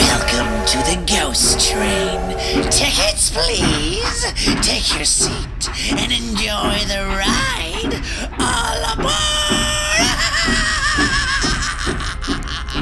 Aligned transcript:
Welcome 0.00 0.64
to 0.66 0.78
the 0.78 1.04
Ghost 1.06 1.60
Train. 1.70 2.20
Tickets, 2.70 3.30
please. 3.30 4.32
Take 4.62 4.94
your 4.96 5.04
seat 5.04 5.68
and 5.92 6.10
enjoy 6.10 6.78
the 6.88 7.04
ride. 7.20 7.94
All 8.40 8.82
aboard! 8.94 9.20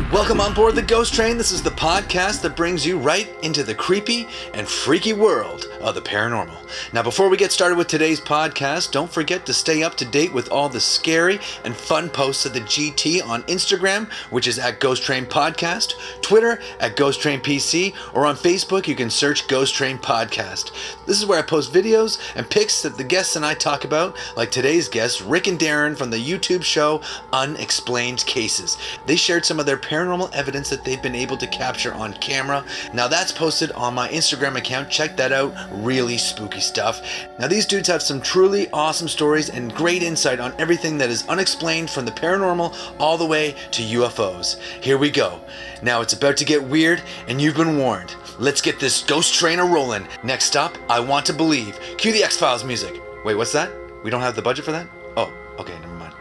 Welcome 0.12 0.40
on 0.40 0.54
board 0.54 0.76
the 0.76 0.82
Ghost 0.82 1.12
Train. 1.12 1.36
This 1.36 1.50
is 1.50 1.60
the 1.62 1.70
podcast 1.70 2.40
that 2.42 2.54
brings 2.56 2.86
you 2.86 2.98
right 2.98 3.28
into 3.42 3.64
the 3.64 3.74
creepy 3.74 4.28
and 4.54 4.68
freaky 4.68 5.12
world 5.12 5.67
of 5.80 5.94
the 5.94 6.00
paranormal. 6.00 6.56
Now, 6.92 7.02
before 7.02 7.28
we 7.28 7.36
get 7.36 7.52
started 7.52 7.76
with 7.76 7.88
today's 7.88 8.20
podcast, 8.20 8.90
don't 8.92 9.10
forget 9.10 9.46
to 9.46 9.54
stay 9.54 9.82
up 9.82 9.96
to 9.96 10.04
date 10.04 10.32
with 10.32 10.50
all 10.50 10.68
the 10.68 10.80
scary 10.80 11.38
and 11.64 11.76
fun 11.76 12.08
posts 12.08 12.46
of 12.46 12.52
the 12.52 12.60
GT 12.60 13.26
on 13.26 13.42
Instagram, 13.44 14.10
which 14.30 14.46
is 14.46 14.58
at 14.58 14.80
Ghost 14.80 15.02
Train 15.02 15.26
Podcast, 15.26 15.94
Twitter 16.22 16.60
at 16.80 16.96
Ghost 16.96 17.20
Train 17.20 17.40
PC, 17.40 17.94
or 18.14 18.26
on 18.26 18.36
Facebook, 18.36 18.86
you 18.86 18.94
can 18.94 19.10
search 19.10 19.48
Ghost 19.48 19.74
Train 19.74 19.98
Podcast. 19.98 20.72
This 21.06 21.18
is 21.18 21.26
where 21.26 21.38
I 21.38 21.42
post 21.42 21.72
videos 21.72 22.18
and 22.36 22.48
pics 22.48 22.82
that 22.82 22.96
the 22.96 23.04
guests 23.04 23.36
and 23.36 23.44
I 23.44 23.54
talk 23.54 23.84
about, 23.84 24.16
like 24.36 24.50
today's 24.50 24.88
guests, 24.88 25.20
Rick 25.20 25.46
and 25.46 25.58
Darren 25.58 25.96
from 25.96 26.10
the 26.10 26.16
YouTube 26.16 26.62
show 26.62 27.00
Unexplained 27.32 28.24
Cases. 28.26 28.76
They 29.06 29.16
shared 29.16 29.44
some 29.44 29.60
of 29.60 29.66
their 29.66 29.76
paranormal 29.76 30.34
evidence 30.34 30.70
that 30.70 30.84
they've 30.84 31.02
been 31.02 31.14
able 31.14 31.36
to 31.38 31.46
capture 31.46 31.94
on 31.94 32.12
camera. 32.14 32.64
Now, 32.92 33.08
that's 33.08 33.32
posted 33.32 33.72
on 33.72 33.94
my 33.94 34.08
Instagram 34.08 34.56
account. 34.56 34.90
Check 34.90 35.16
that 35.16 35.32
out. 35.32 35.54
Really 35.70 36.16
spooky 36.18 36.60
stuff. 36.60 37.02
Now, 37.38 37.46
these 37.46 37.66
dudes 37.66 37.88
have 37.88 38.02
some 38.02 38.20
truly 38.20 38.70
awesome 38.70 39.08
stories 39.08 39.50
and 39.50 39.74
great 39.74 40.02
insight 40.02 40.40
on 40.40 40.54
everything 40.58 40.98
that 40.98 41.10
is 41.10 41.28
unexplained 41.28 41.90
from 41.90 42.04
the 42.04 42.10
paranormal 42.10 42.74
all 42.98 43.18
the 43.18 43.26
way 43.26 43.54
to 43.72 43.82
UFOs. 43.82 44.58
Here 44.82 44.96
we 44.96 45.10
go. 45.10 45.40
Now, 45.82 46.00
it's 46.00 46.14
about 46.14 46.36
to 46.38 46.44
get 46.44 46.62
weird, 46.62 47.02
and 47.26 47.40
you've 47.40 47.56
been 47.56 47.78
warned. 47.78 48.14
Let's 48.38 48.60
get 48.62 48.80
this 48.80 49.02
ghost 49.02 49.34
train 49.34 49.58
a 49.58 49.64
rolling. 49.64 50.06
Next 50.22 50.46
stop, 50.46 50.76
I 50.88 51.00
Want 51.00 51.26
to 51.26 51.32
Believe. 51.32 51.78
Cue 51.98 52.12
the 52.12 52.24
X 52.24 52.36
Files 52.36 52.64
music. 52.64 53.00
Wait, 53.24 53.34
what's 53.34 53.52
that? 53.52 53.70
We 54.02 54.10
don't 54.10 54.22
have 54.22 54.36
the 54.36 54.42
budget 54.42 54.64
for 54.64 54.72
that? 54.72 54.86
Oh, 55.16 55.32
okay, 55.58 55.78
never 55.80 55.94
mind. 55.94 56.14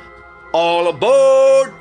All 0.52 0.88
aboard! 0.90 1.74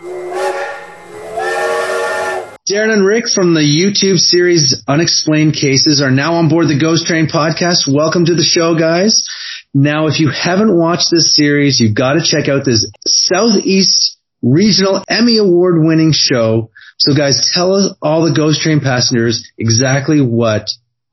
Darren 2.68 2.92
and 2.92 3.06
Rick 3.06 3.28
from 3.32 3.54
the 3.54 3.60
YouTube 3.60 4.18
series 4.18 4.82
Unexplained 4.88 5.54
Cases 5.54 6.02
are 6.02 6.10
now 6.10 6.34
on 6.34 6.48
board 6.48 6.66
the 6.66 6.80
Ghost 6.80 7.06
Train 7.06 7.28
podcast. 7.28 7.86
Welcome 7.86 8.24
to 8.24 8.34
the 8.34 8.42
show, 8.42 8.76
guys. 8.76 9.24
Now, 9.72 10.08
if 10.08 10.18
you 10.18 10.30
haven't 10.30 10.76
watched 10.76 11.06
this 11.12 11.36
series, 11.36 11.78
you've 11.78 11.94
got 11.94 12.14
to 12.14 12.24
check 12.24 12.48
out 12.48 12.64
this 12.64 12.90
Southeast 13.06 14.18
Regional 14.42 15.04
Emmy 15.08 15.38
Award 15.38 15.76
winning 15.78 16.10
show. 16.12 16.70
So 16.98 17.14
guys, 17.14 17.52
tell 17.54 17.72
us 17.72 17.94
all 18.02 18.24
the 18.24 18.34
Ghost 18.34 18.60
Train 18.60 18.80
passengers 18.80 19.48
exactly 19.56 20.20
what 20.20 20.66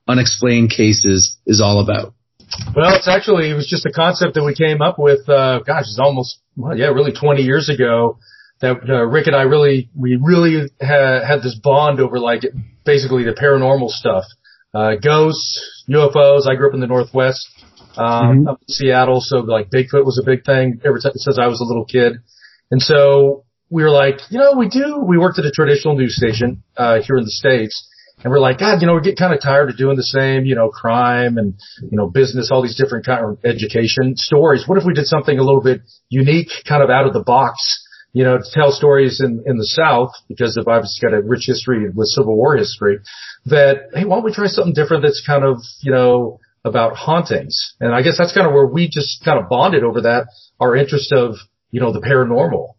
Unexplained 0.07 0.71
Cases 0.71 1.37
is 1.45 1.61
all 1.61 1.81
about. 1.81 2.15
Well, 2.75 2.95
it's 2.95 3.07
actually, 3.07 3.51
it 3.51 3.53
was 3.53 3.67
just 3.67 3.85
a 3.85 3.91
concept 3.91 4.33
that 4.33 4.43
we 4.43 4.55
came 4.55 4.81
up 4.81 4.97
with, 4.97 5.29
uh, 5.29 5.59
gosh, 5.59 5.83
it's 5.83 5.99
almost, 6.01 6.39
well, 6.57 6.75
yeah, 6.75 6.87
really 6.87 7.11
20 7.11 7.43
years 7.43 7.69
ago 7.69 8.17
that 8.63 8.89
uh, 8.89 9.03
Rick 9.03 9.27
and 9.27 9.35
I 9.35 9.41
really, 9.41 9.89
we 9.93 10.15
really 10.15 10.71
ha- 10.81 11.19
had 11.27 11.43
this 11.43 11.59
bond 11.61 11.99
over 11.99 12.17
like 12.17 12.43
basically 12.85 13.25
the 13.25 13.33
paranormal 13.33 13.89
stuff. 13.89 14.23
Uh, 14.73 14.95
ghosts, 14.95 15.83
UFOs. 15.89 16.49
I 16.49 16.55
grew 16.55 16.69
up 16.69 16.73
in 16.73 16.79
the 16.79 16.87
Northwest, 16.87 17.45
um, 17.97 18.07
mm-hmm. 18.07 18.47
up 18.47 18.61
in 18.61 18.73
Seattle. 18.73 19.19
So 19.19 19.39
like 19.39 19.69
Bigfoot 19.69 20.05
was 20.05 20.17
a 20.17 20.25
big 20.25 20.45
thing 20.45 20.79
ever 20.85 20.97
since 20.99 21.37
I 21.37 21.47
was 21.47 21.59
a 21.59 21.65
little 21.65 21.83
kid. 21.83 22.13
And 22.71 22.81
so 22.81 23.43
we 23.69 23.83
were 23.83 23.91
like, 23.91 24.19
you 24.29 24.39
know, 24.39 24.53
we 24.57 24.69
do, 24.69 25.03
we 25.05 25.17
worked 25.17 25.39
at 25.39 25.45
a 25.45 25.51
traditional 25.51 25.97
news 25.97 26.15
station, 26.15 26.63
uh, 26.77 27.01
here 27.01 27.17
in 27.17 27.25
the 27.25 27.31
States. 27.31 27.89
And 28.23 28.31
we're 28.31 28.39
like, 28.39 28.59
God, 28.59 28.79
you 28.79 28.87
know, 28.87 28.93
we're 28.93 29.01
getting 29.01 29.17
kind 29.17 29.33
of 29.33 29.41
tired 29.41 29.69
of 29.69 29.77
doing 29.77 29.97
the 29.97 30.03
same, 30.03 30.45
you 30.45 30.55
know, 30.55 30.69
crime 30.69 31.37
and, 31.37 31.55
you 31.81 31.97
know, 31.97 32.07
business, 32.07 32.49
all 32.49 32.61
these 32.61 32.77
different 32.77 33.05
kind 33.05 33.25
of 33.25 33.39
education 33.43 34.15
stories. 34.15 34.65
What 34.65 34.77
if 34.77 34.85
we 34.85 34.93
did 34.93 35.05
something 35.05 35.37
a 35.37 35.43
little 35.43 35.61
bit 35.61 35.81
unique, 36.07 36.47
kind 36.65 36.81
of 36.81 36.89
out 36.89 37.05
of 37.05 37.11
the 37.11 37.23
box? 37.23 37.82
You 38.13 38.23
know, 38.23 38.39
tell 38.53 38.71
stories 38.71 39.19
in, 39.19 39.43
in 39.45 39.57
the 39.57 39.65
South, 39.65 40.11
because 40.27 40.55
of 40.55 40.67
obviously 40.67 41.09
got 41.09 41.17
a 41.17 41.21
rich 41.21 41.45
history 41.47 41.89
with 41.89 42.07
Civil 42.07 42.35
War 42.35 42.55
history, 42.55 42.99
that, 43.47 43.89
hey, 43.93 44.05
why 44.05 44.15
don't 44.17 44.23
we 44.23 44.31
try 44.31 44.45
something 44.45 44.73
different 44.73 45.03
that's 45.03 45.23
kind 45.25 45.43
of, 45.43 45.57
you 45.81 45.91
know, 45.91 46.39
about 46.63 46.95
hauntings? 46.95 47.73
And 47.79 47.93
I 47.93 48.03
guess 48.03 48.17
that's 48.17 48.33
kind 48.33 48.47
of 48.47 48.53
where 48.53 48.67
we 48.67 48.87
just 48.87 49.25
kind 49.25 49.39
of 49.39 49.49
bonded 49.49 49.83
over 49.83 50.01
that, 50.01 50.27
our 50.59 50.75
interest 50.75 51.11
of, 51.11 51.35
you 51.71 51.81
know, 51.81 51.91
the 51.91 52.01
paranormal. 52.01 52.75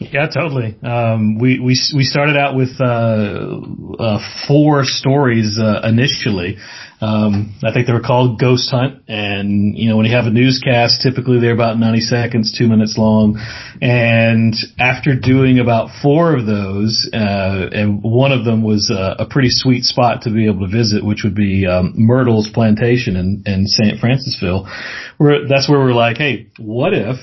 Yeah, 0.00 0.26
totally. 0.28 0.76
Um, 0.82 1.38
we, 1.38 1.60
we, 1.60 1.78
we 1.94 2.02
started 2.04 2.36
out 2.36 2.56
with, 2.56 2.80
uh, 2.80 3.60
uh, 3.98 4.18
four 4.48 4.84
stories, 4.84 5.58
uh, 5.60 5.80
initially. 5.86 6.58
Um, 7.00 7.56
I 7.64 7.72
think 7.72 7.88
they 7.88 7.92
were 7.92 8.00
called 8.00 8.38
Ghost 8.38 8.70
Hunt. 8.70 9.02
And, 9.08 9.76
you 9.76 9.88
know, 9.88 9.96
when 9.96 10.06
you 10.06 10.14
have 10.14 10.26
a 10.26 10.30
newscast, 10.30 11.02
typically 11.02 11.40
they're 11.40 11.52
about 11.52 11.76
90 11.78 12.00
seconds, 12.00 12.56
two 12.56 12.68
minutes 12.68 12.96
long. 12.96 13.38
And 13.80 14.54
after 14.78 15.16
doing 15.18 15.58
about 15.58 15.90
four 16.00 16.36
of 16.36 16.46
those, 16.46 17.10
uh, 17.12 17.68
and 17.72 18.02
one 18.02 18.30
of 18.30 18.44
them 18.44 18.62
was 18.62 18.90
a, 18.90 19.22
a 19.22 19.26
pretty 19.28 19.50
sweet 19.50 19.82
spot 19.82 20.22
to 20.22 20.30
be 20.30 20.46
able 20.46 20.66
to 20.66 20.72
visit, 20.72 21.04
which 21.04 21.22
would 21.24 21.34
be, 21.34 21.66
um, 21.66 21.92
Myrtle's 21.96 22.48
Plantation 22.54 23.16
in, 23.16 23.42
in 23.46 23.66
St. 23.66 24.00
Francisville, 24.00 24.70
where 25.18 25.48
that's 25.48 25.68
where 25.68 25.80
we're 25.80 25.92
like, 25.92 26.18
hey, 26.18 26.50
what 26.58 26.94
if 26.94 27.16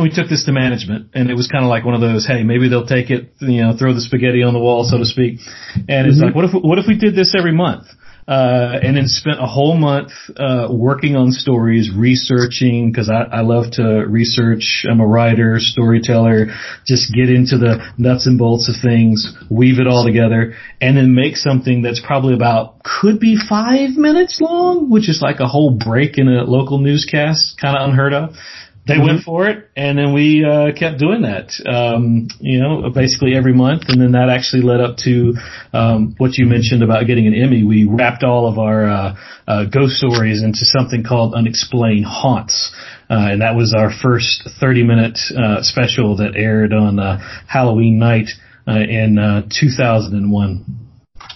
we 0.00 0.10
took 0.10 0.28
this 0.28 0.44
to 0.44 0.52
management 0.52 1.10
and 1.14 1.30
it 1.30 1.34
was 1.34 1.48
kind 1.48 1.64
of 1.64 1.68
like 1.68 1.84
one 1.84 1.94
of 1.94 2.00
those, 2.00 2.26
hey, 2.26 2.42
maybe 2.42 2.68
they'll 2.68 2.86
take 2.86 3.10
it, 3.10 3.34
you 3.40 3.62
know, 3.62 3.76
throw 3.76 3.92
the 3.92 4.00
spaghetti 4.00 4.42
on 4.42 4.54
the 4.54 4.60
wall, 4.60 4.84
so 4.84 4.98
to 4.98 5.04
speak. 5.04 5.40
And 5.88 6.06
it's 6.06 6.16
mm-hmm. 6.16 6.26
like, 6.26 6.34
what 6.34 6.44
if, 6.46 6.52
what 6.52 6.78
if 6.78 6.86
we 6.86 6.96
did 6.96 7.14
this 7.14 7.34
every 7.36 7.52
month? 7.52 7.86
Uh, 8.26 8.78
and 8.80 8.96
then 8.96 9.08
spent 9.08 9.40
a 9.40 9.46
whole 9.46 9.76
month, 9.76 10.12
uh, 10.36 10.68
working 10.70 11.16
on 11.16 11.32
stories, 11.32 11.90
researching, 11.92 12.94
cause 12.94 13.10
I, 13.10 13.38
I 13.38 13.40
love 13.40 13.72
to 13.72 13.82
research. 13.82 14.86
I'm 14.88 15.00
a 15.00 15.06
writer, 15.06 15.56
storyteller, 15.58 16.54
just 16.86 17.12
get 17.12 17.28
into 17.28 17.58
the 17.58 17.84
nuts 17.98 18.28
and 18.28 18.38
bolts 18.38 18.68
of 18.68 18.76
things, 18.80 19.36
weave 19.50 19.80
it 19.80 19.88
all 19.88 20.04
together, 20.04 20.54
and 20.80 20.96
then 20.96 21.16
make 21.16 21.36
something 21.36 21.82
that's 21.82 22.00
probably 22.00 22.34
about, 22.34 22.84
could 22.84 23.18
be 23.18 23.36
five 23.36 23.96
minutes 23.96 24.40
long, 24.40 24.88
which 24.88 25.08
is 25.08 25.20
like 25.20 25.40
a 25.40 25.48
whole 25.48 25.76
break 25.76 26.16
in 26.16 26.28
a 26.28 26.44
local 26.44 26.78
newscast, 26.78 27.58
kind 27.60 27.76
of 27.76 27.88
unheard 27.88 28.14
of 28.14 28.36
they 28.84 28.94
mm-hmm. 28.94 29.06
went 29.06 29.22
for 29.22 29.46
it, 29.46 29.70
and 29.76 29.96
then 29.96 30.12
we 30.12 30.44
uh, 30.44 30.72
kept 30.76 30.98
doing 30.98 31.22
that. 31.22 31.52
Um, 31.64 32.26
you 32.40 32.58
know, 32.58 32.90
basically 32.90 33.36
every 33.36 33.52
month, 33.52 33.84
and 33.86 34.00
then 34.00 34.12
that 34.12 34.28
actually 34.28 34.62
led 34.62 34.80
up 34.80 34.96
to 35.04 35.34
um, 35.72 36.14
what 36.18 36.36
you 36.36 36.46
mentioned 36.46 36.82
about 36.82 37.06
getting 37.06 37.28
an 37.28 37.34
Emmy. 37.34 37.62
We 37.62 37.84
wrapped 37.84 38.24
all 38.24 38.48
of 38.48 38.58
our 38.58 38.88
uh, 38.88 39.16
uh, 39.46 39.64
ghost 39.66 39.94
stories 39.94 40.42
into 40.42 40.64
something 40.64 41.04
called 41.04 41.34
Unexplained 41.34 42.06
Haunts, 42.06 42.74
uh, 43.08 43.30
and 43.30 43.42
that 43.42 43.54
was 43.54 43.72
our 43.72 43.90
first 43.92 44.48
30-minute 44.60 45.18
uh, 45.30 45.62
special 45.62 46.16
that 46.16 46.34
aired 46.34 46.72
on 46.72 46.98
uh, 46.98 47.18
Halloween 47.46 48.00
night 48.00 48.30
in 48.66 49.48
2001. 49.48 50.64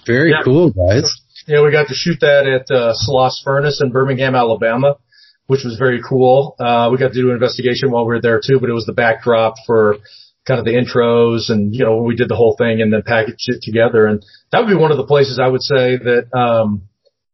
Very 0.05 0.31
yeah. 0.31 0.43
cool, 0.45 0.73
guys. 0.73 1.13
Yeah, 1.47 1.63
we 1.63 1.71
got 1.71 1.87
to 1.89 1.95
shoot 1.95 2.19
that 2.23 2.47
at 2.47 2.75
uh, 2.75 2.93
Sloss 2.93 3.35
Furnace 3.45 3.81
in 3.81 3.93
Birmingham, 3.93 4.35
Alabama 4.35 4.97
which 5.47 5.65
was 5.65 5.77
very 5.79 6.01
cool. 6.07 6.57
Uh, 6.59 6.89
we 6.91 6.99
got 6.99 7.13
to 7.13 7.15
do 7.15 7.29
an 7.29 7.35
investigation 7.35 7.91
while 7.91 8.05
we 8.05 8.15
were 8.15 8.21
there 8.21 8.41
too, 8.45 8.59
but 8.61 8.69
it 8.69 8.73
was 8.73 8.87
the 8.87 8.93
backdrop 8.93 9.55
for 9.67 9.97
kind 10.47 10.61
of 10.61 10.65
the 10.65 10.73
intros 10.73 11.51
and, 11.51 11.75
you 11.75 11.85
know, 11.85 12.03
we 12.03 12.15
did 12.15 12.29
the 12.29 12.37
whole 12.37 12.55
thing 12.57 12.81
and 12.81 12.93
then 12.93 13.03
packaged 13.03 13.49
it 13.49 13.63
together. 13.63 14.07
And 14.07 14.25
that 14.53 14.61
would 14.61 14.69
be 14.69 14.77
one 14.77 14.93
of 14.93 14.97
the 14.97 15.07
places 15.07 15.39
I 15.39 15.49
would 15.49 15.63
say 15.63 15.97
that, 15.97 16.37
um, 16.37 16.83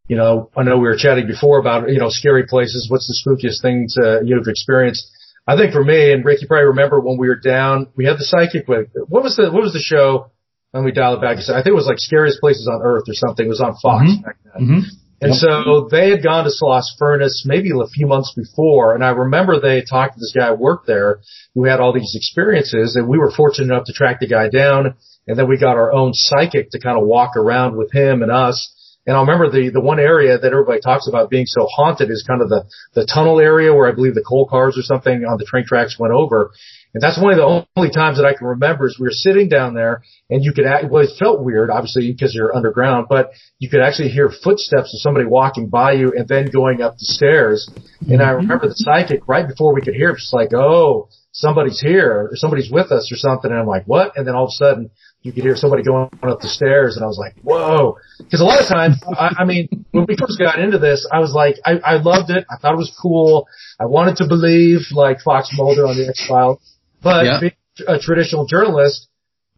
you 0.08 0.16
know, 0.16 0.50
I 0.56 0.62
know 0.62 0.76
we 0.76 0.88
were 0.88 0.96
chatting 0.96 1.26
before 1.26 1.58
about, 1.58 1.90
you 1.90 1.98
know, 1.98 2.08
scary 2.08 2.46
places. 2.46 2.88
What's 2.90 3.08
the 3.08 3.16
spookiest 3.20 3.60
thing 3.62 3.86
uh, 4.02 4.22
you've 4.22 4.48
experienced? 4.48 5.10
I 5.46 5.56
think 5.56 5.72
for 5.72 5.84
me 5.84 6.12
and 6.12 6.24
Rick, 6.24 6.40
you 6.40 6.48
probably 6.48 6.68
remember 6.68 7.00
when 7.00 7.18
we 7.18 7.28
were 7.28 7.36
down, 7.36 7.88
we 7.96 8.04
had 8.04 8.16
the 8.18 8.24
psychic 8.24 8.68
with, 8.68 8.88
what 9.08 9.22
was 9.22 9.36
the, 9.36 9.50
what 9.50 9.62
was 9.62 9.72
the 9.72 9.80
show? 9.80 10.30
Let 10.72 10.84
me 10.84 10.92
dial 10.92 11.14
it 11.14 11.20
back. 11.20 11.36
I 11.36 11.60
think 11.60 11.66
it 11.66 11.74
was 11.74 11.86
like 11.86 11.98
scariest 11.98 12.40
places 12.40 12.66
on 12.66 12.80
earth 12.82 13.04
or 13.06 13.14
something. 13.14 13.44
It 13.44 13.48
was 13.48 13.60
on 13.60 13.76
Fox 13.82 14.08
mm-hmm. 14.08 14.22
back 14.22 14.36
then. 14.44 14.62
Mm-hmm. 14.62 15.01
And 15.22 15.34
so 15.36 15.88
they 15.88 16.10
had 16.10 16.22
gone 16.22 16.44
to 16.44 16.50
Sloss 16.50 16.86
Furnace 16.98 17.44
maybe 17.46 17.70
a 17.70 17.86
few 17.86 18.06
months 18.06 18.34
before, 18.34 18.94
and 18.94 19.04
I 19.04 19.10
remember 19.10 19.60
they 19.60 19.76
had 19.76 19.84
talked 19.88 20.14
to 20.14 20.20
this 20.20 20.34
guy 20.36 20.48
who 20.48 20.56
worked 20.56 20.86
there 20.86 21.20
who 21.54 21.64
had 21.64 21.80
all 21.80 21.92
these 21.92 22.14
experiences, 22.16 22.96
and 22.96 23.08
we 23.08 23.18
were 23.18 23.30
fortunate 23.30 23.72
enough 23.72 23.84
to 23.86 23.92
track 23.92 24.18
the 24.20 24.26
guy 24.26 24.48
down, 24.48 24.94
and 25.26 25.38
then 25.38 25.48
we 25.48 25.58
got 25.58 25.76
our 25.76 25.92
own 25.92 26.12
psychic 26.12 26.70
to 26.70 26.80
kind 26.80 26.98
of 26.98 27.06
walk 27.06 27.36
around 27.36 27.76
with 27.76 27.92
him 27.92 28.22
and 28.22 28.32
us. 28.32 28.74
And 29.06 29.16
I 29.16 29.20
remember 29.20 29.50
the 29.50 29.70
the 29.70 29.80
one 29.80 29.98
area 29.98 30.38
that 30.38 30.52
everybody 30.52 30.80
talks 30.80 31.08
about 31.08 31.30
being 31.30 31.46
so 31.46 31.66
haunted 31.66 32.10
is 32.10 32.24
kind 32.26 32.40
of 32.40 32.48
the 32.48 32.64
the 32.94 33.06
tunnel 33.06 33.40
area 33.40 33.74
where 33.74 33.88
I 33.88 33.92
believe 33.92 34.14
the 34.14 34.24
coal 34.26 34.46
cars 34.46 34.78
or 34.78 34.82
something 34.82 35.24
on 35.24 35.38
the 35.38 35.44
train 35.44 35.64
tracks 35.66 35.98
went 35.98 36.12
over. 36.12 36.52
And 36.94 37.02
that's 37.02 37.20
one 37.20 37.32
of 37.32 37.38
the 37.38 37.66
only 37.76 37.90
times 37.90 38.18
that 38.18 38.26
I 38.26 38.34
can 38.34 38.46
remember 38.46 38.86
is 38.86 38.98
we 38.98 39.06
were 39.06 39.12
sitting 39.12 39.48
down 39.48 39.74
there 39.74 40.02
and 40.28 40.44
you 40.44 40.52
could 40.52 40.66
act, 40.66 40.90
well, 40.90 41.02
it 41.02 41.10
felt 41.18 41.42
weird, 41.42 41.70
obviously, 41.70 42.12
because 42.12 42.34
you're 42.34 42.54
underground, 42.54 43.06
but 43.08 43.30
you 43.58 43.70
could 43.70 43.80
actually 43.80 44.10
hear 44.10 44.28
footsteps 44.28 44.92
of 44.94 45.00
somebody 45.00 45.24
walking 45.24 45.68
by 45.68 45.92
you 45.92 46.12
and 46.14 46.28
then 46.28 46.50
going 46.50 46.82
up 46.82 46.98
the 46.98 47.06
stairs. 47.06 47.70
And 48.00 48.20
mm-hmm. 48.20 48.20
I 48.20 48.30
remember 48.32 48.68
the 48.68 48.74
psychic 48.76 49.26
right 49.26 49.48
before 49.48 49.74
we 49.74 49.80
could 49.80 49.94
hear 49.94 50.10
it, 50.10 50.18
just 50.18 50.34
like, 50.34 50.52
oh, 50.52 51.08
somebody's 51.32 51.80
here 51.80 52.28
or 52.30 52.36
somebody's 52.36 52.70
with 52.70 52.92
us 52.92 53.10
or 53.10 53.16
something. 53.16 53.50
And 53.50 53.58
I'm 53.58 53.66
like, 53.66 53.84
what? 53.86 54.16
And 54.16 54.26
then 54.26 54.34
all 54.34 54.44
of 54.44 54.48
a 54.48 54.52
sudden 54.52 54.90
you 55.22 55.32
could 55.32 55.44
hear 55.44 55.56
somebody 55.56 55.82
going 55.82 56.10
up 56.22 56.40
the 56.40 56.48
stairs 56.48 56.96
and 56.96 57.04
I 57.04 57.06
was 57.06 57.18
like, 57.18 57.34
whoa. 57.42 57.96
Cause 58.30 58.40
a 58.40 58.44
lot 58.44 58.60
of 58.60 58.66
times, 58.66 59.00
I, 59.16 59.36
I 59.38 59.44
mean, 59.44 59.68
when 59.92 60.04
we 60.06 60.16
first 60.16 60.38
got 60.38 60.58
into 60.58 60.78
this, 60.78 61.08
I 61.10 61.20
was 61.20 61.32
like, 61.32 61.56
I, 61.64 61.78
I 61.84 61.94
loved 61.94 62.30
it. 62.30 62.44
I 62.50 62.56
thought 62.56 62.74
it 62.74 62.78
was 62.78 62.94
cool. 63.00 63.46
I 63.80 63.86
wanted 63.86 64.16
to 64.16 64.28
believe 64.28 64.80
like 64.92 65.20
Fox 65.20 65.50
Mulder 65.56 65.86
on 65.86 65.96
the 65.96 66.08
X-Files, 66.08 66.58
but 67.02 67.24
Yeah. 67.24 67.40
being 67.40 67.52
a 67.88 67.98
traditional 67.98 68.46
journalist, 68.46 69.08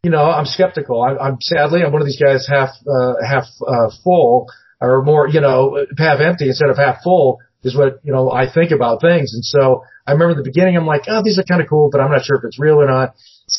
you 0.03 0.11
know, 0.11 0.25
I'm 0.31 0.47
skeptical. 0.47 1.03
I, 1.03 1.17
I'm 1.17 1.41
sadly, 1.41 1.83
I'm 1.83 1.93
one 1.93 2.03
of 2.03 2.07
these 2.07 2.21
guys 2.21 2.47
half, 2.47 2.71
uh, 2.87 3.15
half, 3.27 3.45
uh, 3.67 3.91
full 4.03 4.47
or 4.81 5.03
more, 5.03 5.29
you 5.29 5.41
know, 5.41 5.85
half 5.99 6.21
empty 6.21 6.49
instead 6.49 6.69
of 6.71 6.77
half 6.77 7.03
full 7.03 7.39
is 7.63 7.75
what, 7.77 8.01
you 8.03 8.13
know, 8.13 8.31
I 8.31 8.51
think 8.53 8.71
about 8.71 9.01
things. 9.01 9.33
And 9.33 9.45
so 9.45 9.85
I 10.07 10.13
remember 10.13 10.35
the 10.35 10.43
beginning, 10.43 10.77
I'm 10.77 10.87
like, 10.87 11.05
oh, 11.09 11.23
these 11.25 11.39
are 11.39 11.43
kind 11.45 11.63
of 11.63 11.69
cool, 11.69 11.89
but 11.91 12.01
I'm 12.01 12.11
not 12.11 12.25
sure 12.25 12.37
if 12.37 12.45
it's 12.45 12.59
real 12.61 12.81
or 12.81 12.87
not. 12.87 13.15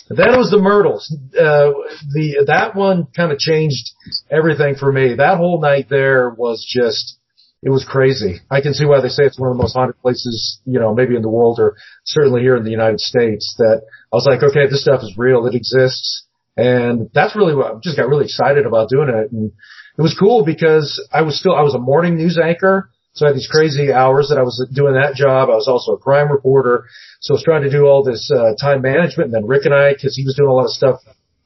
But 0.07 0.17
then 0.17 0.33
it 0.33 0.37
was 0.37 0.51
the 0.51 0.59
Myrtles. 0.59 1.11
Uh, 1.33 1.71
the, 2.13 2.43
that 2.47 2.75
one 2.75 3.07
kind 3.15 3.31
of 3.31 3.39
changed 3.39 3.91
everything 4.29 4.75
for 4.75 4.91
me. 4.91 5.15
That 5.15 5.37
whole 5.37 5.59
night 5.59 5.87
there 5.89 6.29
was 6.29 6.65
just, 6.67 7.17
it 7.63 7.69
was 7.69 7.83
crazy. 7.83 8.41
I 8.51 8.61
can 8.61 8.73
see 8.73 8.85
why 8.85 9.01
they 9.01 9.09
say 9.09 9.23
it's 9.23 9.39
one 9.39 9.49
of 9.49 9.57
the 9.57 9.61
most 9.63 9.73
haunted 9.73 9.99
places, 10.01 10.59
you 10.65 10.79
know, 10.79 10.93
maybe 10.93 11.15
in 11.15 11.21
the 11.21 11.29
world 11.29 11.59
or 11.59 11.75
certainly 12.03 12.41
here 12.41 12.55
in 12.55 12.63
the 12.63 12.71
United 12.71 12.99
States 12.99 13.55
that 13.57 13.81
I 14.13 14.15
was 14.15 14.25
like, 14.25 14.43
okay, 14.43 14.67
this 14.69 14.81
stuff 14.81 15.01
is 15.01 15.17
real. 15.17 15.47
It 15.47 15.55
exists. 15.55 16.25
And 16.57 17.09
that's 17.13 17.35
really 17.35 17.55
what 17.55 17.65
I 17.65 17.79
just 17.81 17.97
got 17.97 18.07
really 18.07 18.25
excited 18.25 18.65
about 18.65 18.89
doing 18.89 19.09
it. 19.09 19.31
And 19.31 19.51
it 19.97 20.01
was 20.01 20.15
cool 20.17 20.45
because 20.45 21.03
I 21.11 21.23
was 21.23 21.39
still, 21.39 21.55
I 21.55 21.63
was 21.63 21.73
a 21.73 21.79
morning 21.79 22.17
news 22.17 22.37
anchor. 22.37 22.91
So 23.13 23.25
I 23.25 23.29
had 23.29 23.35
these 23.35 23.47
crazy 23.49 23.93
hours 23.93 24.27
that 24.29 24.37
I 24.37 24.43
was 24.43 24.63
doing 24.73 24.93
that 24.93 25.15
job. 25.15 25.49
I 25.49 25.55
was 25.55 25.69
also 25.69 25.93
a 25.93 25.97
crime 25.97 26.31
reporter. 26.31 26.85
So 27.21 27.33
I 27.33 27.35
was 27.35 27.43
trying 27.43 27.63
to 27.63 27.71
do 27.71 27.85
all 27.85 28.03
this, 28.03 28.29
uh, 28.29 28.55
time 28.61 28.81
management. 28.81 29.33
And 29.33 29.33
then 29.33 29.47
Rick 29.47 29.65
and 29.65 29.73
I, 29.73 29.93
cause 29.93 30.15
he 30.15 30.25
was 30.25 30.35
doing 30.35 30.49
a 30.49 30.53
lot 30.53 30.65
of 30.65 30.71
stuff 30.71 30.99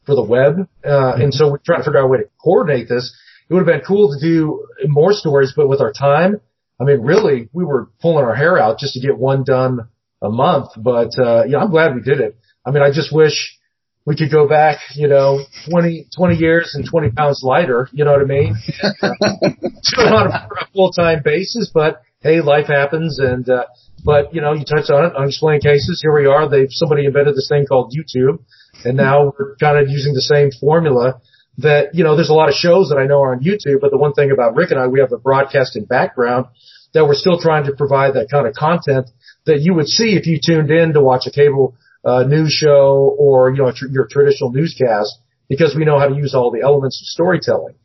for 0.06 0.16
the 0.16 0.24
web. 0.24 0.68
Uh, 0.84 1.14
and 1.16 1.34
so 1.34 1.52
we 1.52 1.60
tried 1.66 1.78
to 1.78 1.84
figure 1.84 2.00
out 2.00 2.06
a 2.06 2.08
way 2.08 2.18
to 2.18 2.30
coordinate 2.44 2.90
this. 2.90 3.16
It 3.50 3.54
would 3.54 3.68
have 3.68 3.82
been 3.82 3.86
cool 3.86 4.14
to 4.14 4.20
do 4.20 4.68
more 4.86 5.14
stories, 5.14 5.54
but 5.56 5.68
with 5.68 5.82
our 5.82 5.92
time, 5.92 6.40
I 6.80 6.84
mean, 6.84 7.02
really, 7.02 7.50
we 7.52 7.66
were 7.66 7.90
pulling 8.02 8.24
our 8.24 8.36
hair 8.36 8.58
out 8.58 8.78
just 8.80 8.94
to 8.94 9.00
get 9.00 9.18
one 9.18 9.44
done 9.44 9.90
a 10.22 10.30
month. 10.30 10.70
But, 10.78 11.18
uh, 11.18 11.46
yeah, 11.48 11.58
I'm 11.58 11.72
glad 11.72 11.96
we 11.96 12.02
did 12.02 12.20
it. 12.20 12.38
I 12.66 12.72
mean, 12.72 12.84
I 12.84 12.92
just 12.92 13.14
wish 13.14 13.58
we 14.06 14.16
could 14.16 14.32
go 14.32 14.48
back, 14.48 14.80
you 14.96 15.08
know, 15.08 15.40
20, 15.70 16.08
20 16.16 16.36
years 16.36 16.74
and 16.76 16.88
20 16.88 17.12
pounds 17.12 17.42
lighter, 17.44 17.90
you 17.92 18.06
know 18.06 18.12
what 18.12 18.22
I 18.22 18.26
mean? 18.26 18.56
do 18.82 20.02
it 20.02 20.14
on 20.14 20.28
a, 20.28 20.48
a 20.62 20.68
full-time 20.74 21.22
basis, 21.24 21.70
but 21.74 22.02
hey, 22.22 22.42
life 22.42 22.68
happens 22.68 23.20
and, 23.20 23.48
uh, 23.50 23.66
but 24.04 24.34
you 24.34 24.42
know, 24.42 24.54
you 24.54 24.64
touched 24.64 24.90
on 24.90 25.06
it, 25.06 25.16
unexplained 25.16 25.64
cases, 25.64 26.00
here 26.02 26.14
we 26.14 26.26
are, 26.26 26.50
they've, 26.50 26.72
somebody 26.72 27.06
invented 27.06 27.36
this 27.36 27.50
thing 27.50 27.66
called 27.66 27.94
YouTube 27.94 28.40
and 28.84 28.96
now 28.96 29.34
we're 29.38 29.56
kind 29.58 29.78
of 29.78 29.90
using 29.90 30.14
the 30.14 30.22
same 30.22 30.50
formula 30.60 31.22
that, 31.62 31.94
you 31.94 32.04
know, 32.04 32.16
there's 32.16 32.30
a 32.30 32.34
lot 32.34 32.50
of 32.50 32.56
shows 32.56 32.90
that 32.90 32.98
I 32.98 33.06
know 33.06 33.22
are 33.22 33.34
on 33.34 33.42
YouTube, 33.42 33.82
but 33.82 33.92
the 33.92 33.98
one 33.98 34.14
thing 34.14 34.32
about 34.32 34.56
Rick 34.56 34.72
and 34.72 34.80
I, 34.80 34.88
we 34.88 35.00
have 35.00 35.12
a 35.12 35.18
broadcasting 35.18 35.86
background 35.86 36.48
that 36.94 37.06
we're 37.06 37.16
still 37.16 37.40
trying 37.40 37.66
to 37.66 37.74
provide 37.74 38.16
that 38.16 38.30
kind 38.32 38.48
of 38.48 38.54
content 38.54 39.10
that 39.46 39.60
you 39.62 39.74
would 39.74 39.88
see 39.88 40.16
if 40.16 40.26
you 40.26 40.40
tuned 40.44 40.72
in 40.72 40.94
to 40.94 41.02
watch 41.02 41.28
a 41.28 41.32
cable 41.32 41.76
uh, 42.04 42.24
news 42.24 42.52
show 42.52 43.16
or, 43.18 43.52
you 43.52 43.58
know, 43.58 43.72
tr- 43.76 43.88
your 43.88 44.08
traditional 44.08 44.52
newscast 44.52 45.20
because 45.48 45.76
we 45.76 45.86
know 45.86 46.00
how 46.00 46.08
to 46.08 46.16
use 46.16 46.34
all 46.34 46.52
the 46.52 46.62
elements 46.62 47.02
of 47.02 47.08
storytelling. 47.08 47.76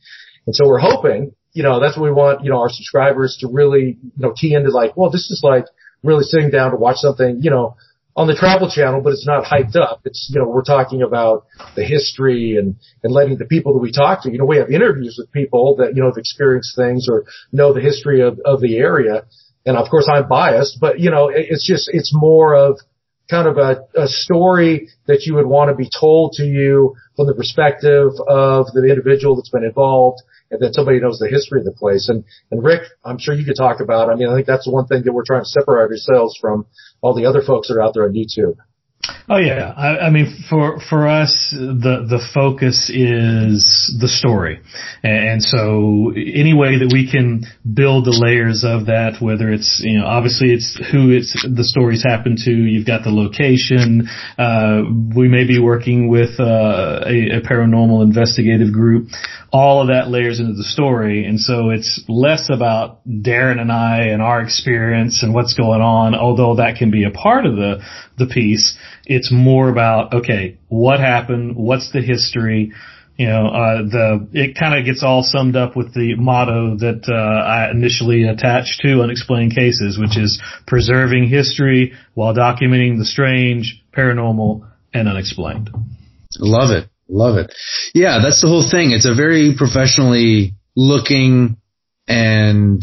And 0.46 0.54
so 0.54 0.68
we're 0.68 0.78
hoping, 0.78 1.34
you 1.52 1.62
know, 1.62 1.80
that's 1.80 1.96
what 1.96 2.04
we 2.04 2.12
want, 2.12 2.44
you 2.44 2.50
know, 2.50 2.60
our 2.60 2.68
subscribers 2.68 3.38
to 3.40 3.48
really, 3.48 3.98
you 4.02 4.12
know, 4.16 4.32
key 4.32 4.54
into 4.54 4.70
like, 4.70 4.96
well, 4.96 5.10
this 5.10 5.30
is 5.30 5.40
like 5.42 5.64
really 6.02 6.24
sitting 6.24 6.50
down 6.50 6.70
to 6.70 6.76
watch 6.76 6.96
something, 6.98 7.38
you 7.40 7.50
know, 7.50 7.76
on 8.16 8.28
the 8.28 8.34
travel 8.34 8.70
channel, 8.70 9.00
but 9.02 9.12
it's 9.12 9.26
not 9.26 9.44
hyped 9.44 9.74
up. 9.74 10.00
It's, 10.04 10.30
you 10.32 10.40
know, 10.40 10.48
we're 10.48 10.62
talking 10.62 11.02
about 11.02 11.46
the 11.74 11.84
history 11.84 12.56
and, 12.56 12.76
and 13.02 13.12
letting 13.12 13.38
the 13.38 13.44
people 13.44 13.74
that 13.74 13.80
we 13.80 13.90
talk 13.90 14.22
to, 14.22 14.30
you 14.30 14.38
know, 14.38 14.44
we 14.44 14.58
have 14.58 14.70
interviews 14.70 15.16
with 15.18 15.32
people 15.32 15.76
that, 15.76 15.96
you 15.96 16.02
know, 16.02 16.08
have 16.08 16.16
experienced 16.16 16.76
things 16.76 17.08
or 17.10 17.24
know 17.50 17.72
the 17.72 17.80
history 17.80 18.20
of, 18.20 18.38
of 18.44 18.60
the 18.60 18.76
area. 18.76 19.24
And 19.66 19.76
of 19.76 19.88
course 19.90 20.08
I'm 20.08 20.28
biased, 20.28 20.78
but 20.80 21.00
you 21.00 21.10
know, 21.10 21.28
it, 21.28 21.46
it's 21.50 21.66
just, 21.66 21.90
it's 21.92 22.12
more 22.14 22.54
of 22.54 22.78
kind 23.28 23.48
of 23.48 23.56
a, 23.56 23.80
a 24.00 24.06
story 24.06 24.90
that 25.06 25.22
you 25.22 25.34
would 25.34 25.46
want 25.46 25.70
to 25.70 25.74
be 25.74 25.88
told 25.98 26.34
to 26.34 26.44
you 26.44 26.94
from 27.16 27.26
the 27.26 27.34
perspective 27.34 28.12
of 28.28 28.66
the 28.74 28.86
individual 28.88 29.34
that's 29.34 29.50
been 29.50 29.64
involved 29.64 30.22
and 30.54 30.62
that 30.62 30.74
somebody 30.74 31.00
knows 31.00 31.18
the 31.18 31.28
history 31.28 31.58
of 31.58 31.64
the 31.64 31.72
place. 31.72 32.08
And, 32.08 32.24
and 32.50 32.62
Rick, 32.62 32.82
I'm 33.04 33.18
sure 33.18 33.34
you 33.34 33.44
could 33.44 33.56
talk 33.56 33.80
about, 33.80 34.08
I 34.08 34.14
mean, 34.14 34.28
I 34.28 34.34
think 34.34 34.46
that's 34.46 34.64
the 34.64 34.70
one 34.70 34.86
thing 34.86 35.02
that 35.04 35.12
we're 35.12 35.24
trying 35.26 35.42
to 35.42 35.48
separate 35.48 35.90
ourselves 35.90 36.38
from 36.40 36.66
all 37.00 37.14
the 37.14 37.26
other 37.26 37.42
folks 37.42 37.68
that 37.68 37.74
are 37.74 37.82
out 37.82 37.94
there 37.94 38.04
on 38.04 38.14
YouTube. 38.14 38.56
Oh 39.28 39.38
yeah, 39.38 39.72
I, 39.74 40.06
I 40.06 40.10
mean 40.10 40.44
for 40.50 40.80
for 40.80 41.08
us 41.08 41.48
the 41.50 42.06
the 42.08 42.20
focus 42.34 42.90
is 42.90 43.96
the 43.98 44.08
story, 44.08 44.60
and 45.02 45.42
so 45.42 46.12
any 46.14 46.52
way 46.52 46.78
that 46.78 46.90
we 46.92 47.10
can 47.10 47.44
build 47.64 48.04
the 48.04 48.12
layers 48.12 48.64
of 48.64 48.86
that, 48.86 49.20
whether 49.20 49.50
it's 49.50 49.80
you 49.82 49.98
know 49.98 50.06
obviously 50.06 50.52
it's 50.52 50.78
who 50.92 51.10
it's 51.10 51.32
the 51.42 51.64
stories 51.64 52.04
happen 52.04 52.36
to, 52.44 52.50
you've 52.50 52.86
got 52.86 53.02
the 53.02 53.10
location, 53.10 54.08
uh, 54.36 54.82
we 55.16 55.28
may 55.28 55.46
be 55.46 55.58
working 55.58 56.08
with 56.08 56.38
uh, 56.38 57.00
a, 57.06 57.38
a 57.38 57.40
paranormal 57.40 58.02
investigative 58.02 58.72
group, 58.72 59.08
all 59.50 59.80
of 59.80 59.88
that 59.88 60.08
layers 60.08 60.38
into 60.38 60.52
the 60.52 60.64
story, 60.64 61.24
and 61.24 61.40
so 61.40 61.70
it's 61.70 62.04
less 62.08 62.50
about 62.50 63.06
Darren 63.08 63.58
and 63.58 63.72
I 63.72 64.08
and 64.12 64.20
our 64.20 64.42
experience 64.42 65.22
and 65.22 65.32
what's 65.32 65.54
going 65.54 65.80
on, 65.80 66.14
although 66.14 66.56
that 66.56 66.76
can 66.76 66.90
be 66.90 67.04
a 67.04 67.10
part 67.10 67.46
of 67.46 67.56
the 67.56 67.82
the 68.18 68.26
piece. 68.26 68.76
It's 69.06 69.32
more 69.32 69.68
about, 69.68 70.14
okay, 70.14 70.58
what 70.68 71.00
happened? 71.00 71.56
What's 71.56 71.92
the 71.92 72.00
history? 72.00 72.72
You 73.16 73.28
know, 73.28 73.46
uh, 73.46 73.82
the, 73.82 74.28
it 74.32 74.56
kind 74.58 74.78
of 74.78 74.84
gets 74.84 75.04
all 75.04 75.22
summed 75.22 75.54
up 75.54 75.76
with 75.76 75.94
the 75.94 76.16
motto 76.16 76.76
that, 76.78 77.08
uh, 77.08 77.46
I 77.46 77.70
initially 77.70 78.24
attached 78.24 78.80
to 78.80 79.02
unexplained 79.02 79.54
cases, 79.54 79.98
which 79.98 80.18
is 80.18 80.42
preserving 80.66 81.28
history 81.28 81.92
while 82.14 82.34
documenting 82.34 82.98
the 82.98 83.04
strange, 83.04 83.80
paranormal, 83.96 84.68
and 84.92 85.08
unexplained. 85.08 85.70
Love 86.38 86.70
it. 86.70 86.88
Love 87.08 87.36
it. 87.36 87.54
Yeah, 87.94 88.18
that's 88.22 88.40
the 88.40 88.48
whole 88.48 88.68
thing. 88.68 88.90
It's 88.90 89.06
a 89.06 89.14
very 89.14 89.54
professionally 89.56 90.54
looking 90.74 91.58
and 92.08 92.82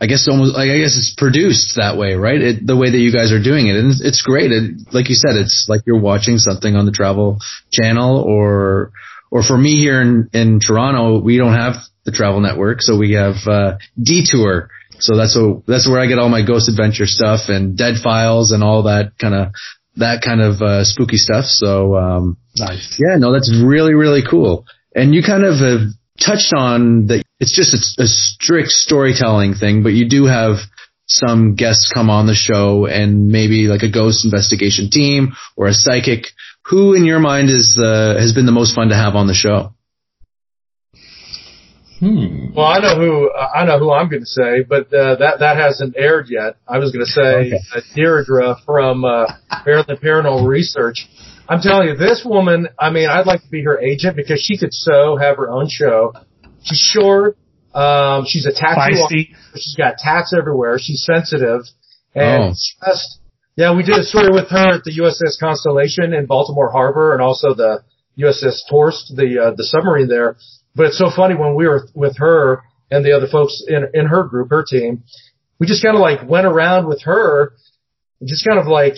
I 0.00 0.06
guess 0.06 0.28
almost, 0.30 0.56
I 0.56 0.66
guess 0.66 0.96
it's 0.96 1.12
produced 1.16 1.74
that 1.76 1.96
way, 1.96 2.14
right? 2.14 2.40
It, 2.40 2.66
the 2.66 2.76
way 2.76 2.90
that 2.90 2.98
you 2.98 3.12
guys 3.12 3.32
are 3.32 3.42
doing 3.42 3.66
it. 3.66 3.74
And 3.74 3.90
it's, 3.90 4.00
it's 4.00 4.22
great. 4.22 4.52
It, 4.52 4.92
like 4.92 5.08
you 5.08 5.16
said, 5.16 5.34
it's 5.34 5.66
like 5.68 5.82
you're 5.86 6.00
watching 6.00 6.38
something 6.38 6.76
on 6.76 6.86
the 6.86 6.92
travel 6.92 7.38
channel 7.72 8.22
or, 8.22 8.92
or 9.30 9.42
for 9.42 9.58
me 9.58 9.76
here 9.76 10.00
in, 10.00 10.30
in 10.32 10.60
Toronto, 10.60 11.20
we 11.20 11.36
don't 11.36 11.54
have 11.54 11.74
the 12.04 12.12
travel 12.12 12.40
network. 12.40 12.80
So 12.80 12.96
we 12.96 13.12
have, 13.14 13.34
uh, 13.46 13.78
Detour. 14.00 14.70
So 15.00 15.16
that's 15.16 15.36
what, 15.36 15.66
that's 15.66 15.88
where 15.88 16.00
I 16.00 16.06
get 16.06 16.18
all 16.20 16.28
my 16.28 16.46
ghost 16.46 16.68
adventure 16.68 17.06
stuff 17.06 17.48
and 17.48 17.76
dead 17.76 17.96
files 18.02 18.52
and 18.52 18.62
all 18.62 18.84
that 18.84 19.18
kind 19.20 19.34
of, 19.34 19.52
that 19.96 20.22
kind 20.22 20.40
of, 20.40 20.62
uh, 20.62 20.84
spooky 20.84 21.16
stuff. 21.16 21.44
So, 21.44 21.96
um, 21.96 22.36
Nice. 22.56 23.00
yeah, 23.00 23.16
no, 23.18 23.32
that's 23.32 23.52
really, 23.52 23.94
really 23.94 24.22
cool. 24.28 24.64
And 24.94 25.12
you 25.12 25.22
kind 25.26 25.44
of 25.44 25.54
have 25.58 25.90
touched 26.24 26.52
on 26.54 27.06
that 27.06 27.22
it's 27.40 27.52
just 27.52 27.74
a, 27.74 28.02
a 28.02 28.06
strict 28.06 28.70
storytelling 28.70 29.54
thing, 29.54 29.82
but 29.82 29.90
you 29.90 30.08
do 30.08 30.26
have 30.26 30.56
some 31.06 31.54
guests 31.54 31.90
come 31.92 32.10
on 32.10 32.26
the 32.26 32.34
show 32.34 32.86
and 32.86 33.28
maybe 33.28 33.66
like 33.66 33.82
a 33.82 33.90
ghost 33.90 34.24
investigation 34.24 34.90
team 34.90 35.32
or 35.56 35.66
a 35.66 35.72
psychic. 35.72 36.26
Who 36.66 36.92
in 36.94 37.04
your 37.04 37.18
mind 37.18 37.48
is 37.48 37.74
the, 37.76 38.16
has 38.18 38.34
been 38.34 38.44
the 38.44 38.52
most 38.52 38.74
fun 38.74 38.88
to 38.88 38.94
have 38.94 39.14
on 39.14 39.26
the 39.26 39.34
show? 39.34 39.72
Hmm. 42.00 42.54
Well, 42.54 42.66
I 42.66 42.78
know 42.78 42.94
who 42.94 43.32
I 43.32 43.64
know 43.64 43.78
who 43.80 43.90
I'm 43.90 44.08
going 44.08 44.22
to 44.22 44.26
say, 44.26 44.62
but 44.62 44.86
uh, 44.94 45.16
that 45.16 45.40
that 45.40 45.56
hasn't 45.56 45.96
aired 45.96 46.26
yet. 46.28 46.54
I 46.68 46.78
was 46.78 46.92
going 46.92 47.04
to 47.04 47.10
say 47.10 47.22
Okay. 47.22 47.58
uh, 47.74 47.80
Deirdre 47.96 48.54
from 48.64 49.04
uh, 49.04 49.26
Maryland 49.66 49.98
Paranormal 50.00 50.46
Research. 50.46 51.08
I'm 51.48 51.60
telling 51.60 51.88
you, 51.88 51.96
this 51.96 52.22
woman. 52.24 52.68
I 52.78 52.90
mean, 52.90 53.08
I'd 53.08 53.26
like 53.26 53.42
to 53.42 53.48
be 53.48 53.62
her 53.64 53.78
agent 53.80 54.16
because 54.16 54.40
she 54.40 54.58
could 54.58 54.72
so 54.72 55.16
have 55.16 55.36
her 55.36 55.50
own 55.50 55.68
show. 55.68 56.12
She's 56.62 56.78
short. 56.78 57.38
Um, 57.74 58.24
she's 58.26 58.46
a 58.46 58.52
tattoo. 58.52 58.96
Feisty. 58.96 59.28
She's 59.54 59.74
got 59.76 59.98
tats 59.98 60.34
everywhere. 60.36 60.78
She's 60.78 61.04
sensitive, 61.04 61.62
and 62.14 62.52
Oh. 62.52 62.86
just 62.86 63.20
yeah, 63.56 63.74
we 63.74 63.82
did 63.82 63.98
a 63.98 64.04
story 64.04 64.30
with 64.30 64.48
her 64.50 64.74
at 64.74 64.84
the 64.84 64.92
USS 64.98 65.38
Constellation 65.40 66.12
in 66.14 66.26
Baltimore 66.26 66.70
Harbor, 66.70 67.12
and 67.12 67.22
also 67.22 67.54
the 67.54 67.82
USS 68.18 68.60
Torsk, 68.70 69.14
the 69.16 69.38
uh, 69.48 69.54
the 69.56 69.64
submarine 69.64 70.08
there. 70.08 70.36
But 70.74 70.86
it's 70.86 70.98
so 70.98 71.10
funny 71.14 71.34
when 71.34 71.54
we 71.54 71.66
were 71.66 71.88
with 71.94 72.18
her 72.18 72.62
and 72.90 73.04
the 73.04 73.12
other 73.16 73.26
folks 73.26 73.62
in 73.66 73.86
in 73.94 74.06
her 74.06 74.24
group, 74.24 74.50
her 74.50 74.64
team, 74.68 75.02
we 75.58 75.66
just 75.66 75.82
kind 75.82 75.96
of 75.96 76.00
like 76.00 76.28
went 76.28 76.46
around 76.46 76.86
with 76.86 77.02
her, 77.02 77.52
just 78.24 78.46
kind 78.46 78.60
of 78.60 78.66
like 78.66 78.94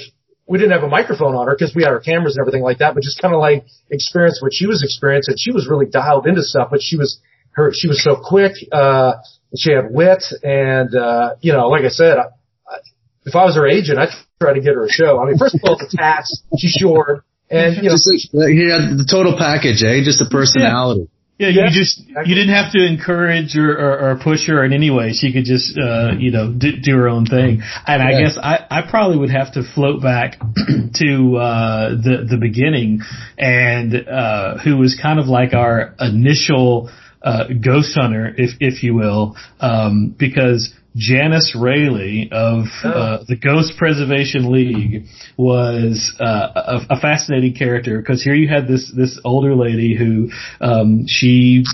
we 0.50 0.59
didn't 0.59 0.73
have 0.73 0.83
a 0.83 0.88
microphone 0.88 1.37
on 1.37 1.47
her 1.47 1.54
because 1.54 1.76
we 1.76 1.85
had 1.85 1.92
our 1.92 2.00
cameras 2.00 2.37
and 2.37 2.42
everything 2.42 2.64
like 2.64 2.78
that, 2.78 2.95
but 2.95 3.04
just 3.04 3.23
kind 3.23 3.33
of 3.33 3.38
like 3.38 3.64
experience 3.88 4.42
what 4.42 4.52
she 4.52 4.66
was 4.66 4.83
experiencing. 4.83 5.37
She 5.38 5.52
was 5.52 5.69
really 5.71 5.87
dialed 5.87 6.26
into 6.26 6.42
stuff, 6.42 6.69
but 6.73 6.83
she 6.83 6.97
was 6.97 7.21
her 7.52 7.71
she 7.73 7.87
was 7.87 8.02
so 8.02 8.16
quick. 8.21 8.54
Uh, 8.73 9.12
she 9.57 9.71
had 9.71 9.95
wit, 9.95 10.25
and 10.42 10.92
uh, 10.92 11.37
you 11.40 11.52
know, 11.52 11.69
like 11.69 11.85
I 11.85 11.88
said, 11.88 12.19
I, 12.19 12.35
I, 12.66 12.76
if 13.25 13.37
I 13.37 13.45
was 13.45 13.54
her 13.54 13.69
agent, 13.69 14.00
I'd 14.00 14.11
try 14.42 14.52
to 14.52 14.61
get 14.61 14.75
her 14.75 14.85
a 14.85 14.90
show. 14.90 15.23
I 15.23 15.26
mean, 15.26 15.38
first 15.38 15.54
of 15.54 15.61
all, 15.62 15.78
the 15.78 15.87
tats, 15.87 16.42
she's 16.59 16.73
short, 16.73 17.23
and 17.49 17.76
you 17.76 17.83
know, 17.85 17.95
Just 17.95 18.35
like, 18.35 18.50
he 18.50 18.66
had 18.66 18.99
the 18.99 19.07
total 19.09 19.38
package, 19.38 19.85
eh? 19.85 20.02
Just 20.02 20.19
the 20.19 20.28
personality. 20.28 21.07
Yeah, 21.07 21.19
Yeah, 21.40 21.49
you 21.49 21.70
just 21.70 22.00
you 22.06 22.35
didn't 22.35 22.54
have 22.54 22.70
to 22.73 22.85
encourage 22.85 23.56
or, 23.56 23.73
or, 23.73 24.11
or 24.11 24.18
push 24.23 24.47
her 24.47 24.62
in 24.62 24.75
any 24.75 24.90
way. 24.90 25.14
She 25.14 25.32
could 25.32 25.47
just 25.47 25.78
uh, 25.78 26.12
you 26.18 26.30
know 26.30 26.52
do, 26.52 26.73
do 26.76 26.94
her 26.97 27.09
own 27.09 27.25
thing. 27.25 27.62
And 27.87 28.02
I 28.02 28.20
guess 28.20 28.37
I, 28.37 28.66
I 28.70 28.82
probably 28.82 29.16
would 29.16 29.30
have 29.30 29.54
to 29.54 29.62
float 29.62 30.02
back 30.02 30.38
to 30.97 31.37
uh, 31.37 31.88
the 31.92 32.26
the 32.28 32.37
beginning 32.38 33.00
and 33.38 34.06
uh, 34.06 34.59
who 34.59 34.76
was 34.76 34.99
kind 35.00 35.18
of 35.18 35.28
like 35.28 35.54
our 35.54 35.94
initial 35.99 36.90
uh, 37.23 37.44
ghost 37.64 37.97
hunter, 37.99 38.35
if 38.37 38.50
if 38.61 38.82
you 38.82 38.94
will, 38.94 39.35
um, 39.61 40.14
because. 40.18 40.75
Janice 40.97 41.54
Rayleigh 41.56 42.28
of 42.32 42.64
uh, 42.82 43.18
the 43.28 43.37
Ghost 43.37 43.75
Preservation 43.78 44.50
League 44.50 45.06
was 45.37 46.16
uh, 46.18 46.25
a, 46.25 46.94
a 46.97 47.00
fascinating 47.00 47.54
character 47.54 47.99
because 47.99 48.23
here 48.23 48.35
you 48.35 48.49
had 48.49 48.66
this 48.66 48.92
this 48.94 49.20
older 49.25 49.54
lady 49.54 49.97
who 49.97 50.30
um, 50.61 51.04
she 51.06 51.64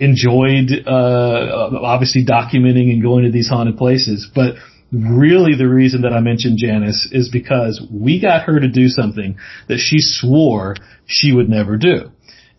enjoyed 0.00 0.70
uh, 0.86 1.70
obviously 1.82 2.24
documenting 2.24 2.90
and 2.90 3.02
going 3.02 3.24
to 3.24 3.30
these 3.30 3.48
haunted 3.48 3.76
places, 3.76 4.28
but 4.34 4.54
really 4.92 5.56
the 5.56 5.68
reason 5.68 6.02
that 6.02 6.12
I 6.12 6.20
mentioned 6.20 6.58
Janice 6.58 7.08
is 7.12 7.28
because 7.28 7.84
we 7.92 8.20
got 8.20 8.44
her 8.44 8.60
to 8.60 8.68
do 8.68 8.88
something 8.88 9.36
that 9.68 9.78
she 9.78 9.96
swore 9.98 10.76
she 11.06 11.32
would 11.32 11.50
never 11.50 11.76
do, 11.76 12.10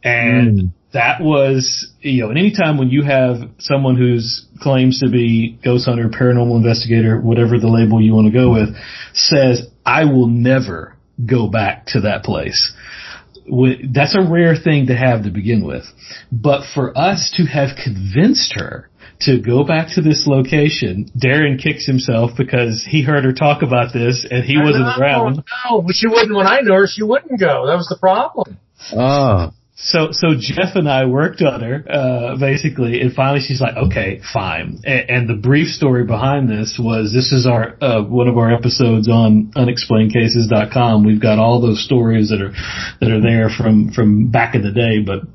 and 0.04 0.72
that 0.96 1.20
was, 1.20 1.92
you 2.00 2.24
know, 2.24 2.30
and 2.30 2.40
anytime 2.40 2.78
when 2.78 2.90
you 2.90 3.04
have 3.04 3.50
someone 3.60 3.98
who's 3.98 4.46
claims 4.62 5.02
to 5.02 5.10
be 5.10 5.60
ghost 5.62 5.86
hunter, 5.86 6.08
paranormal 6.08 6.56
investigator, 6.56 7.20
whatever 7.20 7.60
the 7.60 7.68
label 7.68 8.02
you 8.02 8.14
want 8.14 8.28
to 8.28 8.34
go 8.34 8.52
with, 8.52 8.70
says, 9.14 9.68
I 9.86 10.06
will 10.06 10.28
never 10.28 10.96
go 11.24 11.50
back 11.50 11.88
to 11.88 12.02
that 12.02 12.24
place. 12.24 12.74
That's 13.94 14.16
a 14.16 14.22
rare 14.22 14.56
thing 14.56 14.88
to 14.88 14.96
have 14.96 15.24
to 15.24 15.32
begin 15.32 15.66
with. 15.68 15.84
But 16.32 16.64
for 16.74 16.98
us 16.98 17.34
to 17.38 17.44
have 17.44 17.76
convinced 17.76 18.54
her 18.56 18.90
to 19.22 19.42
go 19.42 19.66
back 19.66 19.96
to 19.96 20.02
this 20.02 20.24
location, 20.26 21.12
Darren 21.18 21.62
kicks 21.62 21.86
himself 21.86 22.32
because 22.38 22.88
he 22.90 23.04
heard 23.04 23.26
her 23.26 23.34
talk 23.34 23.64
about 23.64 23.92
this 23.94 24.26
and 24.30 24.46
he 24.46 24.58
wasn't 24.58 24.86
no, 24.86 24.96
around. 24.98 25.44
No, 25.70 25.82
but 25.82 25.94
she 25.94 26.08
wouldn't. 26.08 26.34
When 26.34 26.48
I 26.48 26.62
knew 26.62 26.74
her, 26.74 26.88
she 26.88 27.04
wouldn't 27.04 27.38
go. 27.38 27.68
That 27.68 27.76
was 27.76 27.88
the 27.88 27.98
problem. 28.00 28.58
Oh. 28.94 29.52
So, 29.78 30.12
so 30.12 30.30
Jeff 30.40 30.76
and 30.76 30.90
I 30.90 31.06
worked 31.06 31.42
on 31.42 31.60
her, 31.60 31.84
uh, 31.90 32.38
basically, 32.40 33.02
and 33.02 33.14
finally 33.14 33.42
she's 33.42 33.60
like, 33.60 33.76
okay, 33.76 34.22
fine. 34.34 34.80
And, 34.86 35.10
and 35.10 35.30
the 35.30 35.34
brief 35.34 35.68
story 35.68 36.06
behind 36.06 36.50
this 36.50 36.80
was 36.82 37.12
this 37.14 37.34
is 37.34 37.46
our, 37.46 37.76
uh, 37.84 38.02
one 38.02 38.30
of 38.30 38.38
our 38.38 38.54
episodes 38.54 39.10
on 39.10 39.52
unexplainedcases.com. 39.54 41.06
We've 41.06 41.22
got 41.22 41.40
all 41.40 41.60
those 41.60 41.84
stories 41.84 42.30
that 42.30 42.42
are, 42.42 42.54
that 43.02 43.12
are 43.12 43.22
there 43.22 43.50
from, 43.50 43.92
from 43.92 44.32
back 44.32 44.56
in 44.56 44.62
the 44.62 44.72
day, 44.72 45.00
but 45.06 45.28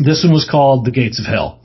this 0.00 0.24
one 0.24 0.32
was 0.32 0.48
called 0.48 0.84
The 0.84 0.90
Gates 0.90 1.18
of 1.18 1.26
Hell. 1.26 1.60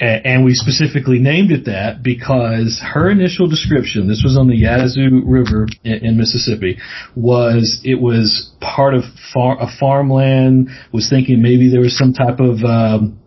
And 0.00 0.44
we 0.44 0.54
specifically 0.54 1.18
named 1.18 1.50
it 1.50 1.64
that 1.66 2.02
because 2.02 2.80
her 2.82 3.10
initial 3.10 3.46
description, 3.46 4.08
this 4.08 4.22
was 4.24 4.36
on 4.36 4.48
the 4.48 4.56
Yazoo 4.56 5.22
River 5.24 5.66
in, 5.84 6.16
Mississippi, 6.16 6.78
was 7.16 7.80
it 7.84 8.00
was 8.00 8.52
part 8.60 8.94
of 8.94 9.04
far, 9.32 9.60
a 9.60 9.68
farmland, 9.80 10.68
was 10.92 11.08
thinking 11.08 11.40
maybe 11.40 11.70
there 11.70 11.80
was 11.80 11.96
some 11.96 12.12
type 12.12 12.40
of, 12.40 12.62
um, 12.64 13.18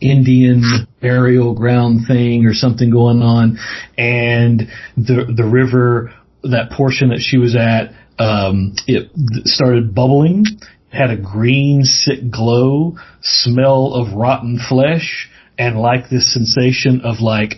Indian 0.00 0.86
burial 1.00 1.54
ground 1.54 2.06
thing 2.06 2.46
or 2.46 2.54
something 2.54 2.90
going 2.90 3.20
on, 3.22 3.58
and 3.98 4.68
the 4.96 5.32
the 5.34 5.44
river, 5.44 6.12
that 6.42 6.70
portion 6.70 7.10
that 7.10 7.20
she 7.20 7.36
was 7.36 7.54
at, 7.54 7.92
um, 8.18 8.74
it 8.86 9.10
started 9.46 9.94
bubbling, 9.94 10.44
had 10.92 11.10
a 11.10 11.16
green 11.16 11.84
sick 11.84 12.30
glow, 12.30 12.96
smell 13.22 13.94
of 13.94 14.14
rotten 14.14 14.58
flesh, 14.68 15.28
and 15.58 15.78
like 15.78 16.10
this 16.10 16.32
sensation 16.32 17.02
of 17.02 17.20
like 17.20 17.54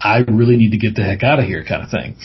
I 0.00 0.18
really 0.18 0.56
need 0.56 0.72
to 0.72 0.78
get 0.78 0.94
the 0.94 1.02
heck 1.02 1.22
out 1.22 1.38
of 1.38 1.46
here 1.46 1.64
kind 1.64 1.82
of 1.82 1.90
thing, 1.90 2.16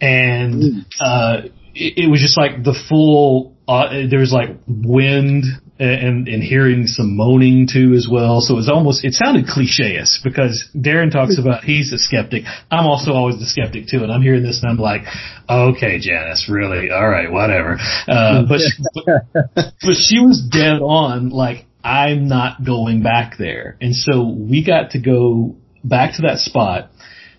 and 0.00 0.86
uh, 1.00 1.42
it, 1.74 2.04
it 2.04 2.10
was 2.10 2.20
just 2.20 2.38
like 2.38 2.64
the 2.64 2.74
full. 2.88 3.54
Uh, 3.68 4.06
there 4.08 4.20
was 4.20 4.32
like 4.32 4.50
wind 4.68 5.44
and 5.78 6.26
and 6.26 6.42
hearing 6.42 6.86
some 6.86 7.16
moaning 7.16 7.68
too 7.70 7.92
as 7.94 8.08
well. 8.10 8.40
So 8.40 8.54
it 8.54 8.56
was 8.56 8.68
almost 8.68 9.04
it 9.04 9.12
sounded 9.12 9.46
cliche-ish 9.46 10.22
because 10.24 10.68
Darren 10.74 11.10
talks 11.12 11.38
about 11.38 11.64
he's 11.64 11.92
a 11.92 11.98
skeptic. 11.98 12.44
I'm 12.70 12.86
also 12.86 13.12
always 13.12 13.38
the 13.38 13.46
skeptic 13.46 13.88
too, 13.88 14.02
and 14.02 14.10
I'm 14.10 14.22
hearing 14.22 14.42
this 14.42 14.62
and 14.62 14.70
I'm 14.70 14.78
like, 14.78 15.02
okay, 15.48 15.98
Janice, 15.98 16.48
really, 16.48 16.90
all 16.90 17.08
right, 17.08 17.30
whatever. 17.30 17.78
Uh, 18.08 18.44
but, 18.48 18.60
but 18.94 19.44
but 19.54 19.94
she 19.96 20.20
was 20.20 20.48
dead 20.50 20.80
on. 20.80 21.28
Like 21.30 21.66
I'm 21.84 22.28
not 22.28 22.64
going 22.64 23.02
back 23.02 23.34
there, 23.38 23.76
and 23.80 23.94
so 23.94 24.26
we 24.28 24.64
got 24.64 24.92
to 24.92 25.00
go 25.00 25.56
back 25.84 26.16
to 26.16 26.22
that 26.22 26.38
spot. 26.38 26.90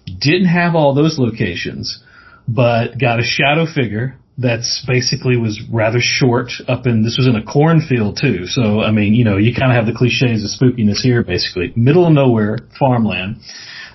Didn't 0.06 0.48
have 0.48 0.76
all 0.76 0.94
those 0.94 1.18
locations, 1.18 2.02
but 2.48 3.00
got 3.00 3.20
a 3.20 3.24
shadow 3.24 3.66
figure 3.66 4.18
that's 4.38 4.84
basically 4.86 5.36
was 5.36 5.62
rather 5.72 6.00
short 6.00 6.52
up 6.68 6.86
in 6.86 7.04
this 7.04 7.18
was 7.18 7.28
in 7.28 7.36
a 7.36 7.44
cornfield 7.44 8.20
too. 8.22 8.46
So 8.46 8.82
I 8.82 8.92
mean, 8.92 9.14
you 9.14 9.24
know, 9.24 9.38
you 9.38 9.54
kind 9.54 9.72
of 9.72 9.76
have 9.76 9.86
the 9.86 9.98
cliches 9.98 10.44
of 10.44 10.50
spookiness 10.50 10.98
here 11.02 11.24
basically. 11.24 11.74
Middle 11.76 12.06
of 12.06 12.14
nowhere, 12.14 12.60
farmland. 12.80 13.38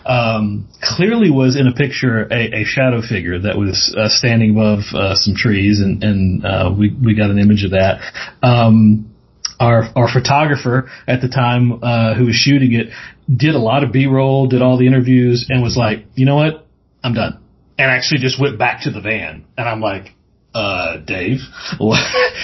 Um, 0.05 0.69
clearly 0.83 1.31
was 1.31 1.55
in 1.55 1.69
a 1.69 1.73
picture 1.73 2.23
a, 2.23 2.63
a 2.63 2.65
shadow 2.65 3.03
figure 3.03 3.39
that 3.39 3.57
was 3.57 3.95
uh, 3.97 4.09
standing 4.09 4.51
above 4.51 4.81
uh, 4.93 5.15
some 5.15 5.35
trees 5.37 5.81
and 5.81 6.03
and 6.03 6.45
uh, 6.45 6.75
we 6.77 6.93
we 6.93 7.15
got 7.15 7.31
an 7.31 7.39
image 7.39 7.65
of 7.65 7.71
that. 7.71 8.01
Um, 8.43 9.15
our 9.61 9.85
our 9.95 10.13
photographer 10.13 10.91
at 11.07 11.21
the 11.21 11.29
time 11.29 11.85
uh, 11.85 12.15
who 12.15 12.27
was 12.27 12.35
shooting 12.35 12.73
it 12.73 12.89
did 13.35 13.55
a 13.55 13.59
lot 13.61 13.85
of 13.85 13.93
B-roll, 13.93 14.49
did 14.49 14.61
all 14.63 14.77
the 14.77 14.87
interviews, 14.89 15.47
and 15.49 15.63
was 15.63 15.77
like, 15.77 16.05
you 16.15 16.27
know 16.27 16.35
what, 16.35 16.67
I'm 17.05 17.15
done, 17.15 17.39
and 17.79 17.91
actually 17.91 18.21
just 18.21 18.41
went 18.41 18.59
back 18.59 18.83
to 18.83 18.91
the 18.91 19.01
van, 19.01 19.45
and 19.57 19.69
I'm 19.69 19.81
like, 19.81 20.15
uh, 20.55 20.99
Dave, 20.99 21.39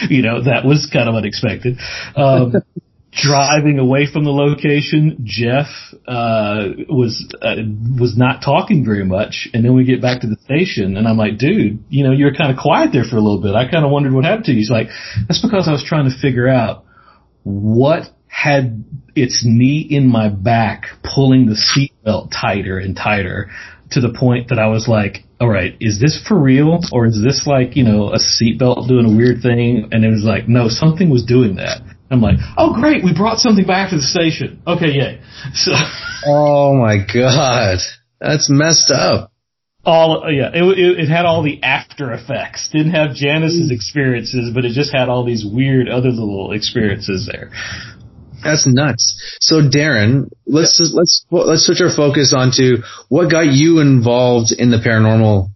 you 0.09 0.23
know 0.23 0.43
that 0.43 0.63
was 0.65 0.89
kind 0.93 1.09
of 1.09 1.15
unexpected. 1.15 1.79
Um, 2.17 2.55
driving 3.13 3.79
away 3.79 4.07
from 4.11 4.25
the 4.25 4.31
location, 4.31 5.19
Jeff 5.25 5.67
uh, 6.07 6.69
was 6.89 7.27
uh, 7.41 7.57
was 7.99 8.17
not 8.17 8.43
talking 8.43 8.85
very 8.85 9.05
much, 9.05 9.49
and 9.53 9.65
then 9.65 9.75
we 9.75 9.85
get 9.85 10.03
back 10.03 10.21
to 10.23 10.27
the 10.27 10.37
station, 10.45 10.97
and 10.97 11.09
I'm 11.09 11.17
like, 11.17 11.39
dude, 11.39 11.85
you 11.89 12.05
know, 12.05 12.13
you 12.13 12.27
were 12.27 12.35
kind 12.35 12.53
of 12.53 12.59
quiet 12.59 12.91
there 12.93 13.05
for 13.05 13.17
a 13.17 13.21
little 13.21 13.43
bit. 13.43 13.55
I 13.55 13.71
kind 13.71 13.85
of 13.85 13.91
wondered 13.91 14.13
what 14.13 14.25
happened 14.25 14.45
to 14.47 14.53
you. 14.53 14.59
He's 14.59 14.71
like, 14.71 14.89
that's 15.27 15.43
because 15.43 15.69
I 15.69 15.73
was 15.73 15.85
trying 15.85 16.11
to 16.11 16.17
figure 16.21 16.49
out 16.49 16.85
what 17.43 18.05
had 18.29 18.85
its 19.17 19.43
knee 19.45 19.87
in 19.89 20.07
my 20.07 20.29
back, 20.29 20.85
pulling 21.03 21.47
the 21.47 21.57
seatbelt 21.57 22.31
tighter 22.31 22.79
and 22.79 22.95
tighter 22.95 23.51
to 23.93 24.01
the 24.01 24.13
point 24.13 24.49
that 24.49 24.59
I 24.59 24.69
was 24.69 24.89
like, 24.89 25.25
all 25.41 25.49
right, 25.49 25.75
is 25.81 26.01
this 26.01 26.21
for 26.27 26.39
real 26.39 26.81
or 26.93 27.07
is 27.07 27.23
this 27.23 27.47
like, 27.47 27.77
you 27.77 27.85
know, 27.85 28.09
a 28.09 28.19
seatbelt 28.19 28.89
doing 28.89 29.07
a 29.07 29.17
weird 29.17 29.41
thing? 29.43 29.89
And 29.93 30.05
it 30.05 30.11
was 30.11 30.25
like, 30.25 30.49
no, 30.49 30.69
something 30.69 31.11
was 31.11 31.25
doing 31.25 31.57
that. 31.57 31.81
I'm 32.11 32.21
like, 32.23 32.39
oh 32.57 32.75
great, 32.75 33.05
we 33.05 33.15
brought 33.15 33.39
something 33.39 33.67
back 33.67 33.91
to 33.91 33.97
the 33.97 34.03
station. 34.03 34.63
Okay, 34.67 34.93
yay. 34.93 35.21
So 35.55 35.73
Oh 36.27 36.75
my 36.75 36.99
god. 36.99 37.79
That's 38.21 38.49
messed 38.51 38.91
up. 38.91 39.31
all, 39.85 40.25
uh, 40.25 40.29
yeah, 40.31 40.51
it, 40.53 40.63
it, 40.79 41.01
it 41.01 41.09
had 41.09 41.25
all 41.25 41.43
the 41.43 41.63
after 41.63 42.13
effects. 42.13 42.69
Didn't 42.73 42.93
have 42.93 43.15
Janice's 43.15 43.71
experiences, 43.71 44.51
but 44.53 44.65
it 44.65 44.73
just 44.73 44.93
had 44.93 45.09
all 45.09 45.25
these 45.25 45.45
weird 45.47 45.89
other 45.89 46.11
little 46.11 46.53
experiences 46.53 47.29
there. 47.31 47.51
That's 48.43 48.67
nuts. 48.67 49.39
So 49.41 49.63
Darren, 49.63 50.31
let's 50.47 50.81
let's 50.95 51.25
let's 51.31 51.67
switch 51.67 51.81
our 51.81 51.95
focus 51.95 52.35
onto 52.37 52.79
what 53.09 53.31
got 53.31 53.47
you 53.47 53.81
involved 53.81 54.53
in 54.53 54.71
the 54.71 54.79
paranormal 54.79 55.49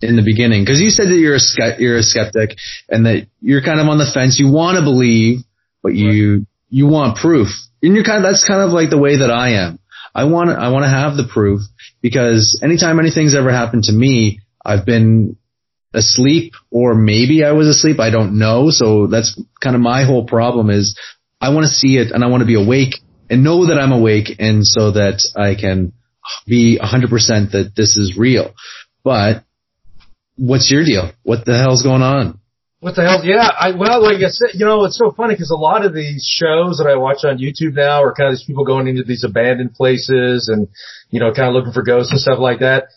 in 0.00 0.16
the 0.16 0.22
beginning 0.22 0.62
because 0.62 0.80
you 0.80 0.90
said 0.90 1.08
that 1.08 1.16
you're 1.16 1.36
a 1.36 1.80
you're 1.80 1.96
a 1.96 2.02
skeptic 2.02 2.56
and 2.88 3.06
that 3.06 3.26
you're 3.40 3.62
kind 3.62 3.80
of 3.80 3.88
on 3.88 3.98
the 3.98 4.10
fence. 4.12 4.38
You 4.38 4.52
want 4.52 4.76
to 4.76 4.82
believe, 4.82 5.40
but 5.82 5.94
you 5.94 6.46
you 6.68 6.86
want 6.86 7.18
proof. 7.18 7.48
And 7.82 7.94
you're 7.94 8.04
kind 8.04 8.24
of 8.24 8.30
that's 8.30 8.46
kind 8.46 8.62
of 8.62 8.70
like 8.70 8.90
the 8.90 8.98
way 8.98 9.18
that 9.18 9.30
I 9.30 9.66
am. 9.66 9.78
I 10.14 10.24
want 10.24 10.50
I 10.50 10.70
want 10.70 10.84
to 10.84 10.90
have 10.90 11.16
the 11.16 11.28
proof 11.32 11.60
because 12.02 12.60
anytime 12.62 12.98
anything's 12.98 13.34
ever 13.34 13.52
happened 13.52 13.84
to 13.84 13.92
me, 13.92 14.40
I've 14.64 14.86
been 14.86 15.36
asleep 15.92 16.54
or 16.70 16.94
maybe 16.94 17.44
I 17.44 17.52
was 17.52 17.68
asleep. 17.68 18.00
I 18.00 18.10
don't 18.10 18.38
know. 18.38 18.70
So 18.70 19.06
that's 19.06 19.40
kind 19.60 19.76
of 19.76 19.82
my 19.82 20.04
whole 20.04 20.26
problem 20.26 20.70
is 20.70 20.98
I 21.44 21.50
want 21.50 21.64
to 21.64 21.72
see 21.72 21.96
it 21.96 22.10
and 22.10 22.24
I 22.24 22.28
want 22.28 22.40
to 22.40 22.46
be 22.46 22.54
awake 22.54 22.94
and 23.28 23.44
know 23.44 23.66
that 23.66 23.78
I'm 23.78 23.92
awake 23.92 24.36
and 24.38 24.66
so 24.66 24.92
that 24.92 25.20
I 25.36 25.54
can 25.54 25.92
be 26.46 26.78
100% 26.82 27.52
that 27.52 27.72
this 27.76 27.96
is 27.96 28.16
real. 28.16 28.54
But 29.02 29.44
what's 30.36 30.70
your 30.70 30.84
deal? 30.84 31.12
What 31.22 31.44
the 31.44 31.58
hell's 31.58 31.82
going 31.82 32.02
on? 32.02 32.40
What 32.80 32.96
the 32.96 33.02
hell? 33.02 33.24
Yeah, 33.24 33.48
I 33.48 33.72
well, 33.72 34.02
like 34.02 34.16
I 34.16 34.28
said, 34.28 34.50
you 34.54 34.66
know, 34.66 34.84
it's 34.84 34.98
so 34.98 35.10
funny 35.10 35.34
because 35.34 35.50
a 35.50 35.56
lot 35.56 35.86
of 35.86 35.94
these 35.94 36.22
shows 36.22 36.76
that 36.78 36.86
I 36.86 36.96
watch 36.96 37.24
on 37.24 37.38
YouTube 37.38 37.74
now 37.74 38.02
are 38.02 38.12
kind 38.12 38.28
of 38.28 38.34
these 38.34 38.44
people 38.44 38.66
going 38.66 38.88
into 38.88 39.04
these 39.04 39.24
abandoned 39.24 39.72
places 39.72 40.50
and 40.52 40.68
you 41.08 41.18
know, 41.18 41.32
kind 41.32 41.48
of 41.48 41.54
looking 41.54 41.72
for 41.72 41.82
ghosts 41.82 42.12
and 42.12 42.20
stuff 42.20 42.38
like 42.38 42.60
that. 42.60 42.88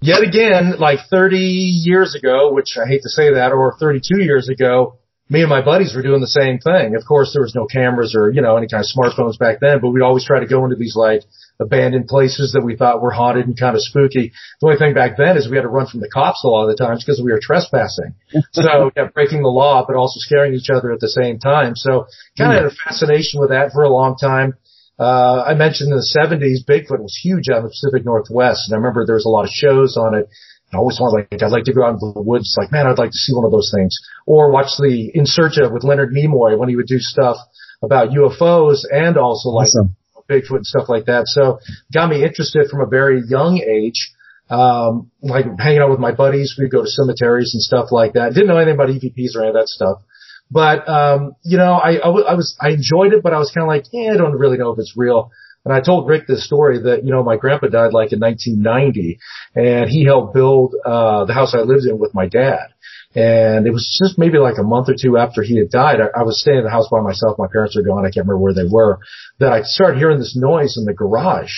yet 0.00 0.22
again, 0.22 0.78
like 0.78 1.00
30 1.10 1.36
years 1.36 2.14
ago, 2.14 2.52
which 2.54 2.78
I 2.82 2.88
hate 2.88 3.02
to 3.02 3.10
say 3.10 3.34
that, 3.34 3.52
or 3.52 3.76
32 3.78 4.22
years 4.22 4.48
ago, 4.48 4.98
me 5.28 5.40
and 5.40 5.50
my 5.50 5.64
buddies 5.64 5.94
were 5.94 6.02
doing 6.02 6.20
the 6.20 6.26
same 6.26 6.58
thing. 6.58 6.94
Of 6.94 7.04
course, 7.04 7.32
there 7.32 7.42
was 7.42 7.54
no 7.54 7.66
cameras 7.66 8.14
or, 8.14 8.30
you 8.30 8.42
know, 8.42 8.56
any 8.56 8.68
kind 8.68 8.84
of 8.84 8.90
smartphones 8.90 9.38
back 9.38 9.58
then, 9.60 9.80
but 9.80 9.90
we'd 9.90 10.02
always 10.02 10.24
try 10.24 10.38
to 10.38 10.46
go 10.46 10.64
into 10.64 10.76
these 10.76 10.94
like 10.94 11.22
abandoned 11.58 12.06
places 12.06 12.52
that 12.52 12.62
we 12.62 12.76
thought 12.76 13.02
were 13.02 13.10
haunted 13.10 13.46
and 13.46 13.58
kind 13.58 13.74
of 13.74 13.82
spooky. 13.82 14.32
The 14.60 14.66
only 14.66 14.78
thing 14.78 14.94
back 14.94 15.16
then 15.16 15.36
is 15.36 15.48
we 15.48 15.56
had 15.56 15.62
to 15.62 15.68
run 15.68 15.86
from 15.86 16.00
the 16.00 16.10
cops 16.10 16.44
a 16.44 16.48
lot 16.48 16.68
of 16.68 16.76
the 16.76 16.82
times 16.82 17.04
because 17.04 17.20
we 17.20 17.32
were 17.32 17.40
trespassing. 17.42 18.14
so 18.52 18.92
yeah, 18.96 19.08
breaking 19.12 19.42
the 19.42 19.48
law, 19.48 19.84
but 19.86 19.96
also 19.96 20.20
scaring 20.20 20.54
each 20.54 20.70
other 20.70 20.92
at 20.92 21.00
the 21.00 21.08
same 21.08 21.38
time. 21.40 21.74
So 21.74 22.06
kind 22.38 22.52
of 22.52 22.62
had 22.62 22.72
a 22.72 22.74
fascination 22.74 23.40
with 23.40 23.50
that 23.50 23.72
for 23.72 23.82
a 23.82 23.90
long 23.90 24.16
time. 24.16 24.54
Uh, 24.98 25.44
I 25.46 25.54
mentioned 25.54 25.90
in 25.90 25.96
the 25.96 26.06
70s, 26.06 26.64
Bigfoot 26.64 27.02
was 27.02 27.18
huge 27.20 27.50
out 27.50 27.58
in 27.58 27.64
the 27.64 27.68
Pacific 27.68 28.04
Northwest. 28.04 28.68
And 28.68 28.74
I 28.74 28.78
remember 28.78 29.04
there 29.04 29.16
was 29.16 29.26
a 29.26 29.30
lot 29.30 29.44
of 29.44 29.50
shows 29.50 29.96
on 29.96 30.14
it. 30.14 30.28
I 30.76 30.78
always 30.78 31.00
wanted 31.00 31.26
like, 31.32 31.42
I'd 31.42 31.50
like 31.50 31.64
to 31.64 31.72
go 31.72 31.84
out 31.84 31.94
into 31.94 32.12
the 32.12 32.22
woods. 32.22 32.54
Like, 32.58 32.70
man, 32.70 32.86
I'd 32.86 32.98
like 32.98 33.10
to 33.10 33.18
see 33.18 33.34
one 33.34 33.44
of 33.44 33.50
those 33.50 33.72
things. 33.74 33.96
Or 34.26 34.50
watch 34.50 34.76
the 34.78 35.10
In 35.14 35.24
Search 35.26 35.58
of 35.58 35.72
with 35.72 35.84
Leonard 35.84 36.12
Nimoy 36.12 36.58
when 36.58 36.68
he 36.68 36.76
would 36.76 36.86
do 36.86 36.98
stuff 36.98 37.36
about 37.82 38.10
UFOs 38.10 38.84
and 38.90 39.16
also 39.16 39.50
like 39.50 39.68
awesome. 39.68 39.96
Bigfoot 40.28 40.56
and 40.56 40.66
stuff 40.66 40.88
like 40.88 41.06
that. 41.06 41.26
So 41.26 41.60
got 41.92 42.10
me 42.10 42.24
interested 42.24 42.68
from 42.68 42.80
a 42.80 42.86
very 42.86 43.22
young 43.26 43.58
age. 43.58 44.12
Um, 44.48 45.10
like 45.22 45.46
hanging 45.58 45.80
out 45.80 45.90
with 45.90 45.98
my 45.98 46.12
buddies, 46.12 46.56
we'd 46.58 46.70
go 46.70 46.82
to 46.82 46.88
cemeteries 46.88 47.52
and 47.54 47.62
stuff 47.62 47.90
like 47.90 48.12
that. 48.14 48.34
Didn't 48.34 48.48
know 48.48 48.56
anything 48.56 48.74
about 48.74 48.88
EVPs 48.90 49.34
or 49.34 49.40
any 49.40 49.48
of 49.48 49.54
that 49.54 49.68
stuff. 49.68 50.02
But, 50.50 50.88
um, 50.88 51.34
you 51.42 51.58
know, 51.58 51.72
I, 51.72 51.96
I, 51.96 52.08
I 52.08 52.34
was, 52.34 52.56
I 52.60 52.70
enjoyed 52.70 53.12
it, 53.12 53.22
but 53.22 53.32
I 53.32 53.38
was 53.38 53.50
kind 53.50 53.64
of 53.64 53.68
like, 53.68 53.84
yeah, 53.92 54.12
I 54.12 54.16
don't 54.16 54.38
really 54.38 54.58
know 54.58 54.70
if 54.70 54.78
it's 54.78 54.94
real. 54.96 55.32
And 55.66 55.74
I 55.74 55.80
told 55.80 56.08
Rick 56.08 56.28
this 56.28 56.46
story 56.46 56.80
that, 56.82 57.04
you 57.04 57.10
know, 57.10 57.24
my 57.24 57.36
grandpa 57.36 57.66
died 57.66 57.92
like 57.92 58.12
in 58.12 58.20
1990 58.20 59.18
and 59.56 59.90
he 59.90 60.04
helped 60.04 60.32
build, 60.32 60.76
uh, 60.84 61.24
the 61.24 61.34
house 61.34 61.56
I 61.56 61.62
lived 61.62 61.86
in 61.86 61.98
with 61.98 62.14
my 62.14 62.28
dad. 62.28 62.68
And 63.16 63.66
it 63.66 63.72
was 63.72 63.84
just 63.98 64.16
maybe 64.16 64.38
like 64.38 64.58
a 64.58 64.62
month 64.62 64.88
or 64.88 64.94
two 64.94 65.18
after 65.18 65.42
he 65.42 65.58
had 65.58 65.70
died. 65.70 65.98
I, 66.00 66.20
I 66.20 66.22
was 66.22 66.40
staying 66.40 66.58
in 66.58 66.64
the 66.64 66.70
house 66.70 66.86
by 66.88 67.00
myself. 67.00 67.36
My 67.36 67.48
parents 67.50 67.74
were 67.74 67.82
gone. 67.82 68.06
I 68.06 68.14
can't 68.14 68.28
remember 68.28 68.38
where 68.38 68.54
they 68.54 68.70
were. 68.70 69.00
That 69.40 69.52
I 69.52 69.62
started 69.62 69.98
hearing 69.98 70.20
this 70.20 70.36
noise 70.36 70.76
in 70.76 70.84
the 70.84 70.94
garage, 70.94 71.50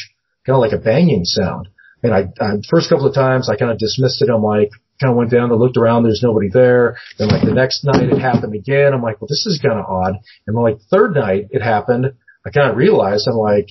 kind 0.46 0.56
of 0.56 0.60
like 0.60 0.72
a 0.72 0.82
banging 0.82 1.26
sound. 1.26 1.68
And 2.02 2.14
I, 2.14 2.28
I 2.40 2.62
first 2.70 2.88
couple 2.88 3.06
of 3.06 3.14
times 3.14 3.50
I 3.50 3.56
kind 3.56 3.70
of 3.70 3.76
dismissed 3.76 4.22
it. 4.22 4.30
I'm 4.30 4.42
like, 4.42 4.70
kind 5.02 5.10
of 5.10 5.18
went 5.18 5.30
down 5.30 5.50
and 5.50 5.60
looked 5.60 5.76
around. 5.76 6.04
There's 6.04 6.22
nobody 6.22 6.48
there. 6.48 6.96
Then 7.18 7.28
like 7.28 7.44
the 7.44 7.52
next 7.52 7.84
night 7.84 8.08
it 8.08 8.18
happened 8.18 8.54
again. 8.54 8.94
I'm 8.94 9.02
like, 9.02 9.20
well, 9.20 9.28
this 9.28 9.44
is 9.44 9.60
kind 9.60 9.78
of 9.78 9.84
odd. 9.84 10.14
And 10.46 10.56
then 10.56 10.62
like 10.62 10.78
third 10.90 11.14
night 11.14 11.48
it 11.50 11.60
happened. 11.60 12.06
I 12.46 12.50
kind 12.50 12.70
of 12.70 12.76
realized 12.76 13.28
I'm 13.28 13.36
like, 13.36 13.68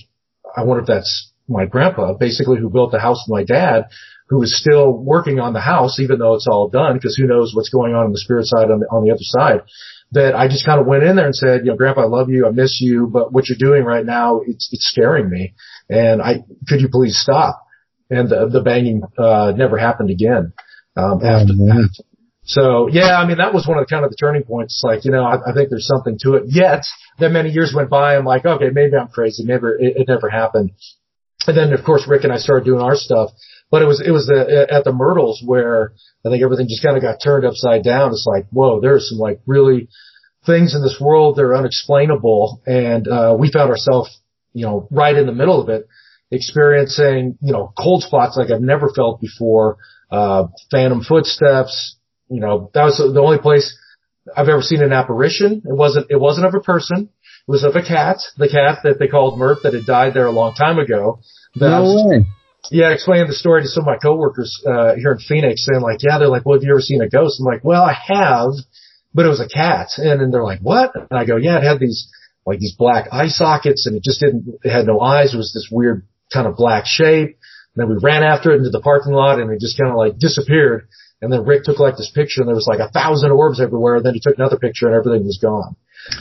I 0.58 0.64
wonder 0.64 0.82
if 0.82 0.86
that's 0.86 1.32
my 1.48 1.66
grandpa, 1.66 2.14
basically 2.14 2.58
who 2.58 2.68
built 2.70 2.92
the 2.92 3.00
house 3.00 3.24
with 3.26 3.34
my 3.38 3.44
dad, 3.44 3.84
who 4.28 4.42
is 4.42 4.58
still 4.58 4.92
working 4.92 5.40
on 5.40 5.54
the 5.54 5.60
house, 5.60 5.98
even 5.98 6.18
though 6.18 6.34
it's 6.34 6.46
all 6.50 6.68
done, 6.68 6.94
because 6.94 7.16
who 7.16 7.26
knows 7.26 7.52
what's 7.54 7.70
going 7.70 7.94
on 7.94 8.06
in 8.06 8.12
the 8.12 8.18
spirit 8.18 8.46
side 8.46 8.70
on 8.70 8.80
the, 8.80 8.86
on 8.86 9.04
the 9.04 9.10
other 9.10 9.22
side. 9.22 9.62
That 10.12 10.34
I 10.34 10.48
just 10.48 10.64
kind 10.64 10.80
of 10.80 10.86
went 10.86 11.02
in 11.02 11.16
there 11.16 11.26
and 11.26 11.34
said, 11.34 11.60
you 11.64 11.70
know, 11.70 11.76
grandpa, 11.76 12.02
I 12.02 12.06
love 12.06 12.30
you. 12.30 12.46
I 12.46 12.50
miss 12.50 12.80
you, 12.80 13.08
but 13.12 13.32
what 13.32 13.48
you're 13.48 13.58
doing 13.58 13.84
right 13.84 14.04
now, 14.04 14.40
it's, 14.46 14.68
it's 14.72 14.88
scaring 14.90 15.28
me. 15.28 15.54
And 15.88 16.22
I, 16.22 16.44
could 16.66 16.80
you 16.80 16.88
please 16.90 17.18
stop? 17.18 17.62
And 18.10 18.28
the, 18.28 18.48
the 18.50 18.62
banging, 18.62 19.02
uh, 19.18 19.52
never 19.54 19.76
happened 19.76 20.10
again 20.10 20.54
um, 20.96 21.20
after 21.24 21.52
oh, 21.52 21.66
that. 21.66 22.02
So 22.48 22.88
yeah, 22.88 23.20
I 23.20 23.26
mean 23.26 23.36
that 23.38 23.52
was 23.52 23.68
one 23.68 23.76
of 23.76 23.86
the 23.86 23.90
kind 23.92 24.06
of 24.06 24.10
the 24.10 24.16
turning 24.16 24.42
points. 24.42 24.80
Like 24.82 25.04
you 25.04 25.10
know, 25.10 25.22
I, 25.22 25.50
I 25.50 25.52
think 25.52 25.68
there's 25.68 25.86
something 25.86 26.18
to 26.22 26.34
it. 26.36 26.44
Yet 26.46 26.82
that 27.18 27.30
many 27.30 27.50
years 27.50 27.72
went 27.74 27.90
by, 27.90 28.16
I'm 28.16 28.24
like, 28.24 28.44
okay, 28.44 28.70
maybe 28.72 28.96
I'm 28.96 29.08
crazy. 29.08 29.44
Never, 29.44 29.76
it, 29.76 29.96
it 29.96 30.08
never 30.08 30.28
happened. 30.28 30.72
And 31.46 31.56
then 31.56 31.72
of 31.72 31.84
course 31.84 32.06
Rick 32.08 32.24
and 32.24 32.32
I 32.32 32.38
started 32.38 32.64
doing 32.64 32.80
our 32.80 32.96
stuff. 32.96 33.30
But 33.70 33.82
it 33.82 33.84
was 33.84 34.00
it 34.00 34.10
was 34.10 34.26
the, 34.26 34.66
at 34.70 34.84
the 34.84 34.92
Myrtles 34.92 35.42
where 35.44 35.92
I 36.24 36.30
think 36.30 36.42
everything 36.42 36.68
just 36.68 36.82
kind 36.82 36.96
of 36.96 37.02
got 37.02 37.18
turned 37.22 37.44
upside 37.44 37.84
down. 37.84 38.10
It's 38.10 38.26
like, 38.26 38.46
whoa, 38.50 38.80
there's 38.80 39.10
some 39.10 39.18
like 39.18 39.40
really 39.46 39.88
things 40.46 40.74
in 40.74 40.82
this 40.82 40.96
world 40.98 41.36
that 41.36 41.42
are 41.42 41.54
unexplainable, 41.54 42.62
and 42.66 43.06
uh, 43.06 43.36
we 43.38 43.52
found 43.52 43.70
ourselves, 43.70 44.18
you 44.54 44.64
know, 44.64 44.88
right 44.90 45.14
in 45.14 45.26
the 45.26 45.34
middle 45.34 45.60
of 45.60 45.68
it, 45.68 45.86
experiencing 46.30 47.36
you 47.42 47.52
know 47.52 47.74
cold 47.78 48.02
spots 48.02 48.38
like 48.38 48.50
I've 48.50 48.62
never 48.62 48.88
felt 48.88 49.20
before 49.20 49.76
uh, 50.10 50.46
phantom 50.70 51.02
footsteps. 51.04 51.96
You 52.30 52.40
know, 52.40 52.70
that 52.72 52.84
was 52.84 52.96
the 52.96 53.20
only 53.20 53.38
place 53.38 53.76
I've 54.36 54.48
ever 54.48 54.62
seen 54.62 54.82
an 54.82 54.92
apparition. 54.92 55.62
It 55.64 55.76
wasn't, 55.76 56.10
it 56.10 56.20
wasn't 56.20 56.46
of 56.46 56.54
a 56.54 56.60
person. 56.60 57.10
Was 57.48 57.64
of 57.64 57.74
a 57.74 57.82
cat, 57.82 58.18
the 58.36 58.48
cat 58.48 58.80
that 58.84 58.98
they 58.98 59.08
called 59.08 59.38
Murph 59.38 59.60
that 59.62 59.72
had 59.72 59.86
died 59.86 60.12
there 60.12 60.26
a 60.26 60.30
long 60.30 60.54
time 60.54 60.78
ago. 60.78 61.20
That 61.54 61.70
no 61.70 61.82
was, 61.82 62.04
way. 62.04 62.26
Yeah, 62.70 62.92
explaining 62.92 63.26
the 63.26 63.32
story 63.32 63.62
to 63.62 63.68
some 63.68 63.84
of 63.84 63.86
my 63.86 63.96
coworkers, 63.96 64.62
uh, 64.68 64.94
here 64.96 65.12
in 65.12 65.18
Phoenix 65.18 65.64
saying 65.64 65.80
like, 65.80 66.00
yeah, 66.02 66.18
they're 66.18 66.28
like, 66.28 66.44
well, 66.44 66.58
have 66.58 66.62
you 66.62 66.72
ever 66.72 66.82
seen 66.82 67.00
a 67.00 67.08
ghost? 67.08 67.40
I'm 67.40 67.46
like, 67.46 67.64
well, 67.64 67.82
I 67.82 67.96
have, 67.96 68.52
but 69.14 69.24
it 69.24 69.30
was 69.30 69.40
a 69.40 69.48
cat. 69.48 69.88
And 69.96 70.20
then 70.20 70.30
they're 70.30 70.44
like, 70.44 70.60
what? 70.60 70.92
And 70.94 71.18
I 71.18 71.24
go, 71.24 71.36
yeah, 71.36 71.56
it 71.56 71.64
had 71.64 71.80
these, 71.80 72.12
like 72.44 72.58
these 72.58 72.76
black 72.76 73.08
eye 73.12 73.28
sockets 73.28 73.86
and 73.86 73.96
it 73.96 74.02
just 74.02 74.20
didn't, 74.20 74.60
it 74.62 74.70
had 74.70 74.86
no 74.86 75.00
eyes. 75.00 75.32
It 75.32 75.38
was 75.38 75.54
this 75.54 75.70
weird 75.72 76.06
kind 76.30 76.46
of 76.46 76.54
black 76.54 76.84
shape. 76.84 77.38
And 77.72 77.76
then 77.80 77.88
we 77.88 77.96
ran 78.02 78.22
after 78.22 78.52
it 78.52 78.58
into 78.58 78.70
the 78.70 78.80
parking 78.80 79.12
lot 79.14 79.40
and 79.40 79.50
it 79.50 79.60
just 79.60 79.78
kind 79.78 79.90
of 79.90 79.96
like 79.96 80.18
disappeared. 80.18 80.88
And 81.22 81.32
then 81.32 81.46
Rick 81.46 81.64
took 81.64 81.78
like 81.78 81.96
this 81.96 82.12
picture 82.14 82.42
and 82.42 82.48
there 82.48 82.54
was 82.54 82.68
like 82.68 82.80
a 82.80 82.90
thousand 82.90 83.30
orbs 83.30 83.58
everywhere. 83.58 83.96
And 83.96 84.04
then 84.04 84.12
he 84.12 84.20
took 84.20 84.36
another 84.36 84.58
picture 84.58 84.86
and 84.86 84.94
everything 84.94 85.24
was 85.24 85.38
gone. 85.40 85.76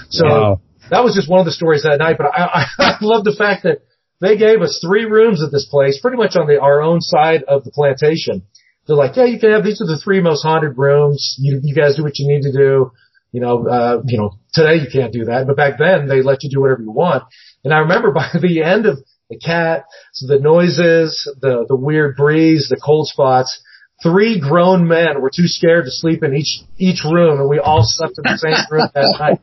So 0.09 0.25
wow. 0.25 0.61
That 0.89 1.03
was 1.03 1.15
just 1.15 1.29
one 1.29 1.39
of 1.39 1.45
the 1.45 1.51
stories 1.51 1.83
that 1.83 1.97
night. 1.99 2.17
But 2.17 2.27
I, 2.27 2.65
I, 2.79 2.97
love 3.01 3.23
the 3.23 3.35
fact 3.37 3.63
that 3.63 3.81
they 4.19 4.37
gave 4.37 4.61
us 4.61 4.79
three 4.85 5.05
rooms 5.05 5.43
at 5.43 5.51
this 5.51 5.67
place, 5.69 5.99
pretty 6.01 6.17
much 6.17 6.35
on 6.35 6.47
the, 6.47 6.59
our 6.59 6.81
own 6.81 7.01
side 7.01 7.43
of 7.43 7.63
the 7.63 7.71
plantation. 7.71 8.43
They're 8.87 8.95
like, 8.95 9.15
yeah, 9.15 9.25
you 9.25 9.39
can 9.39 9.51
have, 9.51 9.63
these 9.63 9.81
are 9.81 9.87
the 9.87 9.99
three 10.01 10.21
most 10.21 10.43
haunted 10.43 10.77
rooms. 10.77 11.35
You, 11.37 11.59
you 11.61 11.75
guys 11.75 11.97
do 11.97 12.03
what 12.03 12.17
you 12.17 12.27
need 12.27 12.43
to 12.43 12.51
do. 12.51 12.91
You 13.31 13.41
know, 13.41 13.67
uh, 13.67 14.01
you 14.05 14.17
know, 14.17 14.39
today 14.53 14.75
you 14.75 14.87
can't 14.91 15.11
do 15.11 15.25
that, 15.25 15.45
but 15.45 15.57
back 15.57 15.77
then 15.77 16.07
they 16.07 16.21
let 16.21 16.43
you 16.43 16.49
do 16.49 16.61
whatever 16.61 16.81
you 16.81 16.91
want. 16.91 17.23
And 17.63 17.73
I 17.73 17.79
remember 17.79 18.11
by 18.15 18.29
the 18.41 18.63
end 18.63 18.85
of 18.85 18.99
the 19.29 19.37
cat, 19.37 19.83
so 20.13 20.27
the 20.27 20.39
noises, 20.39 21.29
the, 21.41 21.65
the 21.67 21.75
weird 21.75 22.15
breeze, 22.15 22.69
the 22.69 22.79
cold 22.83 23.07
spots. 23.07 23.61
Three 24.03 24.39
grown 24.39 24.87
men 24.87 25.21
were 25.21 25.31
too 25.35 25.47
scared 25.47 25.85
to 25.85 25.91
sleep 25.91 26.23
in 26.23 26.35
each, 26.35 26.61
each 26.77 27.03
room 27.03 27.39
and 27.39 27.49
we 27.49 27.57
all 27.57 27.81
slept 27.83 28.13
in 28.17 28.31
the 28.31 28.37
same 28.37 28.65
room 28.69 28.89
that 28.93 29.17
night. 29.19 29.41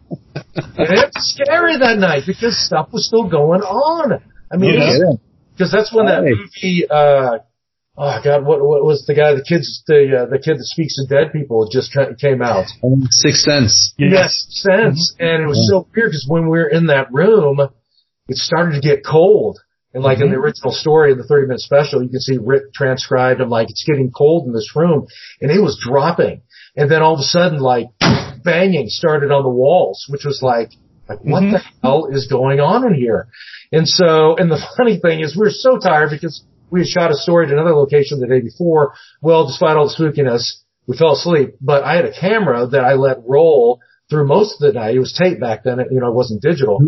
And 0.54 0.98
it 0.98 1.10
was 1.12 1.34
scary 1.34 1.78
that 1.78 1.98
night 1.98 2.22
because 2.26 2.56
stuff 2.56 2.92
was 2.92 3.06
still 3.06 3.28
going 3.28 3.62
on. 3.62 4.22
I 4.52 4.56
mean, 4.56 4.74
yeah. 4.74 5.18
because 5.52 5.72
that's 5.72 5.92
when 5.92 6.06
that 6.06 6.22
movie, 6.22 6.86
uh, 6.88 7.38
oh 7.98 8.20
god, 8.22 8.46
what, 8.46 8.62
what 8.62 8.84
was 8.84 9.04
the 9.06 9.14
guy, 9.14 9.34
the 9.34 9.42
kids, 9.42 9.82
the, 9.88 10.22
uh, 10.22 10.26
the 10.30 10.38
kid 10.38 10.58
that 10.58 10.64
speaks 10.64 10.96
to 10.96 11.06
dead 11.06 11.32
people 11.32 11.68
just 11.68 11.96
came 12.20 12.40
out. 12.40 12.66
Sixth 13.10 13.42
Sense. 13.42 13.92
Yes, 13.98 14.46
Sense. 14.50 15.14
Mm-hmm. 15.18 15.26
And 15.26 15.42
it 15.42 15.46
was 15.48 15.68
so 15.68 15.88
weird 15.96 16.10
because 16.10 16.26
when 16.28 16.44
we 16.44 16.58
were 16.58 16.68
in 16.68 16.86
that 16.86 17.12
room, 17.12 17.58
it 18.28 18.36
started 18.36 18.80
to 18.80 18.80
get 18.80 19.04
cold 19.04 19.58
and 19.94 20.02
like 20.02 20.16
mm-hmm. 20.16 20.24
in 20.24 20.30
the 20.30 20.36
mm-hmm. 20.36 20.44
original 20.44 20.72
story 20.72 21.12
in 21.12 21.18
the 21.18 21.24
30 21.24 21.46
minute 21.46 21.60
special, 21.60 22.02
you 22.02 22.08
can 22.08 22.20
see 22.20 22.36
Rick 22.38 22.74
transcribed 22.74 23.40
and 23.40 23.48
like 23.48 23.70
it's 23.70 23.84
getting 23.84 24.10
cold 24.10 24.46
in 24.46 24.52
this 24.52 24.74
room 24.74 25.06
and 25.40 25.50
it 25.50 25.60
was 25.60 25.80
dropping. 25.80 26.42
And 26.76 26.90
then 26.90 27.00
all 27.00 27.14
of 27.14 27.20
a 27.20 27.22
sudden 27.22 27.60
like 27.60 27.86
banging 28.42 28.88
started 28.88 29.30
on 29.30 29.44
the 29.44 29.48
walls, 29.48 30.06
which 30.08 30.24
was 30.24 30.40
like, 30.42 30.72
like 31.08 31.20
what 31.20 31.44
mm-hmm. 31.44 31.52
the 31.52 31.62
hell 31.82 32.08
is 32.10 32.26
going 32.26 32.58
on 32.58 32.84
in 32.86 32.94
here? 32.94 33.28
And 33.70 33.88
so, 33.88 34.36
and 34.36 34.50
the 34.50 34.60
funny 34.76 34.98
thing 34.98 35.20
is 35.20 35.36
we 35.36 35.46
were 35.46 35.50
so 35.50 35.78
tired 35.78 36.10
because 36.10 36.42
we 36.70 36.80
had 36.80 36.88
shot 36.88 37.10
a 37.12 37.14
story 37.14 37.46
at 37.46 37.52
another 37.52 37.74
location 37.74 38.18
the 38.18 38.26
day 38.26 38.40
before. 38.40 38.94
Well, 39.22 39.46
despite 39.46 39.76
all 39.76 39.86
the 39.86 39.94
spookiness, 39.94 40.64
we 40.88 40.96
fell 40.96 41.12
asleep, 41.12 41.54
but 41.60 41.84
I 41.84 41.94
had 41.94 42.04
a 42.04 42.12
camera 42.12 42.66
that 42.66 42.84
I 42.84 42.94
let 42.94 43.18
roll 43.24 43.80
through 44.14 44.26
most 44.26 44.54
of 44.54 44.60
the 44.60 44.78
night. 44.78 44.94
It 44.94 45.00
was 45.00 45.12
tape 45.12 45.40
back 45.40 45.64
then. 45.64 45.78
You 45.90 46.00
know, 46.00 46.08
it 46.08 46.14
wasn't 46.14 46.42
digital. 46.42 46.78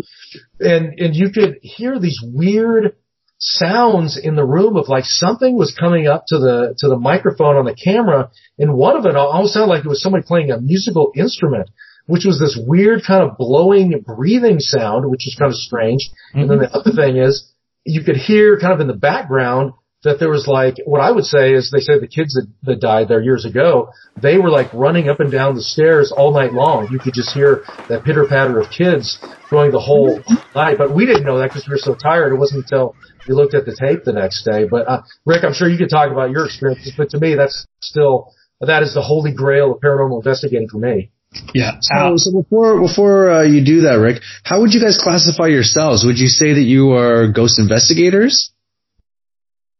And, 0.59 0.97
and 0.99 1.15
you 1.15 1.29
could 1.29 1.59
hear 1.61 1.99
these 1.99 2.19
weird 2.23 2.95
sounds 3.39 4.17
in 4.17 4.35
the 4.35 4.45
room 4.45 4.77
of 4.77 4.87
like 4.87 5.03
something 5.05 5.55
was 5.55 5.75
coming 5.77 6.07
up 6.07 6.23
to 6.29 6.39
the, 6.39 6.75
to 6.79 6.87
the 6.87 6.97
microphone 6.97 7.57
on 7.57 7.65
the 7.65 7.75
camera. 7.75 8.31
And 8.57 8.73
one 8.73 8.95
of 8.95 9.05
it 9.05 9.15
almost 9.15 9.53
sounded 9.53 9.73
like 9.73 9.85
it 9.85 9.89
was 9.89 10.01
somebody 10.01 10.25
playing 10.25 10.51
a 10.51 10.59
musical 10.59 11.11
instrument, 11.15 11.69
which 12.05 12.25
was 12.25 12.39
this 12.39 12.57
weird 12.59 13.01
kind 13.05 13.29
of 13.29 13.37
blowing, 13.37 14.03
breathing 14.05 14.59
sound, 14.59 15.09
which 15.09 15.23
was 15.25 15.35
kind 15.37 15.51
of 15.51 15.55
strange. 15.55 16.09
Mm-hmm. 16.33 16.39
And 16.39 16.49
then 16.49 16.59
the 16.59 16.71
other 16.71 16.91
thing 16.91 17.17
is 17.17 17.51
you 17.83 18.03
could 18.03 18.17
hear 18.17 18.59
kind 18.59 18.73
of 18.73 18.79
in 18.79 18.87
the 18.87 18.93
background 18.93 19.73
that 20.03 20.19
there 20.19 20.29
was 20.29 20.47
like 20.47 20.75
what 20.85 21.01
I 21.01 21.11
would 21.11 21.25
say 21.25 21.53
is 21.53 21.71
they 21.71 21.79
say 21.79 21.99
the 21.99 22.07
kids 22.07 22.33
that, 22.35 22.47
that 22.63 22.79
died 22.79 23.07
there 23.07 23.21
years 23.21 23.45
ago, 23.45 23.89
they 24.21 24.37
were 24.37 24.49
like 24.49 24.71
running 24.73 25.09
up 25.09 25.19
and 25.19 25.31
down 25.31 25.55
the 25.55 25.61
stairs 25.61 26.11
all 26.15 26.31
night 26.33 26.53
long. 26.53 26.89
You 26.91 26.99
could 26.99 27.13
just 27.13 27.33
hear 27.33 27.63
that 27.89 28.03
pitter 28.03 28.25
patter 28.27 28.59
of 28.59 28.69
kids 28.69 29.17
going 29.49 29.71
the 29.71 29.79
whole 29.79 30.21
night. 30.55 30.77
But 30.77 30.93
we 30.93 31.05
didn't 31.05 31.25
know 31.25 31.39
that 31.39 31.49
because 31.49 31.67
we 31.67 31.73
were 31.73 31.79
so 31.79 31.95
tired. 31.95 32.31
It 32.31 32.37
wasn't 32.37 32.63
until 32.65 32.95
we 33.27 33.33
looked 33.33 33.55
at 33.55 33.65
the 33.65 33.75
tape 33.75 34.03
the 34.03 34.13
next 34.13 34.43
day. 34.43 34.65
But 34.69 34.87
uh, 34.87 35.01
Rick, 35.25 35.43
I'm 35.43 35.53
sure 35.53 35.67
you 35.67 35.77
could 35.77 35.89
talk 35.89 36.11
about 36.11 36.29
your 36.29 36.45
experiences. 36.45 36.93
But 36.95 37.09
to 37.11 37.19
me, 37.19 37.35
that's 37.35 37.65
still 37.81 38.33
that 38.61 38.83
is 38.83 38.93
the 38.93 39.01
holy 39.01 39.33
grail 39.33 39.73
of 39.73 39.81
paranormal 39.81 40.17
investigating 40.17 40.69
for 40.69 40.77
me. 40.77 41.11
Yeah. 41.53 41.77
So, 41.81 42.13
so 42.17 42.31
before 42.31 42.79
before 42.79 43.31
uh, 43.31 43.43
you 43.43 43.65
do 43.65 43.81
that, 43.81 43.95
Rick, 43.95 44.21
how 44.43 44.61
would 44.61 44.73
you 44.73 44.81
guys 44.81 44.99
classify 45.01 45.47
yourselves? 45.47 46.05
Would 46.05 46.19
you 46.19 46.27
say 46.27 46.53
that 46.53 46.61
you 46.61 46.93
are 46.93 47.27
ghost 47.31 47.59
investigators? 47.59 48.51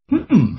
Hmm. 0.10 0.56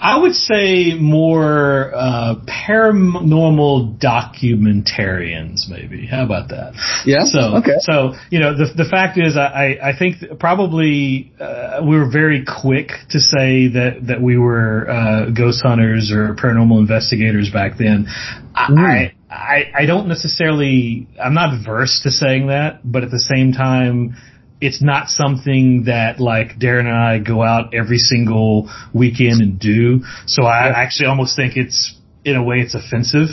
I 0.00 0.18
would 0.18 0.34
say 0.34 0.94
more 0.94 1.92
uh, 1.92 2.36
paranormal 2.46 3.98
documentarians, 3.98 5.68
maybe. 5.68 6.06
How 6.06 6.24
about 6.24 6.50
that? 6.50 6.74
Yeah. 7.04 7.24
So, 7.24 7.56
okay. 7.56 7.78
so 7.80 8.14
you 8.30 8.38
know, 8.38 8.56
the 8.56 8.72
the 8.74 8.88
fact 8.88 9.18
is, 9.18 9.36
I 9.36 9.76
I 9.82 9.98
think 9.98 10.38
probably 10.38 11.32
uh, 11.40 11.80
we 11.82 11.98
were 11.98 12.10
very 12.10 12.44
quick 12.44 12.90
to 13.10 13.18
say 13.18 13.68
that 13.68 14.06
that 14.06 14.22
we 14.22 14.38
were 14.38 14.88
uh, 14.88 15.30
ghost 15.30 15.62
hunters 15.62 16.12
or 16.12 16.34
paranormal 16.34 16.78
investigators 16.78 17.50
back 17.50 17.76
then. 17.76 18.06
Mm. 18.54 18.78
I 18.78 19.12
I 19.28 19.64
I 19.74 19.86
don't 19.86 20.06
necessarily. 20.06 21.08
I'm 21.22 21.34
not 21.34 21.64
versed 21.64 22.04
to 22.04 22.10
saying 22.10 22.46
that, 22.46 22.80
but 22.84 23.02
at 23.02 23.10
the 23.10 23.20
same 23.20 23.52
time 23.52 24.16
it's 24.60 24.82
not 24.82 25.08
something 25.08 25.84
that 25.84 26.18
like 26.18 26.58
Darren 26.58 26.86
and 26.86 26.96
I 26.96 27.18
go 27.18 27.42
out 27.42 27.74
every 27.74 27.98
single 27.98 28.70
weekend 28.94 29.40
and 29.42 29.58
do. 29.58 30.00
So 30.26 30.44
I 30.44 30.68
actually 30.68 31.06
almost 31.06 31.36
think 31.36 31.56
it's 31.56 31.94
in 32.26 32.34
a 32.34 32.42
way 32.42 32.56
it's 32.56 32.74
offensive 32.74 33.28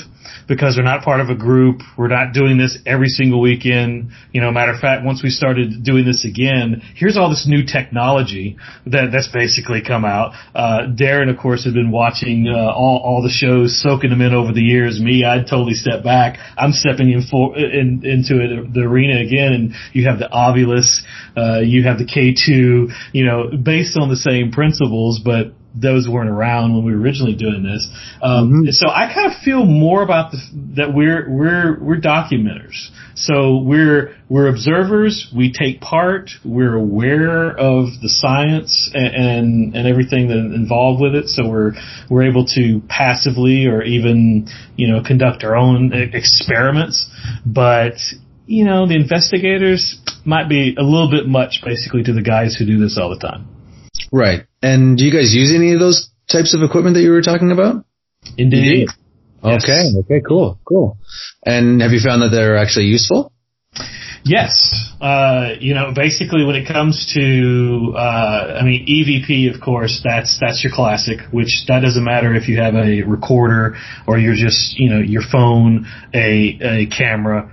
because 0.47 0.77
we're 0.77 0.83
not 0.83 1.03
part 1.03 1.19
of 1.19 1.29
a 1.29 1.35
group. 1.35 1.81
We're 1.97 2.09
not 2.09 2.31
doing 2.31 2.59
this 2.59 2.77
every 2.85 3.07
single 3.07 3.41
weekend. 3.41 4.11
You 4.31 4.41
know, 4.41 4.51
matter 4.51 4.71
of 4.71 4.79
fact, 4.79 5.03
once 5.03 5.23
we 5.23 5.31
started 5.31 5.83
doing 5.83 6.05
this 6.05 6.23
again, 6.23 6.83
here's 6.95 7.17
all 7.17 7.31
this 7.31 7.47
new 7.47 7.65
technology 7.65 8.57
that 8.85 9.09
that's 9.11 9.29
basically 9.29 9.81
come 9.81 10.05
out. 10.05 10.33
Uh, 10.53 10.93
Darren, 10.93 11.31
of 11.31 11.39
course, 11.39 11.63
has 11.63 11.73
been 11.73 11.89
watching 11.89 12.47
uh, 12.47 12.71
all 12.71 13.01
all 13.03 13.23
the 13.23 13.33
shows, 13.33 13.81
soaking 13.81 14.11
them 14.11 14.21
in 14.21 14.33
over 14.33 14.53
the 14.53 14.61
years. 14.61 15.01
Me, 15.01 15.25
I'd 15.25 15.47
totally 15.49 15.73
step 15.73 16.03
back. 16.03 16.37
I'm 16.55 16.71
stepping 16.71 17.11
in 17.11 17.23
for 17.23 17.57
in, 17.57 18.05
into 18.05 18.39
it, 18.39 18.73
the 18.73 18.81
arena 18.81 19.21
again, 19.21 19.53
and 19.53 19.73
you 19.91 20.07
have 20.07 20.19
the 20.19 20.29
Ovilus, 20.31 21.01
uh, 21.35 21.61
you 21.61 21.83
have 21.83 21.97
the 21.97 22.05
K2, 22.05 22.93
you 23.11 23.25
know, 23.25 23.57
based 23.57 23.97
on 23.97 24.09
the 24.09 24.17
same 24.17 24.51
principles, 24.51 25.19
but 25.25 25.53
those 25.75 26.07
weren't 26.07 26.29
around 26.29 26.75
when 26.75 26.85
we 26.85 26.93
were 26.93 27.01
originally 27.01 27.35
doing 27.35 27.63
this. 27.63 27.87
Um, 28.21 28.43
Mm-hmm. 28.43 28.71
So 28.71 28.87
I 28.87 29.11
kind 29.13 29.31
of 29.31 29.41
feel 29.41 29.65
more 29.65 30.03
about 30.03 30.31
the, 30.31 30.37
that 30.75 30.93
we're 30.93 31.29
we're 31.29 31.79
we're 31.79 32.01
documenters. 32.01 32.89
So 33.15 33.57
we're 33.57 34.15
we're 34.29 34.47
observers. 34.47 35.31
We 35.35 35.51
take 35.51 35.81
part. 35.81 36.31
We're 36.43 36.75
aware 36.75 37.49
of 37.49 37.85
the 38.01 38.09
science 38.09 38.91
and 38.93 39.15
and, 39.15 39.75
and 39.75 39.87
everything 39.87 40.27
that 40.27 40.37
involved 40.37 41.01
with 41.01 41.15
it. 41.15 41.29
So 41.29 41.47
we're 41.47 41.73
we're 42.09 42.23
able 42.29 42.45
to 42.55 42.81
passively 42.87 43.67
or 43.67 43.83
even 43.83 44.49
you 44.75 44.87
know 44.87 45.01
conduct 45.03 45.43
our 45.43 45.55
own 45.55 45.91
experiments. 45.93 47.09
But 47.45 47.95
you 48.45 48.65
know 48.65 48.87
the 48.87 48.95
investigators 48.95 49.99
might 50.25 50.49
be 50.49 50.75
a 50.77 50.83
little 50.83 51.09
bit 51.09 51.27
much 51.27 51.61
basically 51.63 52.03
to 52.03 52.13
the 52.13 52.21
guys 52.21 52.55
who 52.55 52.65
do 52.65 52.79
this 52.79 52.97
all 52.97 53.09
the 53.09 53.19
time. 53.19 53.52
Right. 54.11 54.45
And 54.61 54.97
do 54.97 55.05
you 55.05 55.11
guys 55.11 55.33
use 55.33 55.53
any 55.55 55.73
of 55.73 55.79
those 55.79 56.09
types 56.31 56.55
of 56.55 56.61
equipment 56.61 56.95
that 56.95 57.01
you 57.01 57.11
were 57.11 57.21
talking 57.21 57.51
about? 57.51 57.85
Indeed. 58.37 58.87
Yes. 59.43 59.63
Okay. 59.63 59.91
Okay. 59.99 60.21
Cool. 60.27 60.59
Cool. 60.65 60.97
And 61.45 61.81
have 61.81 61.91
you 61.91 61.99
found 61.99 62.21
that 62.21 62.29
they're 62.29 62.57
actually 62.57 62.85
useful? 62.85 63.31
Yes. 64.25 64.51
Uh, 65.01 65.55
you 65.59 65.73
know, 65.73 65.91
basically 65.93 66.45
when 66.45 66.55
it 66.55 66.65
comes 66.65 67.11
to, 67.13 67.93
uh, 67.95 68.59
I 68.59 68.63
mean, 68.63 68.87
EVP, 68.87 69.53
of 69.53 69.59
course, 69.59 70.01
that's, 70.01 70.39
that's 70.39 70.63
your 70.63 70.71
classic, 70.73 71.19
which 71.31 71.65
that 71.67 71.81
doesn't 71.81 72.03
matter 72.03 72.33
if 72.33 72.47
you 72.47 72.57
have 72.61 72.75
a 72.75 73.01
recorder 73.01 73.75
or 74.07 74.17
you're 74.17 74.35
just, 74.35 74.79
you 74.79 74.89
know, 74.89 74.99
your 74.99 75.23
phone, 75.29 75.85
a, 76.13 76.57
a 76.61 76.85
camera, 76.87 77.51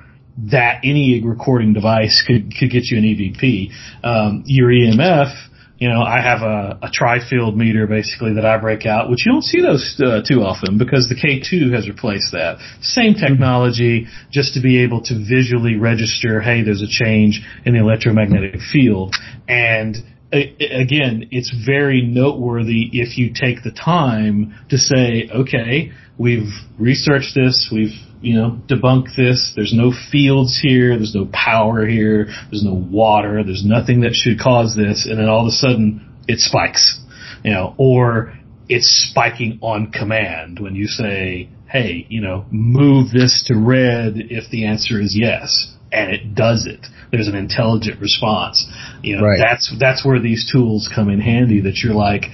that 0.52 0.80
any 0.84 1.20
recording 1.24 1.72
device 1.72 2.22
could, 2.24 2.52
could 2.56 2.70
get 2.70 2.84
you 2.84 2.98
an 2.98 3.04
EVP. 3.04 3.70
Um, 4.04 4.44
your 4.46 4.68
EMF, 4.68 5.34
you 5.80 5.88
know, 5.88 6.02
I 6.02 6.20
have 6.20 6.42
a, 6.42 6.78
a 6.82 6.90
tri-field 6.92 7.56
meter 7.56 7.86
basically 7.86 8.34
that 8.34 8.44
I 8.44 8.58
break 8.58 8.84
out, 8.84 9.08
which 9.08 9.24
you 9.24 9.32
don't 9.32 9.42
see 9.42 9.62
those 9.62 9.98
uh, 9.98 10.20
too 10.20 10.42
often 10.42 10.76
because 10.76 11.08
the 11.08 11.14
K2 11.14 11.74
has 11.74 11.88
replaced 11.88 12.32
that. 12.32 12.58
Same 12.82 13.14
technology, 13.14 14.06
just 14.30 14.52
to 14.54 14.60
be 14.60 14.82
able 14.82 15.02
to 15.04 15.14
visually 15.14 15.76
register, 15.76 16.42
hey, 16.42 16.62
there's 16.62 16.82
a 16.82 16.86
change 16.86 17.40
in 17.64 17.72
the 17.72 17.80
electromagnetic 17.80 18.60
field. 18.60 19.16
And 19.48 19.96
again, 20.30 21.28
it's 21.30 21.50
very 21.64 22.02
noteworthy 22.02 22.90
if 22.92 23.16
you 23.16 23.32
take 23.32 23.64
the 23.64 23.72
time 23.72 24.54
to 24.68 24.76
say, 24.76 25.30
okay, 25.34 25.92
we've 26.18 26.52
researched 26.78 27.34
this, 27.34 27.70
we've 27.72 27.96
you 28.20 28.34
know, 28.34 28.58
debunk 28.66 29.14
this. 29.16 29.52
There's 29.56 29.72
no 29.74 29.92
fields 30.12 30.58
here. 30.62 30.96
There's 30.96 31.14
no 31.14 31.28
power 31.32 31.86
here. 31.86 32.26
There's 32.50 32.64
no 32.64 32.74
water. 32.74 33.42
There's 33.44 33.64
nothing 33.64 34.00
that 34.02 34.14
should 34.14 34.38
cause 34.38 34.76
this. 34.76 35.06
And 35.08 35.18
then 35.18 35.28
all 35.28 35.40
of 35.40 35.46
a 35.48 35.52
sudden 35.52 36.06
it 36.28 36.38
spikes, 36.38 37.00
you 37.42 37.52
know, 37.52 37.74
or 37.78 38.34
it's 38.68 39.08
spiking 39.10 39.58
on 39.62 39.90
command 39.90 40.58
when 40.60 40.74
you 40.74 40.86
say, 40.86 41.48
Hey, 41.66 42.06
you 42.08 42.20
know, 42.20 42.44
move 42.50 43.10
this 43.10 43.44
to 43.46 43.56
red 43.56 44.14
if 44.16 44.50
the 44.50 44.66
answer 44.66 45.00
is 45.00 45.16
yes. 45.16 45.74
And 45.92 46.10
it 46.12 46.34
does 46.34 46.66
it. 46.66 46.86
There's 47.10 47.26
an 47.28 47.34
intelligent 47.34 48.00
response. 48.00 48.66
You 49.02 49.16
know, 49.16 49.24
Right. 49.24 49.38
that's, 49.38 49.72
that's 49.78 50.04
where 50.04 50.20
these 50.20 50.50
tools 50.52 50.90
come 50.94 51.08
in 51.10 51.20
handy 51.20 51.62
that 51.62 51.78
you're 51.78 51.94
like, 51.94 52.24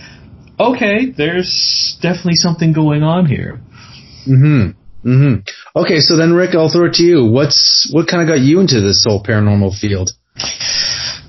okay, 0.59 1.11
there's 1.17 1.97
definitely 2.03 2.37
something 2.37 2.73
going 2.73 3.03
on 3.03 3.27
here. 3.27 3.61
Mm-hmm. 4.27 4.71
Mm-hmm. 5.07 5.79
Okay, 5.79 6.01
so 6.01 6.17
then 6.17 6.33
Rick, 6.33 6.55
I'll 6.55 6.71
throw 6.71 6.87
it 6.87 6.95
to 6.95 7.03
you. 7.05 7.25
What's 7.25 7.89
what 7.93 8.09
kind 8.09 8.23
of 8.23 8.29
got 8.29 8.41
you 8.41 8.59
into 8.59 8.81
this 8.81 9.05
whole 9.07 9.23
paranormal 9.23 9.79
field? 9.79 10.11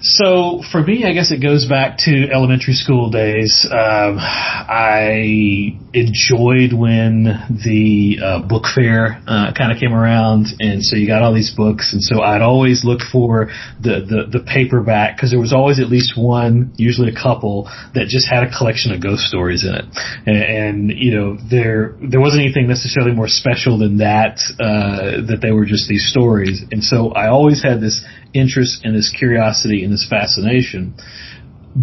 So 0.09 0.61
for 0.71 0.81
me, 0.81 1.03
I 1.03 1.11
guess 1.11 1.31
it 1.31 1.41
goes 1.41 1.65
back 1.65 1.97
to 2.05 2.31
elementary 2.31 2.75
school 2.75 3.09
days. 3.09 3.67
Um, 3.69 4.17
I 4.19 5.77
enjoyed 5.93 6.71
when 6.71 7.23
the 7.65 8.19
uh, 8.23 8.47
book 8.47 8.63
fair 8.73 9.21
uh, 9.27 9.51
kind 9.51 9.73
of 9.73 9.79
came 9.79 9.93
around, 9.93 10.47
and 10.61 10.81
so 10.81 10.95
you 10.95 11.07
got 11.07 11.23
all 11.23 11.33
these 11.33 11.53
books, 11.53 11.91
and 11.91 12.01
so 12.01 12.21
I'd 12.21 12.41
always 12.41 12.85
look 12.85 13.01
for 13.11 13.49
the 13.81 13.99
the, 13.99 14.39
the 14.39 14.45
paperback 14.45 15.17
because 15.17 15.31
there 15.31 15.41
was 15.41 15.51
always 15.51 15.81
at 15.81 15.89
least 15.89 16.13
one, 16.17 16.73
usually 16.77 17.11
a 17.11 17.15
couple, 17.15 17.69
that 17.93 18.07
just 18.07 18.29
had 18.29 18.43
a 18.43 18.57
collection 18.57 18.93
of 18.93 19.03
ghost 19.03 19.23
stories 19.23 19.65
in 19.65 19.75
it, 19.75 19.85
and, 20.25 20.37
and 20.37 20.91
you 20.97 21.15
know 21.15 21.37
there 21.51 21.97
there 22.01 22.21
wasn't 22.21 22.41
anything 22.41 22.69
necessarily 22.69 23.11
more 23.11 23.27
special 23.27 23.77
than 23.77 23.97
that 23.97 24.39
uh, 24.57 25.27
that 25.27 25.39
they 25.41 25.51
were 25.51 25.65
just 25.65 25.89
these 25.89 26.07
stories, 26.09 26.63
and 26.71 26.81
so 26.81 27.11
I 27.11 27.27
always 27.27 27.61
had 27.61 27.81
this 27.81 28.05
interest 28.33 28.81
and 28.83 28.95
this 28.95 29.13
curiosity 29.17 29.83
and 29.83 29.91
this 29.91 30.07
fascination. 30.09 30.95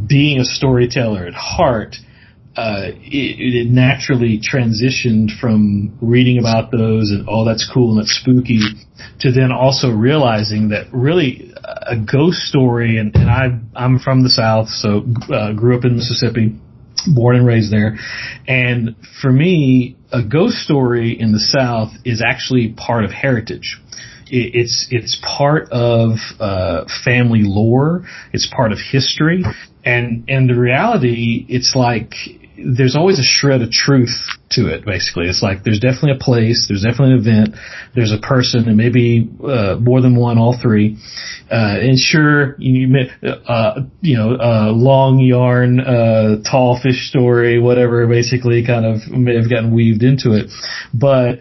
Being 0.09 0.41
a 0.41 0.45
storyteller 0.45 1.27
at 1.27 1.35
heart, 1.35 1.97
uh, 2.57 2.91
it, 2.95 3.67
it 3.67 3.71
naturally 3.71 4.39
transitioned 4.41 5.37
from 5.41 5.97
reading 6.01 6.39
about 6.39 6.71
those 6.71 7.11
and 7.11 7.27
oh 7.29 7.45
that's 7.45 7.69
cool 7.73 7.91
and 7.91 8.01
that's 8.01 8.17
spooky 8.21 8.61
to 9.19 9.33
then 9.33 9.51
also 9.51 9.91
realizing 9.91 10.69
that 10.69 10.87
really 10.93 11.53
a 11.65 11.97
ghost 11.97 12.39
story 12.43 12.99
and, 12.99 13.15
and 13.17 13.29
I 13.29 13.59
I'm 13.75 13.99
from 13.99 14.23
the 14.23 14.31
south 14.31 14.69
so 14.69 15.05
uh, 15.35 15.53
grew 15.53 15.77
up 15.77 15.85
in 15.85 15.97
Mississippi 15.97 16.57
born 17.13 17.37
and 17.37 17.47
raised 17.47 17.73
there 17.73 17.99
and 18.47 18.95
for 19.21 19.33
me 19.33 19.97
a 20.13 20.23
ghost 20.23 20.59
story 20.59 21.19
in 21.19 21.33
the 21.33 21.41
south 21.41 21.91
is 22.05 22.23
actually 22.25 22.73
part 22.77 23.05
of 23.05 23.11
heritage 23.11 23.81
it- 23.83 24.14
it's 24.29 24.89
it's 24.91 25.21
part 25.23 25.69
of 25.71 26.19
uh, 26.41 26.85
family 27.05 27.43
lore. 27.43 28.05
It's 28.33 28.47
part 28.47 28.73
of 28.73 28.79
history, 28.79 29.45
and 29.85 30.25
and 30.29 30.49
the 30.49 30.55
reality, 30.55 31.47
it's 31.49 31.75
like 31.75 32.15
there's 32.57 32.95
always 32.95 33.19
a 33.19 33.23
shred 33.23 33.63
of 33.63 33.71
truth 33.71 34.17
to 34.51 34.69
it. 34.69 34.85
Basically, 34.85 35.27
it's 35.27 35.43
like 35.43 35.65
there's 35.65 35.81
definitely 35.81 36.13
a 36.13 36.19
place, 36.19 36.67
there's 36.69 36.83
definitely 36.83 37.15
an 37.15 37.21
event, 37.21 37.57
there's 37.95 38.13
a 38.13 38.19
person, 38.19 38.69
and 38.69 38.77
maybe 38.77 39.29
uh, 39.43 39.77
more 39.81 40.01
than 40.01 40.17
one, 40.17 40.39
all 40.39 40.57
three. 40.61 40.97
Uh, 41.51 41.77
and 41.81 41.99
sure, 41.99 42.57
you 42.59 42.89
uh, 43.47 43.81
you 44.01 44.17
know, 44.17 44.37
uh, 44.37 44.73
long 44.73 45.19
yarn, 45.19 45.81
uh, 45.81 46.43
tall 46.49 46.79
fish 46.81 47.09
story, 47.09 47.61
whatever, 47.61 48.07
basically, 48.07 48.65
kind 48.65 48.87
of 48.87 49.09
may 49.11 49.37
have 49.37 49.51
gotten 49.51 49.75
weaved 49.75 50.03
into 50.03 50.33
it, 50.33 50.51
but 50.93 51.41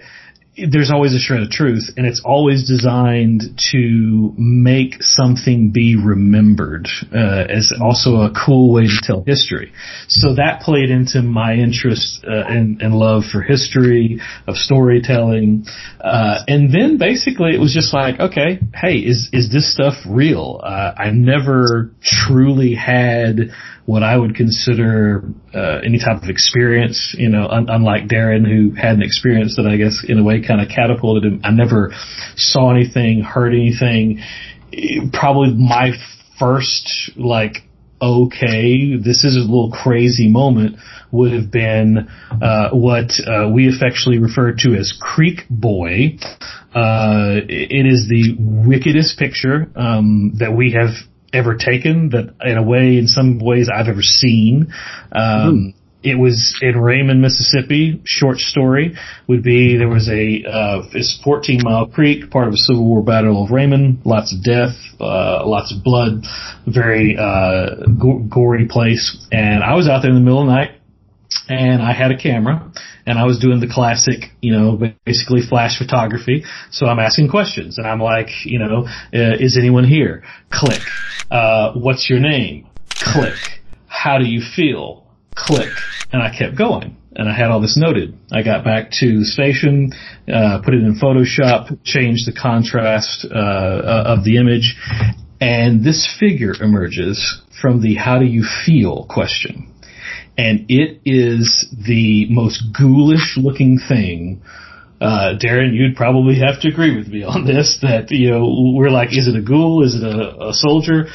there's 0.56 0.92
always 0.92 1.14
a 1.16 1.20
shred 1.20 1.42
of 1.42 1.50
truth 1.50 1.90
and 1.98 2.06
it's 2.06 2.22
always 2.24 2.68
designed 2.68 3.42
to 3.72 4.34
make 4.38 5.02
something 5.02 5.72
be 5.72 5.96
remembered 5.96 6.88
uh, 7.14 7.46
as 7.50 7.74
also 7.82 8.18
a 8.22 8.32
cool 8.46 8.72
way 8.72 8.84
to 8.84 9.00
tell 9.02 9.24
history. 9.26 9.74
So 10.08 10.36
that 10.36 10.62
played 10.62 10.90
into 10.90 11.22
my 11.24 11.54
interest 11.54 12.24
uh, 12.28 12.44
and, 12.48 12.82
and 12.82 12.94
love 12.94 13.24
for 13.32 13.42
history 13.42 14.22
of 14.48 14.56
storytelling 14.56 15.66
uh, 16.00 16.44
and 16.48 16.74
then 16.74 16.98
basically 16.98 17.56
it 17.56 17.60
was 17.60 17.74
just 17.74 17.94
like 17.94 18.20
okay 18.20 18.60
hey 18.76 18.98
is 18.98 19.30
is 19.34 19.52
this 19.52 19.72
stuff 19.74 19.96
real? 20.08 20.62
Uh, 20.64 20.94
i 20.98 21.10
never 21.10 21.92
truly 22.02 22.76
had 22.76 23.52
what 23.86 24.04
I 24.04 24.18
would 24.18 24.36
consider 24.36 25.24
uh, 25.54 25.80
any 25.84 26.00
type 26.00 26.24
of 26.24 26.30
experience, 26.30 27.16
you 27.18 27.30
know, 27.30 27.48
un- 27.48 27.68
unlike 27.70 28.08
Darren 28.08 28.48
who 28.48 28.74
had 28.76 28.96
an 28.96 29.04
experience 29.04 29.58
that 29.58 29.68
I 29.68 29.76
guess 29.76 30.06
in 30.08 30.20
a 30.20 30.24
way 30.24 30.46
kind 30.46 30.62
of 30.62 30.70
catapulted 30.70 31.26
him. 31.26 31.42
I 31.44 31.52
never 31.52 31.94
saw 32.36 32.72
anything, 32.72 33.22
heard 33.22 33.54
anything. 33.54 34.22
Probably 35.12 35.54
my 35.54 35.92
first 36.40 37.12
like 37.16 37.58
okay, 38.02 38.98
this 38.98 39.24
is 39.24 39.38
a 39.38 39.40
little 39.40 39.72
crazy 39.72 40.28
moment 40.28 40.76
would 41.12 41.32
have 41.32 41.50
been 41.52 42.10
uh, 42.42 42.70
what 42.72 43.12
uh, 43.26 43.50
we 43.50 43.70
affectionately 43.70 44.20
refer 44.20 44.52
to 44.52 44.76
as 44.76 44.94
Creek 45.00 45.42
Boy. 45.50 46.18
Uh, 46.76 47.40
it 47.48 47.86
is 47.86 48.10
the 48.10 48.36
wickedest 48.40 49.18
picture 49.18 49.72
um, 49.76 50.34
that 50.40 50.54
we 50.54 50.74
have 50.74 50.90
ever 51.34 51.56
taken. 51.56 52.10
That 52.10 52.36
in 52.44 52.58
a 52.58 52.64
way, 52.64 52.98
in 52.98 53.08
some 53.08 53.40
ways, 53.40 53.70
I've 53.74 53.88
ever 53.88 54.02
seen. 54.02 54.74
Um, 55.12 55.74
it 56.04 56.20
was 56.20 56.60
in 56.62 56.78
Raymond, 56.78 57.22
Mississippi. 57.22 58.02
Short 58.04 58.38
story 58.38 58.96
would 59.28 59.42
be 59.42 59.78
there 59.78 59.88
was 59.88 60.10
a 60.10 60.44
uh, 60.44 60.82
it's 60.94 61.20
14 61.24 61.62
Mile 61.64 61.88
Creek, 61.88 62.30
part 62.30 62.48
of 62.48 62.54
a 62.54 62.58
Civil 62.58 62.86
War 62.86 63.02
battle 63.02 63.44
of 63.44 63.52
Raymond. 63.52 64.00
Lots 64.04 64.36
of 64.36 64.44
death, 64.44 64.76
uh, 65.00 65.48
lots 65.48 65.74
of 65.74 65.84
blood, 65.84 66.24
very 66.68 67.18
uh, 67.18 67.86
go- 68.00 68.20
gory 68.20 68.68
place. 68.68 69.26
And 69.32 69.64
I 69.64 69.76
was 69.76 69.88
out 69.88 70.02
there 70.02 70.12
in 70.12 70.16
the 70.16 70.22
middle 70.22 70.42
of 70.42 70.48
the 70.48 70.54
night, 70.54 70.72
and 71.48 71.82
I 71.82 71.94
had 71.94 72.12
a 72.12 72.18
camera, 72.18 72.70
and 73.06 73.20
I 73.20 73.26
was 73.26 73.40
doing 73.40 73.60
the 73.60 73.68
classic, 73.72 74.32
you 74.42 74.54
know, 74.54 74.80
basically 75.06 75.42
flash 75.42 75.78
photography. 75.78 76.44
So 76.72 76.88
I'm 76.88 77.00
asking 77.00 77.30
questions, 77.30 77.78
and 77.78 77.88
I'm 77.88 78.00
like, 78.00 78.30
you 78.46 78.60
know, 78.60 78.88
uh, 78.88 79.38
is 79.40 79.58
anyone 79.58 79.84
here? 79.84 80.24
Click. 80.52 80.82
Uh, 81.32 81.74
what's 81.74 82.10
your 82.10 82.20
name? 82.20 82.68
Click. 82.90 83.38
How 83.88 84.18
do 84.18 84.26
you 84.26 84.42
feel? 84.42 85.04
click, 85.36 85.72
and 86.12 86.22
I 86.22 86.36
kept 86.36 86.58
going. 86.58 86.98
And 87.16 87.30
I 87.30 87.36
had 87.36 87.52
all 87.52 87.62
this 87.62 87.78
noted. 87.78 88.18
I 88.32 88.42
got 88.42 88.64
back 88.64 88.90
to 89.00 89.20
the 89.20 89.26
station, 89.26 89.92
uh, 90.28 90.62
put 90.66 90.74
it 90.74 90.82
in 90.82 91.00
Photoshop, 91.00 91.84
changed 91.84 92.26
the 92.26 92.34
contrast 92.34 93.28
uh, 93.30 93.38
uh, 93.38 94.04
of 94.08 94.24
the 94.24 94.38
image, 94.38 94.76
and 95.40 95.84
this 95.84 96.12
figure 96.20 96.54
emerges 96.60 97.40
from 97.62 97.82
the 97.82 97.94
"How 97.94 98.18
do 98.18 98.26
you 98.26 98.44
feel?" 98.66 99.06
question, 99.08 99.72
and 100.38 100.66
it 100.70 101.02
is 101.06 101.68
the 101.72 102.28
most 102.30 102.64
ghoulish 102.78 103.38
looking 103.38 103.80
thing. 103.80 104.42
Uh, 105.02 105.36
Darren, 105.38 105.74
you'd 105.74 105.96
probably 105.98 106.40
have 106.40 106.62
to 106.62 106.70
agree 106.70 106.96
with 106.96 107.08
me 107.08 107.24
on 107.24 107.46
this. 107.46 107.80
That 107.82 108.12
you 108.12 108.32
know, 108.32 108.74
we're 108.76 108.90
like, 108.90 109.10
is 109.12 109.28
it 109.28 109.36
a 109.36 109.42
ghoul? 109.42 109.84
Is 109.84 109.96
it 109.96 110.04
a, 110.04 110.50
a 110.50 110.54
soldier? 110.54 111.08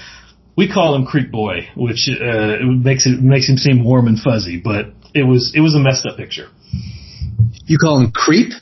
we 0.59 0.69
call 0.69 0.97
him 0.97 1.07
Creek 1.07 1.31
Boy, 1.31 1.69
which 1.77 2.11
uh, 2.11 2.57
makes 2.67 3.07
it 3.07 3.23
makes 3.23 3.49
him 3.49 3.59
seem 3.59 3.85
warm 3.85 4.09
and 4.09 4.19
fuzzy, 4.19 4.61
but 4.61 4.87
it 5.15 5.23
was 5.23 5.53
it 5.55 5.61
was 5.61 5.77
a 5.77 5.79
messed 5.79 6.05
up 6.05 6.17
picture. 6.17 6.49
You 7.67 7.79
call 7.79 8.01
him 8.01 8.11
Creep? 8.11 8.53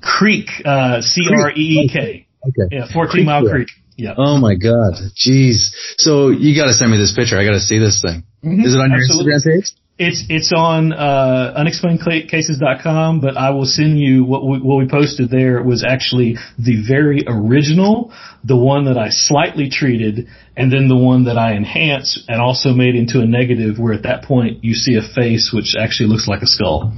Creek, 0.00 0.48
uh, 0.64 1.02
C 1.02 1.20
R 1.30 1.50
E 1.50 1.84
E 1.84 1.90
K. 1.92 2.26
Okay. 2.48 2.76
Yeah, 2.76 2.86
14 2.90 3.10
Creek 3.10 3.26
Mile 3.26 3.42
Boy. 3.42 3.50
Creek. 3.50 3.68
Yeah. 3.96 4.14
Oh 4.16 4.38
my 4.38 4.54
God. 4.54 4.94
Jeez. 5.14 5.68
So 5.98 6.30
you 6.30 6.56
got 6.56 6.66
to 6.66 6.72
send 6.72 6.90
me 6.90 6.96
this 6.96 7.14
picture. 7.14 7.38
I 7.38 7.44
got 7.44 7.52
to 7.52 7.60
see 7.60 7.78
this 7.78 8.00
thing. 8.00 8.24
Mm-hmm. 8.42 8.64
Is 8.64 8.74
it 8.74 8.78
on 8.78 8.90
your 8.90 9.00
Absolutely. 9.00 9.32
Instagram 9.34 9.60
page? 9.60 9.72
It's 9.96 10.24
it's 10.28 10.52
on 10.52 10.92
uh, 10.92 11.54
unexplainedcases.com, 11.56 13.20
but 13.20 13.36
I 13.36 13.50
will 13.50 13.64
send 13.64 13.96
you 13.96 14.24
what 14.24 14.44
we, 14.44 14.58
what 14.58 14.76
we 14.78 14.88
posted 14.88 15.30
there 15.30 15.62
was 15.62 15.84
actually 15.84 16.36
the 16.58 16.82
very 16.84 17.22
original, 17.28 18.12
the 18.42 18.56
one 18.56 18.86
that 18.86 18.98
I 18.98 19.10
slightly 19.10 19.70
treated, 19.70 20.26
and 20.56 20.72
then 20.72 20.88
the 20.88 20.96
one 20.96 21.26
that 21.26 21.38
I 21.38 21.54
enhanced 21.54 22.24
and 22.26 22.42
also 22.42 22.70
made 22.70 22.96
into 22.96 23.20
a 23.20 23.26
negative. 23.26 23.78
Where 23.78 23.94
at 23.94 24.02
that 24.02 24.24
point 24.24 24.64
you 24.64 24.74
see 24.74 24.96
a 24.96 25.14
face 25.14 25.52
which 25.54 25.76
actually 25.78 26.08
looks 26.08 26.26
like 26.26 26.42
a 26.42 26.48
skull. 26.48 26.92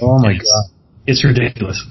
Oh 0.00 0.20
my 0.20 0.34
it's, 0.34 0.44
god, 0.44 0.76
it's 1.04 1.24
ridiculous. 1.24 1.84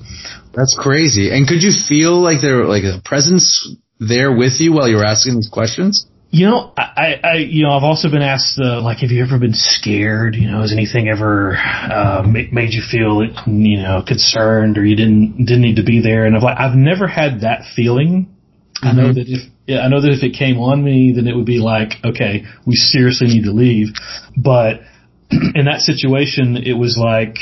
That's 0.54 0.78
crazy. 0.80 1.32
And 1.32 1.46
could 1.46 1.64
you 1.64 1.74
feel 1.90 2.22
like 2.22 2.40
there 2.42 2.64
like 2.64 2.84
a 2.84 3.02
presence 3.04 3.76
there 4.00 4.34
with 4.34 4.62
you 4.62 4.72
while 4.72 4.88
you 4.88 4.96
were 4.96 5.06
asking 5.06 5.36
these 5.36 5.50
questions? 5.50 6.08
You 6.36 6.48
know, 6.48 6.74
I, 6.78 7.16
I, 7.24 7.34
you 7.38 7.64
know, 7.64 7.72
I've 7.72 7.86
also 7.86 8.12
been 8.12 8.22
asked, 8.22 8.60
uh, 8.60 8.82
like, 8.82 8.98
have 8.98 9.10
you 9.10 9.24
ever 9.24 9.40
been 9.40 9.54
scared? 9.54 10.36
You 10.36 10.52
know, 10.52 10.60
has 10.60 10.74
anything 10.74 11.08
ever 11.08 11.56
uh, 11.56 12.24
made 12.28 12.74
you 12.74 12.82
feel, 12.82 13.24
you 13.48 13.78
know, 13.78 14.04
concerned 14.06 14.78
or 14.78 14.84
you 14.84 14.98
didn't 14.98 15.46
didn't 15.46 15.62
need 15.62 15.78
to 15.78 15.86
be 15.86 16.02
there? 16.02 16.26
And 16.26 16.36
I've 16.36 16.44
like, 16.44 16.60
I've 16.60 16.76
never 16.76 17.08
had 17.08 17.40
that 17.48 17.62
feeling. 17.74 18.36
Mm-hmm. 18.84 18.86
I 18.86 18.92
know 18.92 19.04
mm-hmm. 19.04 19.14
that 19.14 19.30
if 19.30 19.50
yeah, 19.66 19.80
I 19.80 19.88
know 19.88 20.02
that 20.02 20.12
if 20.12 20.24
it 20.24 20.38
came 20.38 20.60
on 20.60 20.84
me, 20.84 21.14
then 21.16 21.26
it 21.26 21.38
would 21.38 21.46
be 21.46 21.60
like, 21.60 21.94
okay, 22.04 22.44
we 22.68 22.76
seriously 22.76 23.28
need 23.28 23.46
to 23.46 23.54
leave. 23.54 23.94
But 24.36 24.82
in 25.32 25.64
that 25.72 25.80
situation, 25.80 26.58
it 26.58 26.74
was 26.74 27.00
like 27.02 27.38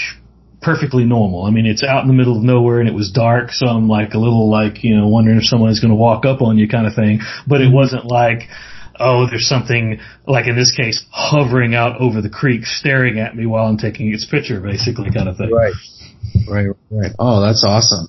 perfectly 0.61 1.03
normal. 1.03 1.45
I 1.45 1.49
mean, 1.49 1.65
it's 1.65 1.83
out 1.83 2.03
in 2.03 2.07
the 2.09 2.13
middle 2.13 2.37
of 2.37 2.43
nowhere 2.43 2.79
and 2.79 2.87
it 2.87 2.93
was 2.93 3.09
dark, 3.09 3.53
so 3.53 3.65
I'm 3.65 3.87
like 3.87 4.13
a 4.13 4.19
little 4.19 4.51
like, 4.51 4.83
you 4.83 4.95
know, 4.95 5.07
wondering 5.07 5.37
if 5.37 5.45
someone's 5.45 5.79
going 5.79 5.89
to 5.89 5.95
walk 5.95 6.27
up 6.27 6.43
on 6.43 6.59
you 6.59 6.69
kind 6.69 6.85
of 6.85 6.93
thing. 6.93 7.21
But 7.47 7.61
it 7.61 7.73
wasn't 7.73 8.05
like, 8.05 8.43
oh, 8.99 9.27
there's 9.29 9.47
something 9.47 9.99
like 10.27 10.47
in 10.47 10.55
this 10.55 10.71
case 10.75 11.05
hovering 11.11 11.75
out 11.75 11.99
over 11.99 12.21
the 12.21 12.29
creek, 12.29 12.65
staring 12.65 13.19
at 13.19 13.35
me 13.35 13.45
while 13.45 13.65
I'm 13.65 13.77
taking 13.77 14.13
its 14.13 14.25
picture, 14.25 14.59
basically, 14.59 15.11
kind 15.11 15.29
of 15.29 15.37
thing. 15.37 15.51
Right, 15.51 15.73
right, 16.47 16.75
right. 16.89 17.11
Oh, 17.19 17.41
that's 17.41 17.63
awesome. 17.63 18.07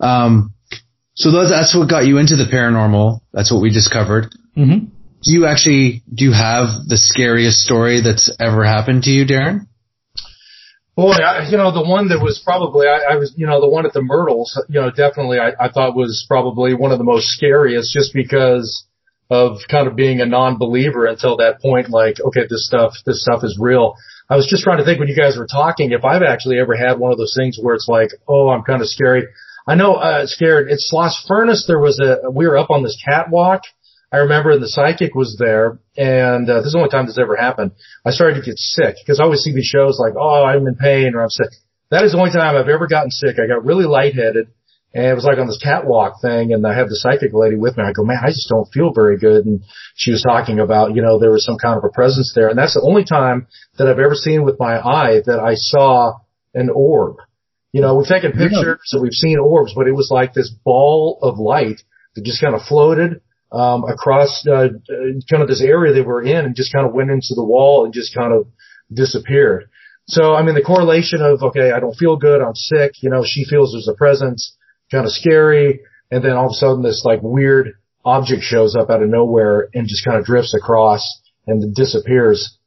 Um, 0.00 0.54
so 1.14 1.30
that's, 1.30 1.50
that's 1.50 1.76
what 1.76 1.88
got 1.88 2.06
you 2.06 2.18
into 2.18 2.36
the 2.36 2.48
paranormal. 2.52 3.20
That's 3.32 3.52
what 3.52 3.62
we 3.62 3.70
discovered. 3.70 4.26
Mm-hmm. 4.56 4.86
Do 5.22 5.32
you 5.32 5.46
actually 5.46 6.02
do 6.12 6.24
you 6.24 6.32
have 6.32 6.86
the 6.86 6.96
scariest 6.96 7.58
story 7.58 8.02
that's 8.02 8.30
ever 8.38 8.64
happened 8.64 9.04
to 9.04 9.10
you, 9.10 9.24
Darren? 9.24 9.66
Boy, 10.94 11.12
I, 11.12 11.48
you 11.50 11.58
know, 11.58 11.72
the 11.72 11.84
one 11.86 12.08
that 12.08 12.22
was 12.22 12.40
probably, 12.42 12.86
I, 12.86 13.12
I 13.12 13.16
was, 13.16 13.34
you 13.36 13.46
know, 13.46 13.60
the 13.60 13.68
one 13.68 13.84
at 13.84 13.92
the 13.92 14.00
Myrtles, 14.00 14.58
you 14.70 14.80
know, 14.80 14.90
definitely 14.90 15.38
I, 15.38 15.52
I 15.60 15.68
thought 15.68 15.94
was 15.94 16.24
probably 16.26 16.74
one 16.74 16.90
of 16.90 16.96
the 16.96 17.04
most 17.04 17.28
scariest 17.28 17.92
just 17.92 18.14
because 18.14 18.86
of 19.30 19.58
kind 19.68 19.88
of 19.88 19.96
being 19.96 20.20
a 20.20 20.26
non-believer 20.26 21.06
until 21.06 21.38
that 21.38 21.60
point, 21.60 21.90
like, 21.90 22.20
okay, 22.20 22.42
this 22.48 22.66
stuff, 22.66 22.94
this 23.04 23.22
stuff 23.22 23.42
is 23.42 23.58
real. 23.60 23.96
I 24.28 24.36
was 24.36 24.46
just 24.46 24.62
trying 24.62 24.78
to 24.78 24.84
think 24.84 24.98
when 24.98 25.08
you 25.08 25.16
guys 25.16 25.36
were 25.36 25.46
talking, 25.46 25.92
if 25.92 26.04
I've 26.04 26.22
actually 26.22 26.58
ever 26.58 26.76
had 26.76 26.98
one 26.98 27.12
of 27.12 27.18
those 27.18 27.34
things 27.36 27.58
where 27.60 27.74
it's 27.74 27.88
like, 27.88 28.10
oh, 28.28 28.48
I'm 28.48 28.62
kind 28.62 28.82
of 28.82 28.88
scary. 28.88 29.26
I 29.66 29.74
know, 29.74 29.94
uh, 29.94 30.26
scared. 30.26 30.68
It's 30.70 30.92
Sloss 30.92 31.26
Furnace. 31.26 31.64
There 31.66 31.78
was 31.78 32.00
a, 32.00 32.30
we 32.30 32.46
were 32.46 32.56
up 32.56 32.70
on 32.70 32.82
this 32.82 33.00
catwalk. 33.04 33.62
I 34.12 34.18
remember 34.18 34.58
the 34.58 34.68
psychic 34.68 35.14
was 35.14 35.36
there 35.38 35.78
and, 35.96 36.48
uh, 36.48 36.58
this 36.58 36.66
is 36.66 36.72
the 36.72 36.78
only 36.78 36.90
time 36.90 37.06
this 37.06 37.18
ever 37.18 37.34
happened. 37.34 37.72
I 38.04 38.10
started 38.10 38.36
to 38.36 38.42
get 38.42 38.58
sick 38.58 38.96
because 39.02 39.18
I 39.18 39.24
always 39.24 39.40
see 39.40 39.52
these 39.52 39.66
shows 39.66 39.98
like, 39.98 40.14
oh, 40.16 40.44
I'm 40.44 40.66
in 40.66 40.76
pain 40.76 41.14
or 41.14 41.22
I'm 41.22 41.30
sick. 41.30 41.50
That 41.90 42.04
is 42.04 42.12
the 42.12 42.18
only 42.18 42.30
time 42.30 42.56
I've 42.56 42.68
ever 42.68 42.86
gotten 42.86 43.10
sick. 43.10 43.36
I 43.38 43.46
got 43.46 43.64
really 43.64 43.84
lightheaded 43.84 44.48
and 44.96 45.04
it 45.04 45.14
was 45.14 45.24
like 45.24 45.36
on 45.36 45.46
this 45.46 45.60
catwalk 45.62 46.22
thing 46.22 46.54
and 46.54 46.66
I 46.66 46.74
had 46.74 46.88
the 46.88 46.96
psychic 46.96 47.34
lady 47.34 47.56
with 47.56 47.76
me. 47.76 47.84
I 47.84 47.92
go, 47.92 48.02
man, 48.02 48.16
I 48.24 48.28
just 48.28 48.48
don't 48.48 48.72
feel 48.72 48.94
very 48.94 49.18
good. 49.18 49.44
And 49.44 49.62
she 49.94 50.10
was 50.10 50.22
talking 50.22 50.58
about, 50.58 50.94
you 50.94 51.02
know, 51.02 51.18
there 51.18 51.30
was 51.30 51.44
some 51.44 51.58
kind 51.58 51.76
of 51.76 51.84
a 51.84 51.92
presence 51.92 52.32
there. 52.34 52.48
And 52.48 52.58
that's 52.58 52.72
the 52.72 52.80
only 52.80 53.04
time 53.04 53.46
that 53.76 53.88
I've 53.88 53.98
ever 53.98 54.14
seen 54.14 54.42
with 54.42 54.58
my 54.58 54.78
eye 54.80 55.20
that 55.26 55.38
I 55.38 55.52
saw 55.54 56.14
an 56.54 56.70
orb. 56.70 57.18
You 57.72 57.82
know, 57.82 57.96
we've 57.96 58.06
taken 58.06 58.32
pictures 58.32 58.88
and 58.92 59.02
we've 59.02 59.12
seen 59.12 59.38
orbs, 59.38 59.74
but 59.76 59.86
it 59.86 59.92
was 59.92 60.10
like 60.10 60.32
this 60.32 60.48
ball 60.64 61.18
of 61.20 61.38
light 61.38 61.82
that 62.14 62.24
just 62.24 62.40
kind 62.40 62.54
of 62.54 62.62
floated 62.62 63.20
um, 63.52 63.84
across 63.84 64.46
uh, 64.46 64.68
kind 65.28 65.42
of 65.42 65.48
this 65.48 65.60
area 65.60 65.92
that 65.92 66.06
we're 66.06 66.22
in 66.22 66.46
and 66.46 66.56
just 66.56 66.72
kind 66.72 66.86
of 66.86 66.94
went 66.94 67.10
into 67.10 67.34
the 67.34 67.44
wall 67.44 67.84
and 67.84 67.92
just 67.92 68.14
kind 68.14 68.32
of 68.32 68.46
disappeared. 68.90 69.68
So, 70.06 70.34
I 70.34 70.42
mean, 70.42 70.54
the 70.54 70.62
correlation 70.62 71.20
of, 71.20 71.42
okay, 71.42 71.70
I 71.70 71.80
don't 71.80 71.96
feel 71.96 72.16
good, 72.16 72.40
I'm 72.40 72.54
sick, 72.54 73.02
you 73.02 73.10
know, 73.10 73.24
she 73.26 73.44
feels 73.44 73.72
there's 73.72 73.88
a 73.88 73.94
presence, 73.94 74.56
kind 74.90 75.04
of 75.04 75.12
scary, 75.12 75.80
and 76.10 76.24
then 76.24 76.32
all 76.32 76.46
of 76.46 76.52
a 76.52 76.54
sudden 76.54 76.82
this 76.82 77.02
like 77.04 77.20
weird 77.22 77.74
object 78.04 78.42
shows 78.42 78.76
up 78.76 78.88
out 78.90 79.02
of 79.02 79.08
nowhere 79.08 79.68
and 79.74 79.88
just 79.88 80.04
kind 80.04 80.18
of 80.18 80.24
drifts 80.24 80.54
across 80.54 81.20
and 81.46 81.74
disappears. 81.74 82.58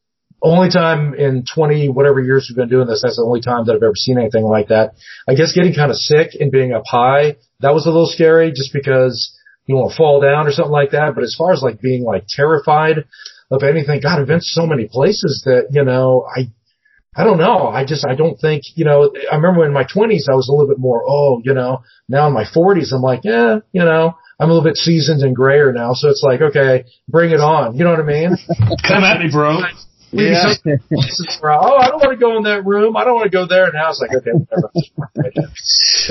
Only 0.42 0.70
time 0.70 1.14
in 1.16 1.44
20 1.54 1.90
whatever 1.90 2.22
years 2.22 2.48
we've 2.50 2.56
been 2.58 2.70
doing 2.70 2.88
this, 2.88 3.02
that's 3.02 3.18
the 3.18 3.24
only 3.24 3.42
time 3.42 3.66
that 3.66 3.76
I've 3.76 3.84
ever 3.84 3.96
seen 3.96 4.18
anything 4.18 4.44
like 4.44 4.70
that. 4.70 4.94
I 5.28 5.36
guess 5.36 5.54
getting 5.54 5.74
kind 5.74 5.92
of 5.92 5.98
sick 5.98 6.32
and 6.40 6.52
being 6.52 6.74
up 6.74 6.84
high, 6.86 7.36
that 7.60 7.74
was 7.74 7.86
a 7.86 7.90
little 7.90 8.08
scary 8.08 8.52
just 8.52 8.72
because 8.74 9.36
you 9.66 9.76
want 9.76 9.92
to 9.92 9.98
fall 9.98 10.22
down 10.22 10.48
or 10.48 10.52
something 10.52 10.72
like 10.72 10.92
that. 10.92 11.14
But 11.16 11.24
as 11.24 11.36
far 11.38 11.52
as 11.52 11.62
like 11.62 11.82
being 11.82 12.04
like 12.04 12.26
terrified 12.28 13.06
of 13.52 13.64
anything, 13.64 14.00
God, 14.02 14.20
I've 14.20 14.28
been 14.28 14.42
so 14.42 14.66
many 14.66 14.88
places 14.88 15.44
that, 15.46 15.68
you 15.72 15.84
know, 15.84 16.26
I 16.26 16.52
I 17.16 17.24
don't 17.24 17.38
know. 17.38 17.68
I 17.68 17.86
just, 17.86 18.06
I 18.08 18.16
don't 18.16 18.40
think, 18.40 18.64
you 18.76 18.86
know, 18.86 19.12
I 19.32 19.36
remember 19.36 19.66
in 19.66 19.74
my 19.74 19.84
twenties, 19.84 20.28
I 20.32 20.36
was 20.36 20.48
a 20.48 20.52
little 20.52 20.68
bit 20.68 20.78
more, 20.78 21.04
oh, 21.08 21.42
you 21.44 21.54
know, 21.54 21.84
now 22.08 22.28
in 22.28 22.34
my 22.34 22.46
forties, 22.54 22.92
I'm 22.94 23.02
like, 23.02 23.22
yeah, 23.24 23.60
you 23.72 23.84
know, 23.84 24.16
I'm 24.40 24.50
a 24.50 24.54
little 24.54 24.64
bit 24.64 24.78
seasoned 24.78 25.22
and 25.22 25.36
grayer 25.36 25.74
now. 25.74 25.94
So 25.94 26.10
it's 26.10 26.24
like, 26.24 26.42
okay, 26.42 26.86
bring 27.08 27.32
it 27.32 27.40
on. 27.40 27.76
You 27.76 27.84
know 27.84 27.92
what 27.92 28.00
I 28.00 28.04
mean? 28.04 28.38
Come 28.88 29.04
at 29.04 29.20
me, 29.20 29.30
bro. 29.32 29.60
Yeah. 30.12 30.54
oh, 31.44 31.78
I 31.78 31.88
don't 31.90 32.00
want 32.00 32.12
to 32.12 32.18
go 32.18 32.38
in 32.38 32.44
that 32.44 32.66
room. 32.66 32.98
I 32.98 33.04
don't 33.04 33.16
want 33.16 33.26
to 33.26 33.36
go 33.36 33.46
there. 33.48 33.72
Now 33.72 33.90
it's 33.90 34.02
like, 34.02 34.16
okay, 34.16 34.32
whatever. 34.32 34.72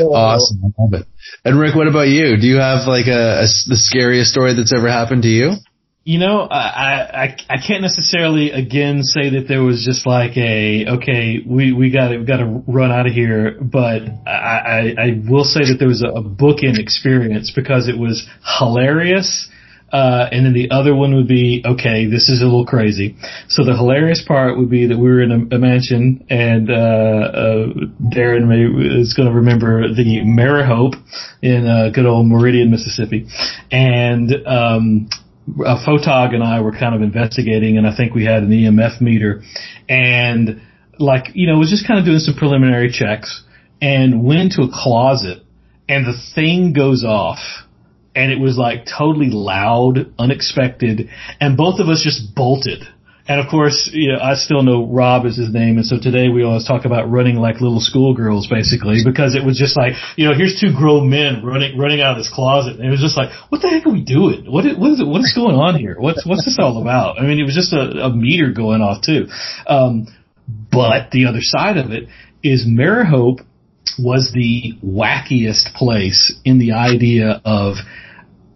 awesome. 0.15 0.63
I 0.65 0.83
love 0.83 0.95
it. 0.95 1.07
And 1.45 1.59
Rick, 1.59 1.75
what 1.75 1.89
about 1.89 2.09
you? 2.09 2.37
Do 2.37 2.47
you 2.47 2.57
have 2.57 2.87
like 2.87 3.07
a, 3.07 3.41
a 3.41 3.47
the 3.67 3.77
scariest 3.77 4.31
story 4.31 4.55
that's 4.55 4.73
ever 4.77 4.89
happened 4.89 5.23
to 5.23 5.29
you? 5.29 5.53
You 6.09 6.19
know, 6.19 6.41
I, 6.41 7.25
I 7.25 7.37
I 7.51 7.57
can't 7.59 7.83
necessarily 7.83 8.51
again 8.51 9.03
say 9.03 9.29
that 9.37 9.45
there 9.47 9.63
was 9.63 9.85
just 9.85 10.07
like 10.07 10.39
a 10.39 10.87
okay, 10.97 11.41
we 11.45 11.75
we 11.75 11.91
got 11.91 12.19
we 12.19 12.25
got 12.25 12.39
to 12.39 12.63
run 12.67 12.91
out 12.91 13.07
of 13.07 13.13
here, 13.13 13.55
but 13.61 14.01
I, 14.27 14.31
I 14.31 14.95
I 15.05 15.09
will 15.29 15.45
say 15.45 15.61
that 15.69 15.77
there 15.79 15.87
was 15.87 16.03
a, 16.03 16.09
a 16.09 16.23
bookend 16.23 16.79
experience 16.79 17.53
because 17.55 17.89
it 17.89 17.99
was 17.99 18.27
hilarious, 18.59 19.51
Uh, 19.93 20.29
and 20.33 20.45
then 20.45 20.53
the 20.53 20.71
other 20.71 20.95
one 20.95 21.15
would 21.15 21.29
be, 21.29 21.63
okay, 21.65 22.07
this 22.07 22.29
is 22.29 22.43
a 22.43 22.45
little 22.45 22.67
crazy. 22.67 23.17
So 23.49 23.65
the 23.65 23.75
hilarious 23.75 24.23
part 24.23 24.59
would 24.59 24.69
be 24.69 24.87
that 24.87 24.99
we 24.99 25.09
were 25.09 25.23
in 25.23 25.33
a, 25.33 25.57
a 25.57 25.59
mansion 25.59 26.27
and, 26.29 26.71
uh, 26.71 26.75
uh, 26.75 27.67
Darren 28.15 28.49
may, 28.49 28.65
is 29.01 29.15
going 29.15 29.29
to 29.29 29.35
remember 29.35 29.89
the 29.89 30.21
Merrehope 30.25 30.97
in, 31.41 31.67
uh, 31.67 31.89
good 31.89 32.05
old 32.05 32.27
Meridian, 32.27 32.71
Mississippi. 32.71 33.29
And, 33.71 34.29
um, 34.47 35.09
a 35.65 35.77
photog 35.77 36.35
and 36.35 36.43
I 36.43 36.61
were 36.61 36.73
kind 36.73 36.95
of 36.95 37.03
investigating 37.03 37.79
and 37.79 37.87
I 37.87 37.97
think 37.97 38.15
we 38.15 38.25
had 38.25 38.43
an 38.43 38.51
EMF 38.51 39.01
meter 39.01 39.43
and 39.89 40.63
like, 40.99 41.31
you 41.35 41.47
know, 41.47 41.59
was 41.59 41.71
just 41.71 41.87
kind 41.87 41.99
of 41.99 42.07
doing 42.07 42.19
some 42.19 42.35
preliminary 42.35 42.91
checks 42.91 43.45
and 43.81 44.25
went 44.25 44.41
into 44.41 44.63
a 44.63 44.69
closet 44.73 45.43
and 45.89 46.07
the 46.07 46.15
thing 46.35 46.73
goes 46.73 47.05
off 47.05 47.39
and 48.15 48.33
it 48.33 48.39
was 48.41 48.59
like 48.59 48.85
totally 48.87 49.31
loud, 49.31 50.13
unexpected, 50.19 51.09
and 51.41 51.57
both 51.57 51.79
of 51.79 51.89
us 51.89 52.03
just 52.03 52.35
bolted. 52.35 52.83
And 53.29 53.41
of 53.41 53.51
course, 53.51 53.91
you 53.93 54.13
know, 54.13 54.19
I 54.19 54.35
still 54.37 54.63
know 54.63 54.87
Rob 54.87 55.27
is 55.27 55.37
his 55.37 55.53
name, 55.53 55.77
and 55.77 55.85
so 55.85 56.01
today 56.01 56.31
we 56.31 56.43
always 56.43 56.67
talk 56.67 56.87
about 56.87 57.11
running 57.11 57.37
like 57.37 57.61
little 57.61 57.79
schoolgirls, 57.79 58.47
basically, 58.49 59.05
because 59.05 59.35
it 59.35 59.45
was 59.45 59.59
just 59.59 59.77
like, 59.77 59.93
you 60.17 60.27
know, 60.27 60.35
here's 60.35 60.59
two 60.59 60.73
grown 60.75 61.11
men 61.11 61.45
running 61.45 61.77
running 61.77 62.01
out 62.01 62.13
of 62.13 62.19
this 62.19 62.33
closet, 62.33 62.77
and 62.77 62.89
it 62.89 62.91
was 62.91 63.03
just 63.03 63.19
like, 63.19 63.29
what 63.51 63.61
the 63.61 63.69
heck 63.69 63.87
are 63.87 63.93
we 63.93 64.03
doing? 64.03 64.51
What 64.51 64.65
is, 64.65 64.79
what 64.79 64.93
is? 64.93 65.05
What 65.05 65.21
is 65.21 65.35
going 65.37 65.57
on 65.57 65.79
here? 65.79 65.97
What's 65.99 66.25
what's 66.25 66.47
this 66.47 66.57
all 66.59 66.81
about? 66.81 67.21
I 67.21 67.27
mean, 67.27 67.39
it 67.39 67.45
was 67.45 67.55
just 67.55 67.75
a, 67.75 68.07
a 68.07 68.17
meter 68.17 68.51
going 68.51 68.81
off 68.81 69.03
too. 69.03 69.29
Um, 69.67 70.07
but 70.73 71.11
the 71.11 71.27
other 71.27 71.43
side 71.43 71.77
of 71.77 71.91
it 71.91 72.09
is 72.43 72.67
Merrehope 72.67 73.45
was 73.99 74.33
the 74.33 74.73
wackiest 74.83 75.75
place 75.75 76.35
in 76.47 76.59
the 76.59 76.73
idea 76.73 77.43
of 77.45 77.75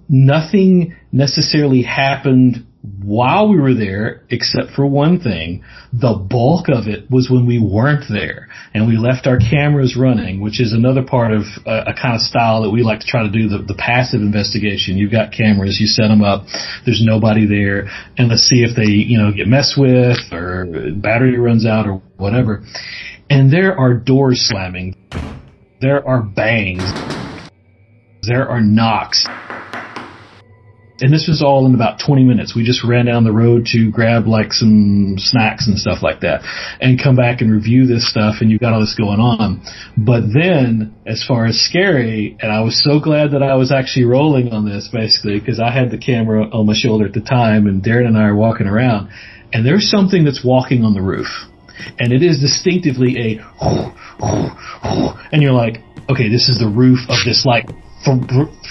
nothing 0.08 0.96
necessarily 1.12 1.82
happened 1.82 2.66
while 2.82 3.48
we 3.48 3.60
were 3.60 3.74
there, 3.74 4.22
except 4.28 4.72
for 4.74 4.84
one 4.84 5.20
thing. 5.20 5.62
The 5.92 6.14
bulk 6.14 6.66
of 6.68 6.88
it 6.88 7.08
was 7.10 7.30
when 7.30 7.46
we 7.46 7.60
weren't 7.60 8.04
there 8.10 8.48
and 8.74 8.88
we 8.88 8.96
left 8.96 9.26
our 9.26 9.38
cameras 9.38 9.96
running, 9.96 10.40
which 10.40 10.60
is 10.60 10.72
another 10.72 11.02
part 11.02 11.32
of 11.32 11.42
a, 11.64 11.90
a 11.90 11.94
kind 11.94 12.16
of 12.16 12.20
style 12.20 12.62
that 12.62 12.70
we 12.70 12.82
like 12.82 13.00
to 13.00 13.06
try 13.06 13.22
to 13.22 13.30
do 13.30 13.48
the, 13.48 13.58
the 13.58 13.74
passive 13.78 14.20
investigation. 14.20 14.96
You've 14.96 15.12
got 15.12 15.32
cameras, 15.32 15.78
you 15.80 15.86
set 15.86 16.08
them 16.08 16.22
up, 16.22 16.46
there's 16.84 17.02
nobody 17.04 17.46
there, 17.46 17.88
and 18.18 18.28
let's 18.28 18.42
see 18.42 18.64
if 18.64 18.74
they, 18.74 18.90
you 18.90 19.18
know, 19.18 19.32
get 19.32 19.46
messed 19.46 19.78
with 19.78 20.18
or 20.32 20.66
battery 20.96 21.38
runs 21.38 21.64
out 21.64 21.86
or 21.86 22.02
whatever. 22.16 22.64
And 23.30 23.52
there 23.52 23.78
are 23.78 23.94
doors 23.94 24.44
slamming. 24.48 24.96
There 25.80 26.06
are 26.06 26.22
bangs. 26.22 26.82
There 28.22 28.48
are 28.48 28.60
knocks 28.60 29.24
and 31.02 31.12
this 31.12 31.26
was 31.26 31.42
all 31.42 31.66
in 31.66 31.74
about 31.74 31.98
20 31.98 32.22
minutes. 32.22 32.54
We 32.54 32.62
just 32.62 32.84
ran 32.84 33.06
down 33.06 33.24
the 33.24 33.32
road 33.32 33.66
to 33.72 33.90
grab 33.90 34.28
like 34.28 34.52
some 34.52 35.16
snacks 35.18 35.66
and 35.66 35.76
stuff 35.76 36.00
like 36.00 36.20
that 36.20 36.42
and 36.80 37.02
come 37.02 37.16
back 37.16 37.40
and 37.40 37.50
review 37.50 37.86
this 37.86 38.08
stuff 38.08 38.36
and 38.40 38.50
you've 38.50 38.60
got 38.60 38.72
all 38.72 38.80
this 38.80 38.94
going 38.94 39.18
on. 39.18 39.62
But 39.98 40.32
then 40.32 40.94
as 41.04 41.24
far 41.26 41.44
as 41.44 41.58
scary, 41.58 42.36
and 42.40 42.52
I 42.52 42.62
was 42.62 42.80
so 42.80 43.00
glad 43.00 43.32
that 43.32 43.42
I 43.42 43.56
was 43.56 43.72
actually 43.72 44.04
rolling 44.04 44.52
on 44.52 44.64
this 44.64 44.88
basically 44.92 45.40
because 45.40 45.58
I 45.58 45.72
had 45.72 45.90
the 45.90 45.98
camera 45.98 46.44
on 46.44 46.66
my 46.66 46.74
shoulder 46.74 47.06
at 47.06 47.14
the 47.14 47.20
time 47.20 47.66
and 47.66 47.82
Darren 47.82 48.06
and 48.06 48.16
I 48.16 48.28
are 48.28 48.36
walking 48.36 48.68
around 48.68 49.10
and 49.52 49.66
there's 49.66 49.90
something 49.90 50.24
that's 50.24 50.44
walking 50.44 50.84
on 50.84 50.94
the 50.94 51.02
roof 51.02 51.26
and 51.98 52.12
it 52.12 52.22
is 52.22 52.38
distinctively 52.38 53.18
a 53.18 53.40
and 55.32 55.42
you're 55.42 55.52
like, 55.52 55.78
okay, 56.08 56.28
this 56.28 56.48
is 56.48 56.60
the 56.60 56.68
roof 56.72 57.00
of 57.08 57.16
this 57.24 57.44
like 57.44 57.66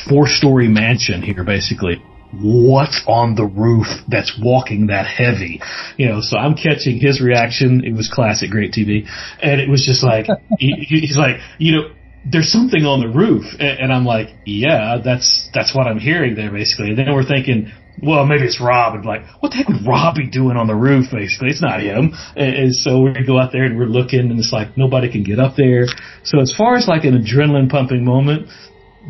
four 0.07 0.27
story 0.27 0.69
mansion 0.69 1.21
here 1.21 1.43
basically 1.43 2.01
what's 2.33 3.01
on 3.07 3.35
the 3.35 3.45
roof 3.45 3.87
that's 4.07 4.39
walking 4.41 4.87
that 4.87 5.05
heavy? 5.05 5.61
You 5.97 6.09
know, 6.09 6.21
so 6.21 6.37
I'm 6.37 6.55
catching 6.55 6.99
his 6.99 7.21
reaction. 7.21 7.83
It 7.83 7.93
was 7.93 8.09
classic, 8.11 8.49
great 8.49 8.71
TV. 8.71 9.07
And 9.41 9.59
it 9.59 9.69
was 9.69 9.85
just 9.85 10.03
like, 10.03 10.27
he, 10.59 10.73
he's 10.87 11.17
like, 11.17 11.37
you 11.57 11.73
know, 11.73 11.91
there's 12.23 12.51
something 12.51 12.85
on 12.85 13.01
the 13.01 13.07
roof. 13.07 13.45
And, 13.59 13.79
and 13.79 13.93
I'm 13.93 14.05
like, 14.05 14.29
yeah, 14.45 14.97
that's, 15.03 15.49
that's 15.53 15.75
what 15.75 15.87
I'm 15.87 15.99
hearing 15.99 16.35
there 16.35 16.51
basically. 16.51 16.89
And 16.89 16.97
then 16.97 17.13
we're 17.13 17.27
thinking, 17.27 17.71
well, 18.01 18.25
maybe 18.25 18.45
it's 18.45 18.61
Rob. 18.61 18.95
And 18.95 19.05
like, 19.05 19.21
what 19.41 19.49
the 19.49 19.57
heck 19.57 19.67
would 19.67 19.85
Rob 19.85 20.15
be 20.15 20.29
doing 20.29 20.57
on 20.57 20.67
the 20.67 20.75
roof? 20.75 21.07
Basically, 21.11 21.49
it's 21.49 21.61
not 21.61 21.81
him. 21.81 22.13
And, 22.35 22.55
and 22.55 22.75
so 22.75 23.01
we 23.01 23.25
go 23.25 23.39
out 23.39 23.51
there 23.51 23.63
and 23.63 23.77
we're 23.77 23.85
looking, 23.85 24.19
and 24.19 24.39
it's 24.39 24.51
like 24.51 24.77
nobody 24.77 25.11
can 25.11 25.23
get 25.23 25.39
up 25.39 25.55
there. 25.55 25.85
So 26.23 26.39
as 26.39 26.53
far 26.55 26.75
as 26.75 26.87
like 26.87 27.03
an 27.03 27.21
adrenaline 27.21 27.69
pumping 27.69 28.03
moment, 28.03 28.47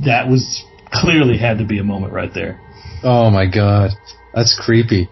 that 0.06 0.28
was 0.28 0.64
clearly 0.92 1.38
had 1.38 1.60
to 1.60 1.66
be 1.66 1.80
a 1.80 1.84
moment 1.84 2.14
right 2.14 2.32
there. 2.34 2.60
Oh 3.04 3.30
my 3.30 3.46
god, 3.46 3.91
that's 4.34 4.60
creepy. 4.60 5.10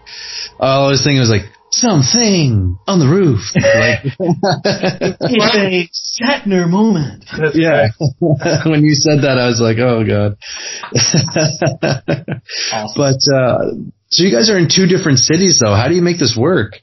All 0.58 0.86
I 0.86 0.90
was 0.90 1.02
thinking 1.02 1.18
it 1.18 1.20
was 1.20 1.30
like 1.30 1.50
something 1.70 2.78
on 2.86 2.98
the 2.98 3.06
roof. 3.06 3.40
like, 3.54 4.04
it's 5.30 5.56
a 5.56 6.22
Shatner 6.22 6.68
moment. 6.68 7.24
yeah. 7.54 7.88
when 8.70 8.84
you 8.84 8.94
said 8.94 9.22
that, 9.22 9.38
I 9.38 9.46
was 9.46 9.60
like, 9.60 9.78
oh 9.78 10.04
god. 10.04 10.36
awesome. 12.72 12.96
But 12.96 13.20
uh, 13.32 13.58
so 14.08 14.24
you 14.24 14.32
guys 14.34 14.50
are 14.50 14.58
in 14.58 14.68
two 14.68 14.86
different 14.86 15.18
cities, 15.18 15.60
though. 15.62 15.74
How 15.74 15.88
do 15.88 15.94
you 15.94 16.02
make 16.02 16.18
this 16.18 16.36
work? 16.36 16.80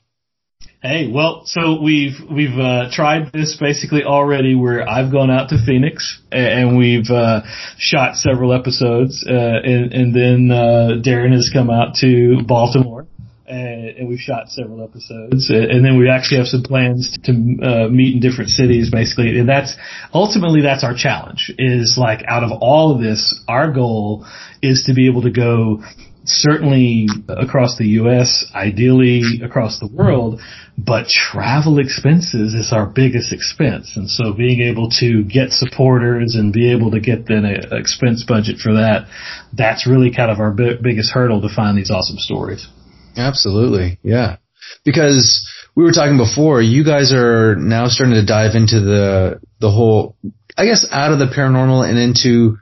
Hey, 0.79 1.09
well, 1.11 1.41
so 1.45 1.81
we've 1.81 2.13
we've 2.31 2.55
uh, 2.55 2.91
tried 2.91 3.31
this 3.33 3.57
basically 3.59 4.03
already. 4.03 4.53
Where 4.53 4.87
I've 4.87 5.11
gone 5.11 5.31
out 5.31 5.49
to 5.49 5.57
Phoenix 5.65 6.21
and 6.31 6.77
we've 6.77 7.09
uh, 7.09 7.41
shot 7.79 8.15
several 8.15 8.53
episodes, 8.53 9.25
uh, 9.27 9.33
and, 9.33 9.91
and 9.91 10.15
then 10.15 10.51
uh, 10.51 11.01
Darren 11.03 11.33
has 11.33 11.49
come 11.51 11.71
out 11.71 11.95
to 12.01 12.43
Baltimore. 12.45 13.07
And, 13.47 13.97
and 13.97 14.07
we've 14.07 14.19
shot 14.19 14.49
several 14.49 14.83
episodes, 14.83 15.49
and 15.49 15.83
then 15.83 15.97
we 15.97 16.09
actually 16.09 16.39
have 16.39 16.47
some 16.47 16.63
plans 16.63 17.17
to 17.23 17.31
uh, 17.31 17.87
meet 17.87 18.15
in 18.15 18.19
different 18.19 18.51
cities, 18.51 18.91
basically. 18.91 19.39
And 19.39 19.49
that's 19.49 19.73
ultimately 20.13 20.61
that's 20.61 20.83
our 20.83 20.93
challenge. 20.93 21.51
Is 21.57 21.97
like 21.97 22.23
out 22.27 22.43
of 22.43 22.51
all 22.61 22.93
of 22.93 23.01
this, 23.01 23.41
our 23.47 23.71
goal 23.71 24.27
is 24.61 24.83
to 24.87 24.93
be 24.93 25.07
able 25.09 25.23
to 25.23 25.31
go 25.31 25.81
certainly 26.27 27.07
across 27.27 27.77
the 27.77 27.87
U.S., 28.01 28.45
ideally 28.53 29.41
across 29.43 29.79
the 29.79 29.87
world, 29.87 30.41
but 30.77 31.07
travel 31.07 31.79
expenses 31.79 32.53
is 32.53 32.71
our 32.71 32.85
biggest 32.85 33.33
expense. 33.33 33.93
And 33.95 34.09
so 34.09 34.33
being 34.33 34.61
able 34.61 34.89
to 34.99 35.23
get 35.23 35.51
supporters 35.51 36.35
and 36.35 36.53
be 36.53 36.71
able 36.71 36.91
to 36.91 36.99
get 36.99 37.29
an 37.29 37.45
expense 37.71 38.23
budget 38.27 38.57
for 38.59 38.73
that, 38.73 39.07
that's 39.53 39.87
really 39.87 40.13
kind 40.13 40.29
of 40.29 40.39
our 40.39 40.51
biggest 40.51 41.11
hurdle 41.11 41.41
to 41.41 41.49
find 41.53 41.77
these 41.77 41.89
awesome 41.89 42.17
stories. 42.19 42.67
Absolutely. 43.15 43.97
Yeah. 44.03 44.37
Because 44.83 45.47
we 45.75 45.83
were 45.83 45.93
talking 45.93 46.17
before, 46.17 46.61
you 46.61 46.83
guys 46.83 47.13
are 47.13 47.55
now 47.55 47.87
starting 47.87 48.15
to 48.15 48.25
dive 48.25 48.55
into 48.55 48.79
the, 48.81 49.39
the 49.59 49.71
whole, 49.71 50.15
I 50.57 50.65
guess 50.65 50.85
out 50.91 51.13
of 51.13 51.19
the 51.19 51.25
paranormal 51.25 51.89
and 51.89 51.97
into 51.97 52.57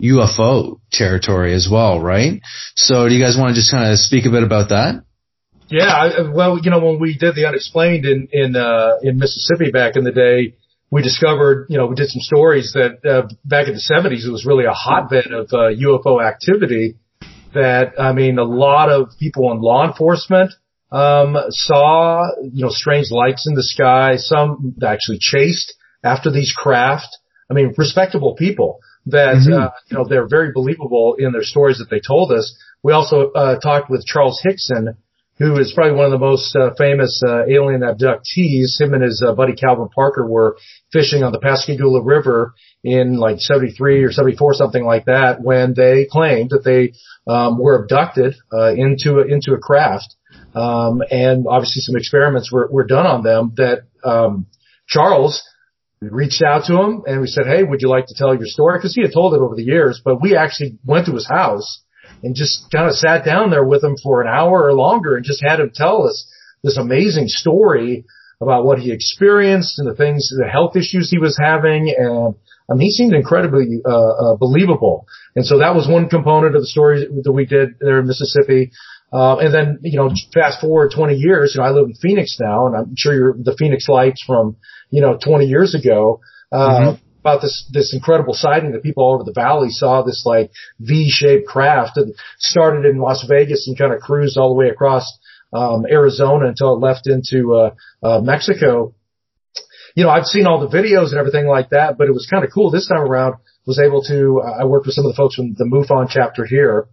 UFO 0.00 0.80
territory 0.92 1.54
as 1.54 1.68
well, 1.70 2.00
right? 2.00 2.40
So 2.76 3.08
do 3.08 3.14
you 3.14 3.22
guys 3.22 3.36
want 3.36 3.50
to 3.50 3.54
just 3.54 3.70
kind 3.70 3.92
of 3.92 3.98
speak 3.98 4.26
a 4.26 4.30
bit 4.30 4.42
about 4.42 4.68
that? 4.70 5.02
Yeah, 5.70 6.30
well, 6.32 6.58
you 6.62 6.70
know, 6.70 6.78
when 6.78 6.98
we 6.98 7.18
did 7.18 7.34
the 7.34 7.46
unexplained 7.46 8.06
in 8.06 8.28
in 8.32 8.56
uh, 8.56 8.96
in 9.02 9.18
Mississippi 9.18 9.70
back 9.70 9.96
in 9.96 10.04
the 10.04 10.12
day, 10.12 10.54
we 10.90 11.02
discovered, 11.02 11.66
you 11.68 11.76
know, 11.76 11.86
we 11.86 11.94
did 11.94 12.08
some 12.08 12.22
stories 12.22 12.72
that 12.72 13.04
uh, 13.04 13.28
back 13.44 13.68
in 13.68 13.74
the 13.74 13.80
70s 13.80 14.26
it 14.26 14.30
was 14.30 14.46
really 14.46 14.64
a 14.64 14.72
hotbed 14.72 15.26
of 15.32 15.48
uh, 15.52 15.68
UFO 15.76 16.26
activity. 16.26 16.96
That 17.52 18.00
I 18.00 18.12
mean, 18.12 18.38
a 18.38 18.44
lot 18.44 18.90
of 18.90 19.10
people 19.18 19.52
in 19.52 19.60
law 19.60 19.86
enforcement 19.86 20.52
um, 20.90 21.36
saw, 21.50 22.26
you 22.42 22.64
know, 22.64 22.70
strange 22.70 23.10
lights 23.10 23.46
in 23.46 23.54
the 23.54 23.62
sky. 23.62 24.16
Some 24.16 24.74
actually 24.82 25.18
chased 25.20 25.74
after 26.02 26.30
these 26.30 26.54
craft. 26.56 27.08
I 27.50 27.54
mean, 27.54 27.74
respectable 27.76 28.36
people 28.36 28.80
that 29.10 29.36
mm-hmm. 29.36 29.52
uh, 29.52 29.70
you 29.90 29.96
know 29.96 30.04
they're 30.08 30.28
very 30.28 30.52
believable 30.52 31.16
in 31.18 31.32
their 31.32 31.42
stories 31.42 31.78
that 31.78 31.90
they 31.90 32.00
told 32.00 32.32
us. 32.32 32.56
We 32.82 32.92
also 32.92 33.30
uh, 33.32 33.58
talked 33.58 33.90
with 33.90 34.06
Charles 34.06 34.40
Hickson, 34.42 34.96
who 35.38 35.56
is 35.58 35.72
probably 35.74 35.96
one 35.96 36.06
of 36.06 36.12
the 36.12 36.18
most 36.18 36.54
uh, 36.56 36.70
famous 36.76 37.22
uh, 37.26 37.44
alien 37.46 37.82
abductees. 37.82 38.80
Him 38.80 38.94
and 38.94 39.02
his 39.02 39.22
uh, 39.26 39.34
buddy 39.34 39.54
Calvin 39.54 39.88
Parker 39.88 40.26
were 40.26 40.56
fishing 40.92 41.22
on 41.22 41.32
the 41.32 41.38
Pascagoula 41.38 42.02
River 42.02 42.54
in 42.82 43.16
like 43.16 43.38
73 43.40 44.04
or 44.04 44.12
74, 44.12 44.54
something 44.54 44.84
like 44.84 45.06
that, 45.06 45.40
when 45.40 45.74
they 45.74 46.06
claimed 46.10 46.50
that 46.50 46.64
they 46.64 46.92
um, 47.32 47.58
were 47.58 47.82
abducted 47.82 48.34
uh, 48.52 48.72
into 48.72 49.18
a, 49.18 49.26
into 49.26 49.52
a 49.52 49.58
craft. 49.58 50.14
Um, 50.54 51.02
and 51.10 51.46
obviously 51.48 51.82
some 51.82 51.96
experiments 51.96 52.52
were, 52.52 52.68
were 52.70 52.86
done 52.86 53.06
on 53.06 53.22
them 53.22 53.52
that 53.56 53.82
um, 54.04 54.46
Charles 54.88 55.42
we 56.00 56.08
reached 56.08 56.42
out 56.42 56.64
to 56.66 56.80
him 56.80 57.02
and 57.06 57.20
we 57.20 57.26
said, 57.26 57.46
Hey, 57.46 57.62
would 57.62 57.82
you 57.82 57.88
like 57.88 58.06
to 58.06 58.14
tell 58.14 58.34
your 58.34 58.46
story? 58.46 58.80
Cause 58.80 58.94
he 58.94 59.02
had 59.02 59.12
told 59.12 59.34
it 59.34 59.40
over 59.40 59.54
the 59.54 59.64
years, 59.64 60.00
but 60.04 60.20
we 60.20 60.36
actually 60.36 60.78
went 60.84 61.06
to 61.06 61.12
his 61.12 61.28
house 61.28 61.82
and 62.22 62.34
just 62.34 62.70
kind 62.72 62.88
of 62.88 62.94
sat 62.94 63.24
down 63.24 63.50
there 63.50 63.64
with 63.64 63.82
him 63.82 63.96
for 64.02 64.22
an 64.22 64.28
hour 64.28 64.64
or 64.64 64.72
longer 64.74 65.16
and 65.16 65.24
just 65.24 65.42
had 65.44 65.60
him 65.60 65.70
tell 65.74 66.06
us 66.06 66.30
this 66.62 66.76
amazing 66.76 67.28
story 67.28 68.04
about 68.40 68.64
what 68.64 68.78
he 68.78 68.92
experienced 68.92 69.78
and 69.78 69.88
the 69.88 69.94
things, 69.94 70.32
the 70.36 70.48
health 70.48 70.76
issues 70.76 71.10
he 71.10 71.18
was 71.18 71.36
having 71.36 71.94
and 71.96 72.34
I 72.70 72.74
mean, 72.74 72.82
he 72.82 72.90
seemed 72.90 73.14
incredibly 73.14 73.80
uh, 73.84 73.88
uh, 73.88 74.36
believable. 74.36 75.06
And 75.34 75.46
so 75.46 75.58
that 75.58 75.74
was 75.74 75.88
one 75.88 76.08
component 76.08 76.54
of 76.54 76.60
the 76.60 76.66
story 76.66 77.06
that 77.24 77.32
we 77.32 77.46
did 77.46 77.78
there 77.80 78.00
in 78.00 78.06
Mississippi. 78.06 78.72
Uh, 79.12 79.38
and 79.38 79.54
then, 79.54 79.78
you 79.82 79.98
know, 79.98 80.10
fast 80.34 80.60
forward 80.60 80.92
20 80.94 81.14
years, 81.14 81.54
you 81.54 81.60
know, 81.60 81.66
I 81.66 81.70
live 81.70 81.86
in 81.86 81.94
Phoenix 81.94 82.36
now, 82.38 82.66
and 82.66 82.76
I'm 82.76 82.94
sure 82.96 83.14
you're 83.14 83.34
the 83.38 83.56
Phoenix 83.58 83.88
lights 83.88 84.22
from, 84.26 84.56
you 84.90 85.00
know, 85.00 85.18
20 85.22 85.46
years 85.46 85.74
ago. 85.74 86.20
Uh, 86.52 86.80
mm-hmm 86.80 87.04
about 87.20 87.42
this 87.42 87.68
this 87.72 87.94
incredible 87.94 88.34
sighting 88.34 88.72
that 88.72 88.82
people 88.82 89.02
all 89.02 89.14
over 89.14 89.24
the 89.24 89.32
valley 89.32 89.68
saw 89.70 90.02
this 90.02 90.22
like 90.24 90.50
V-shaped 90.80 91.46
craft 91.46 91.96
that 91.96 92.12
started 92.38 92.84
in 92.84 92.98
Las 92.98 93.24
Vegas 93.28 93.66
and 93.66 93.76
kind 93.76 93.92
of 93.92 94.00
cruised 94.00 94.38
all 94.38 94.48
the 94.48 94.54
way 94.54 94.68
across 94.68 95.18
um, 95.52 95.84
Arizona 95.90 96.46
until 96.46 96.74
it 96.74 96.80
left 96.80 97.06
into 97.06 97.54
uh, 97.54 97.70
uh, 98.02 98.20
Mexico. 98.20 98.94
You 99.94 100.04
know, 100.04 100.10
I've 100.10 100.26
seen 100.26 100.46
all 100.46 100.60
the 100.60 100.74
videos 100.74 101.10
and 101.10 101.18
everything 101.18 101.46
like 101.46 101.70
that, 101.70 101.98
but 101.98 102.06
it 102.06 102.12
was 102.12 102.28
kind 102.30 102.44
of 102.44 102.50
cool 102.54 102.70
this 102.70 102.86
time 102.86 103.00
around. 103.00 103.34
Was 103.66 103.80
able 103.80 104.02
to 104.04 104.40
I 104.40 104.64
worked 104.64 104.86
with 104.86 104.94
some 104.94 105.04
of 105.04 105.12
the 105.12 105.16
folks 105.16 105.34
from 105.34 105.52
the 105.52 105.64
MUFON 105.64 106.08
chapter 106.08 106.46
here 106.46 106.88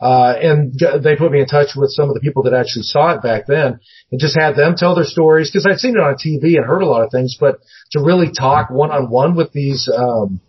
uh, 0.00 0.34
and 0.40 0.78
they 1.02 1.16
put 1.16 1.32
me 1.32 1.40
in 1.40 1.46
touch 1.46 1.70
with 1.74 1.90
some 1.90 2.08
of 2.08 2.14
the 2.14 2.20
people 2.20 2.42
that 2.42 2.52
actually 2.52 2.82
saw 2.82 3.14
it 3.14 3.22
back 3.22 3.46
then 3.46 3.80
and 4.10 4.20
just 4.20 4.38
had 4.38 4.54
them 4.54 4.74
tell 4.76 4.94
their 4.94 5.04
stories 5.04 5.50
because 5.50 5.66
I'd 5.66 5.78
seen 5.78 5.96
it 5.96 6.02
on 6.02 6.14
TV 6.14 6.56
and 6.56 6.66
heard 6.66 6.82
a 6.82 6.86
lot 6.86 7.02
of 7.02 7.10
things, 7.10 7.36
but 7.40 7.60
to 7.92 8.00
really 8.00 8.30
talk 8.30 8.70
one 8.70 8.90
on 8.90 9.10
one 9.10 9.36
with 9.36 9.52
these, 9.52 9.88
um, 9.88 10.40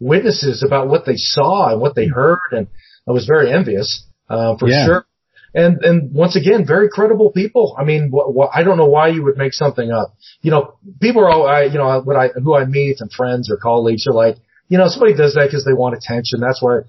witnesses 0.00 0.62
about 0.62 0.88
what 0.88 1.06
they 1.06 1.16
saw 1.16 1.72
and 1.72 1.80
what 1.80 1.94
they 1.94 2.06
heard. 2.06 2.38
And 2.52 2.66
I 3.08 3.12
was 3.12 3.26
very 3.26 3.52
envious, 3.52 4.04
uh, 4.28 4.56
for 4.58 4.68
yeah. 4.68 4.86
sure. 4.86 5.06
And, 5.52 5.82
and 5.84 6.12
once 6.14 6.36
again, 6.36 6.64
very 6.66 6.88
credible 6.88 7.32
people. 7.32 7.74
I 7.78 7.84
mean, 7.84 8.12
wh- 8.12 8.32
wh- 8.36 8.56
I 8.56 8.62
don't 8.62 8.76
know 8.76 8.86
why 8.86 9.08
you 9.08 9.24
would 9.24 9.36
make 9.36 9.52
something 9.52 9.90
up. 9.90 10.14
You 10.42 10.52
know, 10.52 10.74
people 11.00 11.22
are 11.22 11.30
all, 11.30 11.46
I, 11.46 11.64
you 11.64 11.78
know, 11.78 12.00
what 12.02 12.16
I, 12.16 12.28
who 12.28 12.54
I 12.54 12.66
meet 12.66 13.00
and 13.00 13.10
friends 13.10 13.50
or 13.50 13.56
colleagues 13.56 14.06
are 14.06 14.14
like, 14.14 14.36
you 14.68 14.78
know, 14.78 14.88
somebody 14.88 15.14
does 15.14 15.34
that 15.34 15.46
because 15.46 15.64
they 15.64 15.72
want 15.72 15.96
attention. 15.96 16.40
That's 16.40 16.62
why 16.62 16.80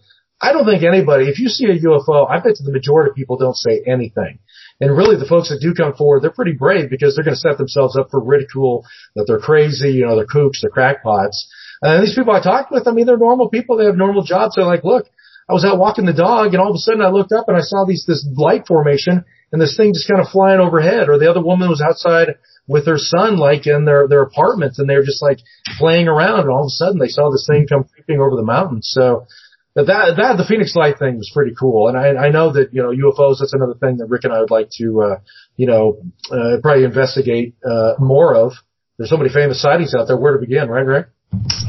I 0.41 0.53
don't 0.53 0.65
think 0.65 0.83
anybody, 0.83 1.29
if 1.29 1.37
you 1.37 1.49
see 1.49 1.65
a 1.65 1.77
UFO, 1.77 2.27
I 2.29 2.39
bet 2.39 2.57
the 2.57 2.71
majority 2.71 3.11
of 3.11 3.15
people 3.15 3.37
don't 3.37 3.55
say 3.55 3.83
anything. 3.85 4.39
And 4.79 4.97
really 4.97 5.15
the 5.15 5.29
folks 5.29 5.49
that 5.49 5.61
do 5.61 5.75
come 5.75 5.93
forward, 5.93 6.23
they're 6.23 6.31
pretty 6.31 6.53
brave 6.53 6.89
because 6.89 7.15
they're 7.15 7.23
going 7.23 7.37
to 7.37 7.39
set 7.39 7.59
themselves 7.59 7.95
up 7.95 8.09
for 8.09 8.19
ridicule, 8.19 8.83
that 9.15 9.25
they're 9.27 9.39
crazy, 9.39 9.91
you 9.91 10.05
know, 10.07 10.15
they're 10.15 10.25
kooks, 10.25 10.61
they're 10.61 10.71
crackpots. 10.71 11.45
And 11.83 12.01
these 12.01 12.15
people 12.15 12.33
I 12.33 12.41
talked 12.41 12.71
with, 12.71 12.87
I 12.87 12.91
mean, 12.91 13.05
they're 13.05 13.17
normal 13.17 13.49
people. 13.49 13.77
They 13.77 13.85
have 13.85 13.95
normal 13.95 14.23
jobs. 14.23 14.55
They're 14.55 14.65
like, 14.65 14.83
look, 14.83 15.05
I 15.47 15.53
was 15.53 15.65
out 15.65 15.77
walking 15.77 16.05
the 16.05 16.13
dog 16.13 16.53
and 16.53 16.61
all 16.61 16.69
of 16.69 16.75
a 16.75 16.79
sudden 16.79 17.01
I 17.01 17.09
looked 17.09 17.31
up 17.31 17.47
and 17.47 17.57
I 17.57 17.61
saw 17.61 17.85
these, 17.85 18.05
this 18.07 18.25
light 18.35 18.65
formation 18.67 19.25
and 19.51 19.61
this 19.61 19.77
thing 19.77 19.93
just 19.93 20.09
kind 20.09 20.21
of 20.21 20.29
flying 20.31 20.59
overhead. 20.59 21.09
Or 21.09 21.19
the 21.19 21.29
other 21.29 21.43
woman 21.43 21.69
was 21.69 21.81
outside 21.81 22.35
with 22.67 22.87
her 22.87 22.97
son, 22.97 23.37
like 23.37 23.67
in 23.67 23.85
their, 23.85 24.07
their 24.07 24.21
apartment 24.21 24.75
and 24.77 24.89
they 24.89 24.95
were 24.95 25.05
just 25.05 25.21
like 25.21 25.39
playing 25.77 26.07
around 26.07 26.41
and 26.41 26.49
all 26.49 26.61
of 26.61 26.67
a 26.67 26.77
sudden 26.77 26.99
they 26.99 27.07
saw 27.09 27.29
this 27.29 27.45
thing 27.49 27.67
come 27.67 27.83
creeping 27.83 28.21
over 28.21 28.35
the 28.35 28.45
mountains. 28.45 28.89
So, 28.91 29.27
that 29.75 29.85
that 29.87 30.37
the 30.37 30.45
Phoenix 30.47 30.75
Light 30.75 30.99
thing 30.99 31.17
was 31.17 31.31
pretty 31.33 31.53
cool, 31.57 31.87
and 31.87 31.97
I 31.97 32.27
I 32.27 32.29
know 32.29 32.51
that 32.53 32.73
you 32.73 32.81
know 32.81 32.89
UFOs. 32.89 33.39
That's 33.39 33.53
another 33.53 33.75
thing 33.75 33.97
that 33.97 34.07
Rick 34.07 34.25
and 34.25 34.33
I 34.33 34.39
would 34.39 34.51
like 34.51 34.69
to 34.77 35.01
uh, 35.01 35.19
you 35.55 35.67
know 35.67 35.97
uh, 36.31 36.57
probably 36.61 36.83
investigate 36.83 37.55
uh, 37.65 37.93
more 37.99 38.35
of. 38.35 38.53
There's 38.97 39.09
so 39.09 39.17
many 39.17 39.29
famous 39.29 39.61
sightings 39.61 39.95
out 39.95 40.07
there. 40.07 40.17
Where 40.17 40.33
to 40.33 40.39
begin, 40.39 40.69
right, 40.69 40.85
Rick? 40.85 41.07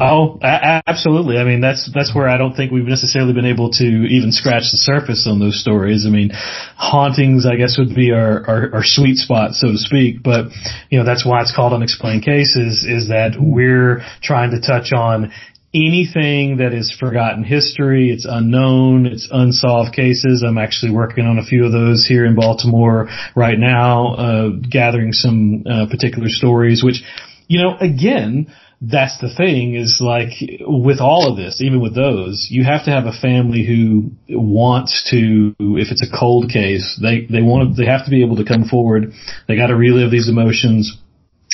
Oh, 0.01 0.39
a- 0.43 0.83
absolutely. 0.87 1.39
I 1.39 1.45
mean, 1.45 1.61
that's 1.61 1.89
that's 1.95 2.15
where 2.15 2.29
I 2.29 2.37
don't 2.37 2.55
think 2.55 2.73
we've 2.73 2.85
necessarily 2.85 3.33
been 3.33 3.47
able 3.47 3.71
to 3.71 3.85
even 3.85 4.33
scratch 4.33 4.65
the 4.73 4.79
surface 4.79 5.27
on 5.31 5.39
those 5.39 5.61
stories. 5.61 6.05
I 6.07 6.11
mean, 6.11 6.31
hauntings, 6.77 7.47
I 7.47 7.57
guess, 7.57 7.79
would 7.79 7.95
be 7.95 8.11
our, 8.11 8.45
our, 8.47 8.75
our 8.75 8.85
sweet 8.85 9.17
spot, 9.19 9.55
so 9.55 9.69
to 9.69 9.79
speak. 9.79 10.23
But 10.23 10.47
you 10.91 10.99
know, 10.99 11.05
that's 11.05 11.25
why 11.25 11.41
it's 11.41 11.55
called 11.55 11.73
unexplained 11.73 12.25
cases. 12.25 12.85
Is 12.85 13.09
that 13.09 13.37
we're 13.39 14.03
trying 14.23 14.51
to 14.51 14.61
touch 14.61 14.93
on 14.93 15.33
anything 15.75 16.59
that 16.59 16.75
is 16.75 16.95
forgotten 16.99 17.45
history, 17.45 18.11
it's 18.11 18.27
unknown, 18.29 19.07
it's 19.07 19.29
unsolved 19.33 19.95
cases. 19.95 20.45
I'm 20.47 20.59
actually 20.59 20.93
working 20.93 21.25
on 21.25 21.39
a 21.39 21.45
few 21.45 21.65
of 21.65 21.73
those 21.73 22.07
here 22.07 22.27
in 22.27 22.35
Baltimore 22.35 23.09
right 23.35 23.59
now, 23.59 24.15
uh, 24.15 24.49
gathering 24.69 25.13
some 25.13 25.65
uh, 25.67 25.87
particular 25.91 26.29
stories, 26.29 26.85
which, 26.85 27.03
you 27.49 27.63
know, 27.63 27.77
again, 27.81 28.53
that's 28.83 29.19
the 29.21 29.33
thing 29.33 29.77
is 29.77 29.99
like 30.01 30.33
with 30.61 30.99
all 31.01 31.31
of 31.31 31.37
this, 31.37 31.61
even 31.61 31.81
with 31.81 31.95
those, 31.95 32.49
you 32.51 32.65
have 32.65 32.85
to 32.85 32.91
have 32.91 33.07
a 33.07 33.13
family 33.13 33.65
who 33.65 34.11
wants 34.29 35.09
to, 35.11 35.55
if 35.79 35.93
it's 35.93 36.03
a 36.03 36.19
cold 36.19 36.51
case, 36.51 36.99
they, 37.01 37.27
they 37.31 37.43
want 37.43 37.77
to, 37.77 37.81
they 37.81 37.89
have 37.89 38.05
to 38.05 38.11
be 38.11 38.25
able 38.25 38.37
to 38.37 38.45
come 38.45 38.65
forward. 38.65 39.13
They 39.47 39.57
got 39.57 39.69
to 39.69 39.77
relive 39.77 40.11
these 40.11 40.29
emotions 40.29 40.99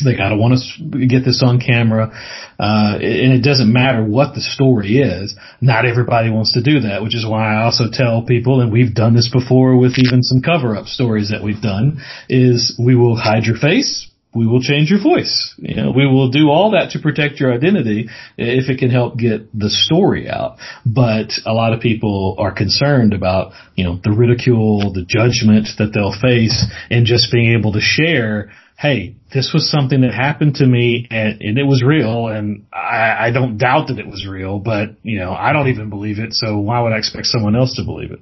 they 0.05 0.16
gotta 0.16 0.36
want 0.36 0.55
to 0.78 1.07
get 1.07 1.24
this 1.24 1.42
on 1.44 1.61
camera, 1.61 2.12
uh, 2.59 2.99
and 3.01 3.32
it 3.32 3.42
doesn't 3.42 3.72
matter 3.72 4.05
what 4.05 4.34
the 4.34 4.40
story 4.40 4.99
is. 4.99 5.34
Not 5.61 5.86
everybody 5.86 6.30
wants 6.30 6.55
to 6.55 6.62
do 6.62 6.80
that, 6.80 7.03
which 7.03 7.14
is 7.14 7.26
why 7.26 7.55
I 7.55 7.64
also 7.64 7.84
tell 7.92 8.22
people, 8.22 8.61
and 8.61 8.72
we've 8.72 8.94
done 8.94 9.14
this 9.14 9.30
before 9.32 9.76
with 9.76 9.99
even 9.99 10.22
some 10.22 10.42
cover-up 10.42 10.86
stories 10.86 11.30
that 11.30 11.42
we've 11.42 11.62
done, 11.62 12.01
is 12.28 12.78
we 12.78 12.94
will 12.94 13.16
hide 13.16 13.44
your 13.44 13.57
face, 13.57 14.09
we 14.34 14.46
will 14.46 14.61
change 14.61 14.90
your 14.90 15.03
voice. 15.03 15.55
You 15.57 15.74
know, 15.74 15.90
we 15.90 16.07
will 16.07 16.30
do 16.30 16.51
all 16.51 16.72
that 16.72 16.90
to 16.90 17.01
protect 17.01 17.40
your 17.40 17.53
identity 17.53 18.09
if 18.36 18.68
it 18.68 18.78
can 18.78 18.90
help 18.90 19.16
get 19.16 19.49
the 19.59 19.70
story 19.70 20.28
out. 20.28 20.59
But 20.84 21.32
a 21.46 21.53
lot 21.53 21.72
of 21.72 21.80
people 21.80 22.36
are 22.38 22.53
concerned 22.53 23.14
about, 23.14 23.53
you 23.74 23.84
know, 23.84 23.99
the 24.03 24.12
ridicule, 24.12 24.92
the 24.92 25.05
judgment 25.05 25.68
that 25.78 25.92
they'll 25.94 26.18
face 26.20 26.64
and 26.90 27.07
just 27.07 27.32
being 27.32 27.59
able 27.59 27.72
to 27.72 27.80
share 27.80 28.53
hey, 28.79 29.16
this 29.35 29.51
was 29.53 29.68
something 29.68 30.03
that 30.03 30.14
happened 30.14 30.55
to 30.55 30.64
me 30.64 31.09
and, 31.11 31.43
and 31.43 31.59
it 31.59 31.64
was 31.64 31.83
real 31.83 32.29
and 32.29 32.66
I, 32.72 33.26
I 33.26 33.31
don't 33.33 33.59
doubt 33.59 33.89
that 33.89 33.99
it 33.99 34.07
was 34.07 34.24
real, 34.24 34.61
but 34.61 34.91
you 35.03 35.18
know, 35.18 35.33
I 35.33 35.53
don't 35.53 35.66
even 35.66 35.91
believe 35.91 36.20
it. 36.20 36.33
So 36.33 36.59
why 36.59 36.81
would 36.81 36.93
I 36.93 36.99
expect 36.99 37.26
someone 37.26 37.57
else 37.57 37.74
to 37.74 37.85
believe 37.85 38.12
it? 38.12 38.20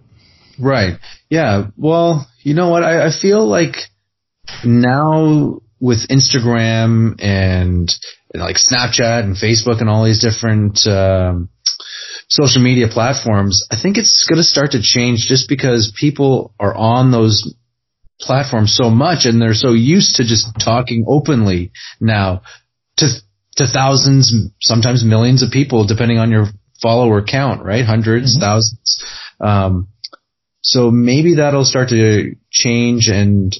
Right. 0.59 0.99
Yeah. 1.29 1.67
Well, 1.77 2.27
you 2.41 2.55
know 2.55 2.71
what? 2.71 2.83
I, 2.85 3.07
I 3.07 3.11
feel 3.11 3.47
like 3.47 3.75
now 4.65 5.61
with 5.79 6.09
Instagram 6.09 7.17
and, 7.19 7.91
and 8.33 8.43
like 8.43 8.57
Snapchat 8.57 9.25
and 9.25 9.37
Facebook 9.37 9.83
and 9.83 9.91
all 9.91 10.07
these 10.07 10.23
different, 10.23 10.87
um, 10.87 11.51
social 12.29 12.63
media 12.63 12.89
platforms, 12.89 13.67
I 13.71 13.77
think 13.81 13.99
it's 13.99 14.27
going 14.27 14.39
to 14.39 14.43
start 14.43 14.71
to 14.71 14.81
change 14.81 15.27
just 15.29 15.51
because 15.51 15.93
people 16.01 16.55
are 16.59 16.75
on 16.75 17.13
those 17.13 17.55
platform 18.21 18.67
so 18.67 18.91
much 18.91 19.27
and 19.27 19.41
they're 19.41 19.55
so 19.55 19.73
used 19.73 20.17
to 20.17 20.25
just 20.25 20.49
talking 20.59 21.05
openly 21.07 21.73
now 22.01 22.43
to 22.97 23.09
to 23.57 23.67
thousands, 23.67 24.33
sometimes 24.61 25.05
millions 25.05 25.43
of 25.43 25.51
people, 25.51 25.87
depending 25.87 26.19
on 26.19 26.31
your 26.31 26.47
follower 26.81 27.25
count, 27.25 27.65
right? 27.65 27.85
100s 27.85 28.05
mm-hmm. 28.05 28.41
thousands. 28.41 29.05
Um, 29.41 29.89
so 30.63 30.91
maybe 30.91 31.37
that'll 31.37 31.65
start 31.65 31.89
to 31.91 32.37
change 32.51 33.09
and 33.09 33.55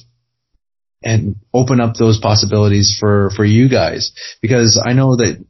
and 1.03 1.35
open 1.53 1.79
up 1.79 1.95
those 1.95 2.19
possibilities 2.19 2.95
for 2.99 3.29
for 3.35 3.45
you 3.45 3.69
guys 3.69 4.11
because 4.41 4.81
I 4.83 4.93
know 4.93 5.15
that 5.15 5.43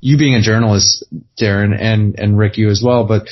you 0.00 0.16
being 0.16 0.34
a 0.34 0.42
journalist, 0.42 1.04
Darren, 1.40 1.76
and 1.78 2.18
and 2.18 2.38
Rick, 2.38 2.56
you 2.56 2.70
as 2.70 2.82
well, 2.84 3.06
but 3.06 3.28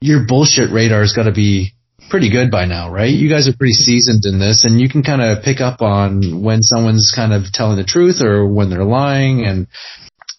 your 0.00 0.26
bullshit 0.26 0.70
radar's 0.70 1.12
got 1.14 1.24
to 1.24 1.32
be 1.32 1.74
pretty 2.08 2.30
good 2.30 2.50
by 2.50 2.64
now, 2.64 2.90
right? 2.90 3.10
You 3.10 3.28
guys 3.28 3.48
are 3.48 3.56
pretty 3.56 3.74
seasoned 3.74 4.24
in 4.24 4.38
this 4.38 4.64
and 4.64 4.80
you 4.80 4.88
can 4.88 5.02
kind 5.02 5.22
of 5.22 5.42
pick 5.42 5.60
up 5.60 5.82
on 5.82 6.42
when 6.42 6.62
someone's 6.62 7.12
kind 7.14 7.32
of 7.32 7.52
telling 7.52 7.76
the 7.76 7.84
truth 7.84 8.20
or 8.20 8.46
when 8.46 8.70
they're 8.70 8.84
lying. 8.84 9.44
And 9.44 9.68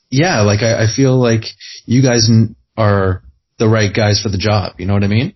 yeah, 0.09 0.41
like 0.41 0.61
I, 0.61 0.83
I 0.83 0.87
feel 0.93 1.19
like 1.19 1.43
you 1.85 2.01
guys 2.01 2.29
are 2.77 3.23
the 3.57 3.67
right 3.67 3.93
guys 3.93 4.21
for 4.21 4.29
the 4.29 4.37
job. 4.37 4.73
You 4.79 4.85
know 4.85 4.93
what 4.93 5.03
I 5.03 5.07
mean? 5.07 5.35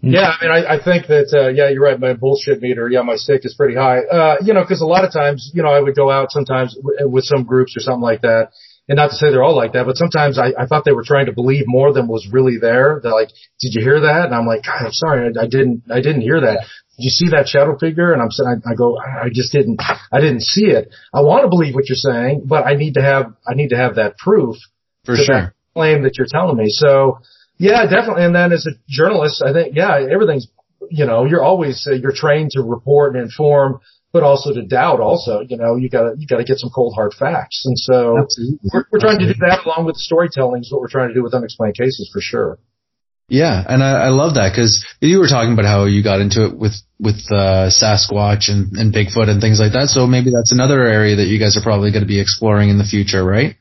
Yeah, 0.00 0.32
I 0.40 0.44
mean, 0.44 0.50
I, 0.50 0.74
I 0.74 0.82
think 0.82 1.06
that, 1.08 1.32
uh, 1.32 1.48
yeah, 1.48 1.68
you're 1.68 1.82
right. 1.82 1.98
My 1.98 2.14
bullshit 2.14 2.60
meter, 2.60 2.88
yeah, 2.88 3.02
my 3.02 3.16
stick 3.16 3.44
is 3.44 3.54
pretty 3.54 3.74
high. 3.74 4.00
Uh, 4.00 4.36
you 4.42 4.54
know, 4.54 4.64
cause 4.64 4.80
a 4.80 4.86
lot 4.86 5.04
of 5.04 5.12
times, 5.12 5.50
you 5.54 5.62
know, 5.62 5.70
I 5.70 5.80
would 5.80 5.96
go 5.96 6.10
out 6.10 6.30
sometimes 6.30 6.76
with 6.82 7.24
some 7.24 7.44
groups 7.44 7.76
or 7.76 7.80
something 7.80 8.02
like 8.02 8.22
that 8.22 8.50
and 8.88 8.96
not 8.96 9.10
to 9.10 9.16
say 9.16 9.30
they're 9.30 9.42
all 9.42 9.56
like 9.56 9.72
that, 9.72 9.86
but 9.86 9.96
sometimes 9.96 10.38
I, 10.38 10.52
I 10.58 10.66
thought 10.66 10.84
they 10.84 10.92
were 10.92 11.04
trying 11.04 11.26
to 11.26 11.32
believe 11.32 11.64
more 11.66 11.92
than 11.92 12.06
was 12.08 12.28
really 12.30 12.58
there. 12.60 13.00
They're 13.02 13.12
like, 13.12 13.30
"Did 13.60 13.74
you 13.74 13.82
hear 13.82 14.00
that?" 14.00 14.26
And 14.26 14.34
I'm 14.34 14.46
like, 14.46 14.64
"God, 14.64 14.86
I'm 14.86 14.92
sorry, 14.92 15.26
I, 15.26 15.44
I 15.44 15.46
didn't, 15.46 15.84
I 15.90 16.00
didn't 16.00 16.22
hear 16.22 16.40
that." 16.40 16.66
Did 16.96 17.04
you 17.04 17.10
see 17.10 17.28
that 17.30 17.48
shadow 17.48 17.76
figure? 17.76 18.12
And 18.12 18.22
I'm 18.22 18.30
saying, 18.30 18.62
I, 18.64 18.74
go, 18.74 18.96
I 18.98 19.28
just 19.32 19.50
didn't, 19.50 19.80
I 20.12 20.20
didn't 20.20 20.42
see 20.42 20.66
it. 20.66 20.94
I 21.12 21.22
want 21.22 21.42
to 21.42 21.48
believe 21.48 21.74
what 21.74 21.88
you're 21.88 21.96
saying, 21.96 22.42
but 22.46 22.66
I 22.66 22.74
need 22.74 22.94
to 22.94 23.02
have, 23.02 23.34
I 23.44 23.54
need 23.54 23.70
to 23.70 23.76
have 23.76 23.96
that 23.96 24.16
proof 24.16 24.56
for 25.04 25.16
sure. 25.16 25.26
That 25.26 25.52
claim 25.74 26.04
that 26.04 26.16
you're 26.16 26.28
telling 26.30 26.56
me. 26.56 26.66
So, 26.68 27.18
yeah, 27.58 27.84
definitely. 27.86 28.24
And 28.24 28.34
then 28.34 28.52
as 28.52 28.66
a 28.66 28.78
journalist, 28.88 29.42
I 29.44 29.52
think, 29.52 29.74
yeah, 29.74 30.06
everything's, 30.08 30.46
you 30.88 31.04
know, 31.04 31.24
you're 31.24 31.42
always, 31.42 31.84
uh, 31.90 31.94
you're 31.94 32.14
trained 32.14 32.52
to 32.52 32.62
report 32.62 33.16
and 33.16 33.24
inform 33.24 33.80
but 34.14 34.22
also 34.22 34.54
to 34.54 34.62
doubt 34.62 35.00
also, 35.00 35.40
you 35.40 35.56
know, 35.56 35.74
you 35.74 35.90
gotta, 35.90 36.14
you 36.16 36.26
gotta 36.28 36.44
get 36.44 36.58
some 36.58 36.70
cold 36.70 36.94
hard 36.94 37.12
facts. 37.12 37.64
And 37.66 37.76
so 37.76 38.28
we're, 38.72 38.86
we're 38.92 39.00
trying 39.00 39.18
to 39.18 39.26
do 39.26 39.34
that 39.40 39.66
along 39.66 39.86
with 39.86 39.96
storytelling 39.96 40.62
is 40.62 40.70
what 40.70 40.80
we're 40.80 40.88
trying 40.88 41.08
to 41.08 41.14
do 41.14 41.22
with 41.24 41.34
unexplained 41.34 41.76
cases 41.76 42.08
for 42.12 42.20
sure. 42.20 42.60
Yeah, 43.28 43.64
and 43.66 43.82
I, 43.82 44.04
I 44.04 44.08
love 44.10 44.34
that 44.34 44.52
because 44.52 44.86
you 45.00 45.18
were 45.18 45.26
talking 45.26 45.52
about 45.52 45.64
how 45.64 45.86
you 45.86 46.04
got 46.04 46.20
into 46.20 46.44
it 46.44 46.56
with 46.56 46.74
with 47.00 47.24
uh, 47.32 47.70
Sasquatch 47.74 48.52
and, 48.52 48.76
and 48.76 48.94
Bigfoot 48.94 49.28
and 49.28 49.40
things 49.40 49.58
like 49.58 49.72
that. 49.72 49.88
So 49.88 50.06
maybe 50.06 50.30
that's 50.30 50.52
another 50.52 50.86
area 50.86 51.16
that 51.16 51.26
you 51.26 51.40
guys 51.40 51.56
are 51.56 51.62
probably 51.62 51.90
going 51.90 52.04
to 52.04 52.08
be 52.08 52.20
exploring 52.20 52.68
in 52.68 52.78
the 52.78 52.84
future, 52.84 53.24
right? 53.24 53.56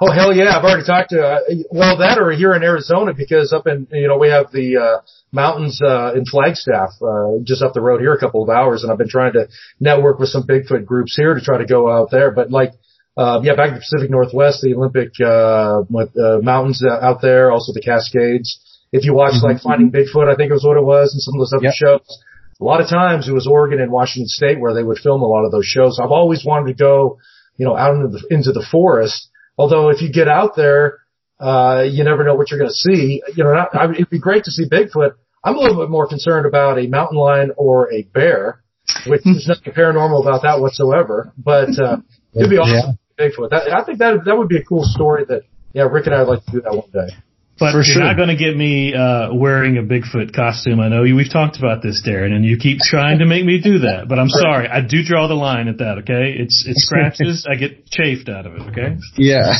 Oh 0.00 0.12
hell 0.12 0.34
yeah! 0.34 0.56
I've 0.56 0.64
already 0.64 0.84
talked 0.84 1.10
to 1.10 1.22
uh, 1.22 1.40
well 1.70 1.98
that 1.98 2.18
or 2.18 2.30
here 2.32 2.54
in 2.54 2.62
Arizona 2.62 3.14
because 3.14 3.52
up 3.52 3.66
in 3.66 3.86
you 3.92 4.08
know 4.08 4.18
we 4.18 4.28
have 4.28 4.52
the 4.52 4.76
uh, 4.76 5.00
mountains 5.32 5.80
uh, 5.82 6.12
in 6.14 6.26
Flagstaff 6.26 6.90
uh, 7.00 7.40
just 7.44 7.62
up 7.62 7.72
the 7.72 7.80
road 7.80 8.00
here 8.00 8.12
a 8.12 8.20
couple 8.20 8.42
of 8.42 8.50
hours, 8.50 8.82
and 8.82 8.92
I've 8.92 8.98
been 8.98 9.08
trying 9.08 9.32
to 9.32 9.48
network 9.80 10.18
with 10.18 10.28
some 10.28 10.46
Bigfoot 10.46 10.84
groups 10.84 11.16
here 11.16 11.34
to 11.34 11.40
try 11.40 11.58
to 11.58 11.66
go 11.66 11.90
out 11.90 12.10
there. 12.10 12.30
But 12.30 12.50
like 12.50 12.72
uh, 13.16 13.40
yeah, 13.42 13.56
back 13.56 13.68
in 13.68 13.74
the 13.74 13.80
Pacific 13.80 14.10
Northwest, 14.10 14.60
the 14.60 14.74
Olympic 14.74 15.16
uh, 15.24 15.88
with, 15.88 16.12
uh, 16.18 16.40
mountains 16.42 16.84
out 16.84 17.22
there, 17.22 17.50
also 17.50 17.72
the 17.72 17.80
Cascades. 17.80 18.60
If 18.92 19.04
you 19.04 19.14
watch 19.14 19.34
mm-hmm. 19.34 19.46
like 19.46 19.62
Finding 19.62 19.90
Bigfoot, 19.90 20.28
I 20.28 20.36
think 20.36 20.50
it 20.50 20.54
was 20.54 20.64
what 20.64 20.76
it 20.76 20.84
was, 20.84 21.14
and 21.14 21.22
some 21.22 21.34
of 21.34 21.40
those 21.40 21.54
other 21.56 21.72
yep. 21.72 21.74
shows. 21.74 22.22
A 22.60 22.64
lot 22.64 22.80
of 22.80 22.88
times 22.88 23.28
it 23.28 23.32
was 23.32 23.46
Oregon 23.46 23.80
and 23.80 23.90
Washington 23.90 24.28
State 24.28 24.60
where 24.60 24.74
they 24.74 24.82
would 24.82 24.98
film 24.98 25.22
a 25.22 25.26
lot 25.26 25.44
of 25.44 25.52
those 25.52 25.66
shows. 25.66 25.98
I've 26.00 26.12
always 26.12 26.44
wanted 26.44 26.76
to 26.76 26.82
go, 26.82 27.18
you 27.56 27.64
know, 27.64 27.76
out 27.76 27.94
into 27.96 28.08
the 28.08 28.22
into 28.28 28.52
the 28.52 28.64
forest. 28.70 29.28
Although 29.58 29.90
if 29.90 30.02
you 30.02 30.12
get 30.12 30.28
out 30.28 30.56
there, 30.56 30.98
uh, 31.38 31.84
you 31.88 32.04
never 32.04 32.24
know 32.24 32.34
what 32.34 32.50
you're 32.50 32.58
going 32.58 32.70
to 32.70 32.74
see. 32.74 33.22
You 33.34 33.44
know, 33.44 33.54
not, 33.54 33.74
I, 33.74 33.90
it'd 33.90 34.10
be 34.10 34.18
great 34.18 34.44
to 34.44 34.50
see 34.50 34.68
Bigfoot. 34.68 35.12
I'm 35.44 35.56
a 35.56 35.60
little 35.60 35.80
bit 35.82 35.90
more 35.90 36.08
concerned 36.08 36.46
about 36.46 36.78
a 36.78 36.86
mountain 36.86 37.18
lion 37.18 37.52
or 37.56 37.92
a 37.92 38.02
bear, 38.02 38.62
which 39.06 39.22
there's 39.24 39.46
nothing 39.46 39.72
paranormal 39.72 40.20
about 40.22 40.42
that 40.42 40.60
whatsoever. 40.60 41.32
But 41.38 41.78
uh, 41.78 41.98
it'd 42.34 42.50
be 42.50 42.58
awesome. 42.58 42.98
Yeah. 43.18 43.28
Bigfoot. 43.28 43.50
That, 43.50 43.72
I 43.72 43.84
think 43.84 43.98
that 43.98 44.24
that 44.24 44.36
would 44.36 44.48
be 44.48 44.58
a 44.58 44.64
cool 44.64 44.82
story. 44.84 45.24
That 45.28 45.42
yeah, 45.72 45.84
Rick 45.84 46.06
and 46.06 46.14
I'd 46.14 46.26
like 46.26 46.44
to 46.46 46.50
do 46.52 46.60
that 46.62 46.72
one 46.72 46.90
day. 46.92 47.14
But 47.58 47.72
For 47.72 47.78
you're 47.78 47.84
sure. 47.84 48.04
not 48.04 48.16
going 48.16 48.28
to 48.28 48.36
get 48.36 48.54
me 48.54 48.92
uh, 48.94 49.32
wearing 49.32 49.78
a 49.78 49.82
Bigfoot 49.82 50.34
costume. 50.34 50.78
I 50.78 50.88
know 50.88 51.04
you, 51.04 51.16
we've 51.16 51.32
talked 51.32 51.56
about 51.56 51.82
this, 51.82 52.02
Darren, 52.06 52.32
and 52.32 52.44
you 52.44 52.58
keep 52.58 52.80
trying 52.80 53.20
to 53.20 53.26
make 53.26 53.46
me 53.46 53.60
do 53.62 53.78
that. 53.80 54.08
But 54.08 54.18
I'm 54.18 54.28
sorry, 54.28 54.68
I 54.68 54.82
do 54.82 55.02
draw 55.02 55.26
the 55.26 55.34
line 55.34 55.68
at 55.68 55.78
that. 55.78 55.98
Okay, 56.00 56.36
it's 56.38 56.66
it 56.66 56.76
scratches. 56.76 57.46
I 57.50 57.54
get 57.54 57.86
chafed 57.86 58.28
out 58.28 58.44
of 58.44 58.56
it. 58.56 58.60
Okay. 58.72 58.96
Yeah. 59.16 59.54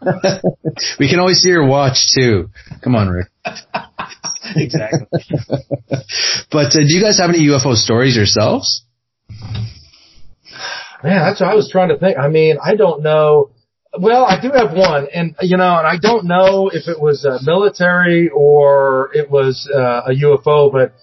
we 0.98 1.10
can 1.10 1.18
always 1.20 1.40
see 1.40 1.50
your 1.50 1.66
watch 1.66 2.06
too. 2.14 2.48
Come 2.82 2.96
on, 2.96 3.08
Rick. 3.08 3.28
exactly. 4.56 5.06
but 6.50 6.66
uh, 6.74 6.80
do 6.80 6.88
you 6.88 7.02
guys 7.02 7.18
have 7.18 7.28
any 7.28 7.46
UFO 7.48 7.74
stories 7.74 8.16
yourselves? 8.16 8.84
Man, 11.04 11.18
that's 11.18 11.40
what 11.40 11.50
I 11.50 11.54
was 11.54 11.68
trying 11.70 11.90
to 11.90 11.98
think. 11.98 12.16
I 12.16 12.28
mean, 12.28 12.56
I 12.62 12.76
don't 12.76 13.02
know 13.02 13.50
well, 13.98 14.24
I 14.24 14.40
do 14.40 14.50
have 14.52 14.72
one, 14.72 15.06
and 15.12 15.36
you 15.40 15.56
know, 15.56 15.76
and 15.76 15.86
I 15.86 15.98
don't 16.00 16.24
know 16.24 16.70
if 16.72 16.88
it 16.88 17.00
was 17.00 17.26
uh, 17.26 17.38
military 17.44 18.30
or 18.30 19.10
it 19.14 19.30
was 19.30 19.70
uh, 19.72 20.02
a 20.06 20.10
UFO, 20.10 20.72
but 20.72 20.94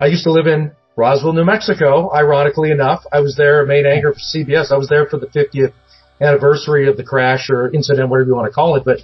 I 0.00 0.06
used 0.06 0.24
to 0.24 0.32
live 0.32 0.46
in 0.46 0.72
Roswell, 0.94 1.32
New 1.32 1.44
Mexico. 1.44 2.12
Ironically 2.12 2.70
enough, 2.70 3.02
I 3.12 3.20
was 3.20 3.36
there, 3.36 3.66
main 3.66 3.84
anchor 3.86 4.12
for 4.12 4.20
CBS. 4.20 4.70
I 4.70 4.76
was 4.76 4.88
there 4.88 5.06
for 5.06 5.18
the 5.18 5.26
50th 5.26 5.72
anniversary 6.20 6.88
of 6.88 6.96
the 6.96 7.04
crash 7.04 7.50
or 7.50 7.72
incident, 7.72 8.08
whatever 8.08 8.28
you 8.28 8.36
want 8.36 8.46
to 8.46 8.54
call 8.54 8.76
it. 8.76 8.84
But. 8.84 9.00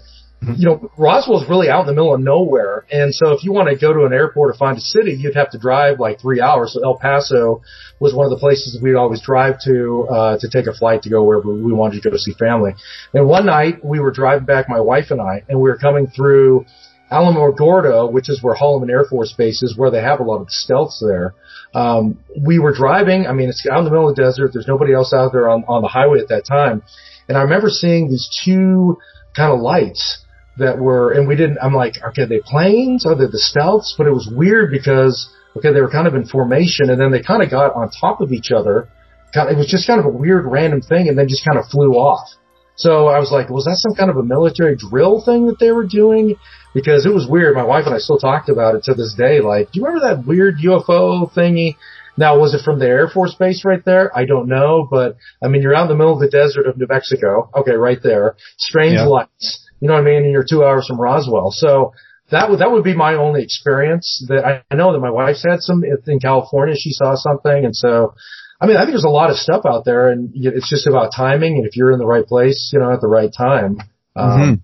You 0.57 0.67
know, 0.67 0.91
Roswell 0.97 1.41
is 1.41 1.49
really 1.49 1.69
out 1.69 1.83
in 1.83 1.87
the 1.87 1.93
middle 1.93 2.15
of 2.15 2.21
nowhere. 2.21 2.85
And 2.91 3.15
so 3.15 3.31
if 3.31 3.45
you 3.45 3.53
want 3.53 3.69
to 3.69 3.77
go 3.77 3.93
to 3.93 4.05
an 4.05 4.13
airport 4.13 4.53
to 4.53 4.59
find 4.59 4.77
a 4.77 4.81
city, 4.81 5.13
you'd 5.13 5.37
have 5.37 5.51
to 5.51 5.59
drive 5.59 6.01
like 6.01 6.21
three 6.21 6.41
hours. 6.41 6.73
So 6.73 6.83
El 6.83 6.99
Paso 6.99 7.63
was 8.01 8.13
one 8.13 8.27
of 8.27 8.31
the 8.31 8.39
places 8.39 8.79
we'd 8.83 8.97
always 8.97 9.23
drive 9.23 9.57
to, 9.65 10.07
uh, 10.11 10.39
to 10.39 10.49
take 10.51 10.67
a 10.67 10.73
flight 10.73 11.03
to 11.03 11.11
go 11.11 11.23
wherever 11.23 11.53
we 11.53 11.73
wanted 11.73 12.03
to 12.03 12.09
go 12.09 12.11
to 12.11 12.19
see 12.19 12.33
family. 12.33 12.73
And 13.15 13.29
one 13.29 13.47
night 13.47 13.85
we 13.85 14.01
were 14.01 14.11
driving 14.11 14.45
back, 14.45 14.69
my 14.69 14.81
wife 14.81 15.11
and 15.11 15.21
I, 15.21 15.45
and 15.49 15.61
we 15.61 15.71
were 15.71 15.79
coming 15.79 16.09
through 16.09 16.67
Alamogordo, 17.13 18.11
which 18.11 18.29
is 18.29 18.43
where 18.43 18.57
Holloman 18.57 18.91
Air 18.91 19.05
Force 19.05 19.33
Base 19.37 19.63
is, 19.63 19.77
where 19.77 19.91
they 19.91 20.01
have 20.01 20.19
a 20.19 20.25
lot 20.25 20.41
of 20.41 20.47
the 20.47 20.53
stealths 20.53 20.99
there. 21.01 21.35
Um, 21.75 22.19
we 22.37 22.59
were 22.59 22.73
driving. 22.75 23.27
I 23.27 23.33
mean, 23.33 23.49
it's 23.49 23.67
out 23.71 23.79
in 23.79 23.85
the 23.85 23.91
middle 23.91 24.09
of 24.09 24.17
the 24.17 24.23
desert. 24.23 24.53
There's 24.53 24.67
nobody 24.67 24.93
else 24.93 25.13
out 25.13 25.33
there 25.33 25.49
on, 25.49 25.65
on 25.69 25.83
the 25.83 25.89
highway 25.89 26.21
at 26.21 26.29
that 26.29 26.47
time. 26.47 26.83
And 27.29 27.39
I 27.39 27.43
remember 27.43 27.69
seeing 27.69 28.09
these 28.09 28.29
two 28.45 28.99
kind 29.37 29.53
of 29.53 29.61
lights 29.61 30.22
that 30.59 30.79
were, 30.79 31.13
and 31.13 31.27
we 31.27 31.37
didn't, 31.37 31.59
I'm 31.63 31.75
like, 31.75 31.95
okay, 32.09 32.23
are 32.23 32.27
they 32.27 32.41
planes? 32.41 33.07
Are 33.07 33.15
they 33.15 33.27
the 33.27 33.43
stealths? 33.43 33.95
But 33.97 34.07
it 34.07 34.13
was 34.13 34.31
weird 34.31 34.71
because, 34.71 35.33
okay, 35.57 35.73
they 35.73 35.81
were 35.81 35.91
kind 35.91 36.07
of 36.07 36.15
in 36.15 36.27
formation 36.27 36.91
and 36.91 37.01
then 37.01 37.11
they 37.11 37.23
kind 37.23 37.43
of 37.43 37.51
got 37.51 37.75
on 37.75 37.91
top 37.91 38.21
of 38.21 38.33
each 38.33 38.51
other. 38.51 38.89
It 39.35 39.57
was 39.57 39.67
just 39.67 39.87
kind 39.87 39.99
of 39.99 40.07
a 40.07 40.11
weird 40.11 40.45
random 40.45 40.83
thing 40.83 41.09
and 41.09 41.17
then 41.17 41.29
just 41.29 41.45
kind 41.45 41.59
of 41.59 41.67
flew 41.67 41.95
off. 41.95 42.29
So 42.77 43.07
I 43.09 43.19
was 43.19 43.31
like, 43.31 43.49
was 43.49 43.65
that 43.65 43.77
some 43.77 43.95
kind 43.95 44.11
of 44.11 44.17
a 44.17 44.23
military 44.23 44.77
drill 44.77 45.23
thing 45.25 45.47
that 45.47 45.59
they 45.59 45.73
were 45.73 45.87
doing? 45.87 46.37
Because 46.75 47.07
it 47.07 47.15
was 47.15 47.27
weird. 47.29 47.55
My 47.55 47.65
wife 47.65 47.85
and 47.87 47.95
I 47.95 47.99
still 47.99 48.19
talked 48.19 48.49
about 48.49 48.75
it 48.75 48.85
to 48.85 48.95
this 48.95 49.15
day. 49.17 49.41
Like, 49.41 49.73
do 49.73 49.81
you 49.81 49.87
remember 49.87 50.09
that 50.09 50.27
weird 50.27 50.57
UFO 50.59 51.33
thingy? 51.33 51.77
Now, 52.17 52.39
was 52.39 52.55
it 52.55 52.63
from 52.63 52.79
the 52.79 52.87
Air 52.87 53.09
Force 53.09 53.35
Base 53.35 53.65
right 53.65 53.83
there? 53.85 54.15
I 54.17 54.27
don't 54.27 54.49
know, 54.49 54.87
but 54.91 55.17
I 55.43 55.49
mean, 55.49 55.63
you're 55.63 55.75
out 55.75 55.85
in 55.85 55.89
the 55.89 55.97
middle 55.97 56.13
of 56.13 56.21
the 56.21 56.29
desert 56.29 56.67
of 56.67 56.77
New 56.77 56.87
Mexico. 56.89 57.51
Okay, 57.55 57.73
right 57.73 57.99
there. 58.03 58.37
Strange 58.59 58.95
yeah. 58.95 59.05
lights. 59.05 59.62
You 59.83 59.89
know 59.89 59.95
what 59.95 60.03
I 60.03 60.05
mean? 60.05 60.23
And 60.23 60.31
you're 60.31 60.47
two 60.49 60.63
hours 60.63 60.87
from 60.87 61.01
Roswell. 61.01 61.51
So 61.51 61.93
that 62.31 62.49
would, 62.49 62.61
that 62.61 62.71
would 62.71 62.85
be 62.85 62.95
my 62.95 63.15
only 63.15 63.43
experience 63.43 64.25
that 64.29 64.45
I, 64.47 64.63
I 64.71 64.77
know 64.77 64.93
that 64.93 65.01
my 65.01 65.11
wife's 65.11 65.45
had 65.45 65.59
some 65.59 65.83
in 65.83 66.21
California. 66.21 66.77
She 66.79 66.93
saw 66.93 67.17
something. 67.17 67.65
And 67.65 67.75
so, 67.75 68.15
I 68.61 68.67
mean, 68.69 68.77
I 68.77 68.83
think 68.83 68.93
there's 68.93 69.03
a 69.03 69.09
lot 69.09 69.31
of 69.31 69.39
stuff 69.39 69.67
out 69.67 69.85
there 69.85 70.11
and 70.11 70.31
it's 70.35 70.71
just 70.71 70.87
about 70.87 71.11
timing. 71.13 71.57
And 71.57 71.67
if 71.67 71.77
you're 71.77 71.91
in 71.91 71.99
the 71.99 72.07
right 72.07 72.25
place, 72.25 72.71
you 72.73 72.79
know, 72.79 72.93
at 72.93 73.01
the 73.01 73.09
right 73.09 73.31
time. 73.37 73.79
Um, 74.15 74.31
mm-hmm. 74.41 74.55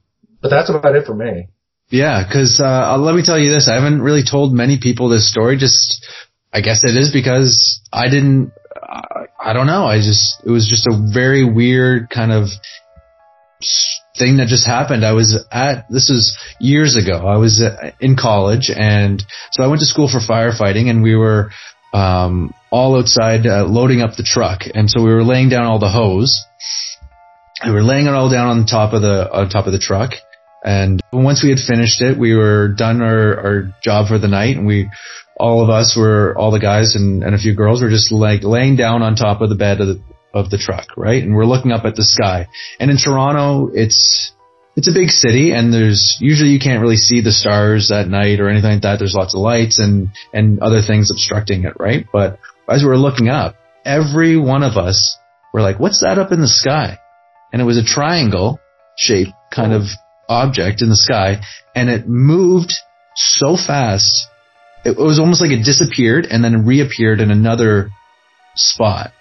but 0.40 0.50
that's 0.50 0.70
about 0.70 0.94
it 0.94 1.04
for 1.04 1.16
me. 1.16 1.48
Yeah, 1.90 2.22
because 2.22 2.60
uh, 2.62 2.96
let 2.98 3.14
me 3.14 3.22
tell 3.24 3.38
you 3.38 3.50
this: 3.50 3.66
I 3.66 3.74
haven't 3.74 4.02
really 4.02 4.22
told 4.22 4.52
many 4.52 4.78
people 4.78 5.08
this 5.08 5.30
story. 5.30 5.56
Just, 5.56 6.06
I 6.52 6.60
guess 6.60 6.80
it 6.84 6.94
is 6.94 7.10
because 7.10 7.80
I 7.90 8.10
didn't. 8.10 8.52
I 9.40 9.54
don't 9.54 9.66
know. 9.66 9.86
I 9.86 9.96
just 9.96 10.42
it 10.44 10.50
was 10.50 10.68
just 10.68 10.86
a 10.86 11.08
very 11.14 11.44
weird 11.50 12.10
kind 12.10 12.30
of 12.30 12.48
thing 14.18 14.38
that 14.38 14.48
just 14.48 14.66
happened. 14.66 15.04
I 15.04 15.12
was 15.12 15.46
at, 15.50 15.86
this 15.88 16.10
was 16.10 16.36
years 16.60 16.96
ago. 16.96 17.26
I 17.26 17.38
was 17.38 17.62
uh, 17.62 17.92
in 18.00 18.16
college 18.16 18.70
and 18.74 19.22
so 19.52 19.62
I 19.62 19.68
went 19.68 19.80
to 19.80 19.86
school 19.86 20.08
for 20.08 20.18
firefighting 20.18 20.90
and 20.90 21.02
we 21.02 21.14
were, 21.14 21.50
um, 21.92 22.52
all 22.70 22.98
outside 22.98 23.46
uh, 23.46 23.64
loading 23.64 24.02
up 24.02 24.16
the 24.16 24.22
truck. 24.22 24.62
And 24.74 24.90
so 24.90 25.02
we 25.02 25.12
were 25.12 25.24
laying 25.24 25.48
down 25.48 25.64
all 25.64 25.78
the 25.78 25.88
hose. 25.88 26.44
We 27.64 27.72
were 27.72 27.82
laying 27.82 28.06
it 28.06 28.14
all 28.14 28.30
down 28.30 28.48
on 28.48 28.66
top 28.66 28.92
of 28.92 29.02
the, 29.02 29.30
on 29.32 29.48
top 29.48 29.66
of 29.66 29.72
the 29.72 29.78
truck. 29.78 30.12
And 30.62 31.00
once 31.12 31.42
we 31.42 31.50
had 31.50 31.58
finished 31.58 32.02
it, 32.02 32.18
we 32.18 32.34
were 32.34 32.68
done 32.68 33.00
our, 33.00 33.40
our 33.40 33.74
job 33.82 34.08
for 34.08 34.18
the 34.18 34.28
night 34.28 34.56
and 34.56 34.66
we, 34.66 34.90
all 35.38 35.62
of 35.62 35.70
us 35.70 35.96
were, 35.96 36.36
all 36.36 36.50
the 36.50 36.58
guys 36.60 36.94
and, 36.94 37.22
and 37.22 37.34
a 37.34 37.38
few 37.38 37.54
girls 37.54 37.80
were 37.80 37.90
just 37.90 38.10
like 38.10 38.42
laying 38.42 38.76
down 38.76 39.02
on 39.02 39.14
top 39.14 39.40
of 39.40 39.48
the 39.48 39.54
bed 39.54 39.80
of 39.80 39.86
the, 39.86 40.02
of 40.34 40.50
the 40.50 40.58
truck, 40.58 40.96
right? 40.96 41.22
And 41.22 41.34
we're 41.34 41.46
looking 41.46 41.72
up 41.72 41.84
at 41.84 41.96
the 41.96 42.04
sky. 42.04 42.48
And 42.78 42.90
in 42.90 42.98
Toronto, 42.98 43.70
it's, 43.72 44.32
it's 44.76 44.88
a 44.88 44.94
big 44.94 45.10
city 45.10 45.52
and 45.52 45.72
there's 45.72 46.16
usually 46.20 46.50
you 46.50 46.60
can't 46.60 46.82
really 46.82 46.96
see 46.96 47.20
the 47.20 47.32
stars 47.32 47.90
at 47.90 48.08
night 48.08 48.40
or 48.40 48.48
anything 48.48 48.72
like 48.72 48.82
that. 48.82 48.98
There's 48.98 49.14
lots 49.14 49.34
of 49.34 49.40
lights 49.40 49.78
and, 49.78 50.10
and 50.32 50.60
other 50.60 50.82
things 50.82 51.10
obstructing 51.10 51.64
it, 51.64 51.74
right? 51.78 52.06
But 52.12 52.38
as 52.68 52.82
we 52.82 52.88
were 52.88 52.98
looking 52.98 53.28
up, 53.28 53.56
every 53.84 54.36
one 54.36 54.62
of 54.62 54.76
us 54.76 55.16
were 55.52 55.62
like, 55.62 55.80
what's 55.80 56.02
that 56.02 56.18
up 56.18 56.30
in 56.30 56.40
the 56.40 56.48
sky? 56.48 56.98
And 57.52 57.62
it 57.62 57.64
was 57.64 57.78
a 57.78 57.84
triangle 57.84 58.60
shaped 58.96 59.32
kind 59.50 59.72
of 59.72 59.82
object 60.28 60.82
in 60.82 60.90
the 60.90 60.96
sky 60.96 61.40
and 61.74 61.88
it 61.88 62.06
moved 62.06 62.72
so 63.16 63.56
fast. 63.56 64.28
It 64.84 64.96
was 64.96 65.18
almost 65.18 65.40
like 65.40 65.50
it 65.50 65.64
disappeared 65.64 66.26
and 66.30 66.44
then 66.44 66.66
reappeared 66.66 67.20
in 67.20 67.30
another 67.30 67.90
spot. 68.54 69.12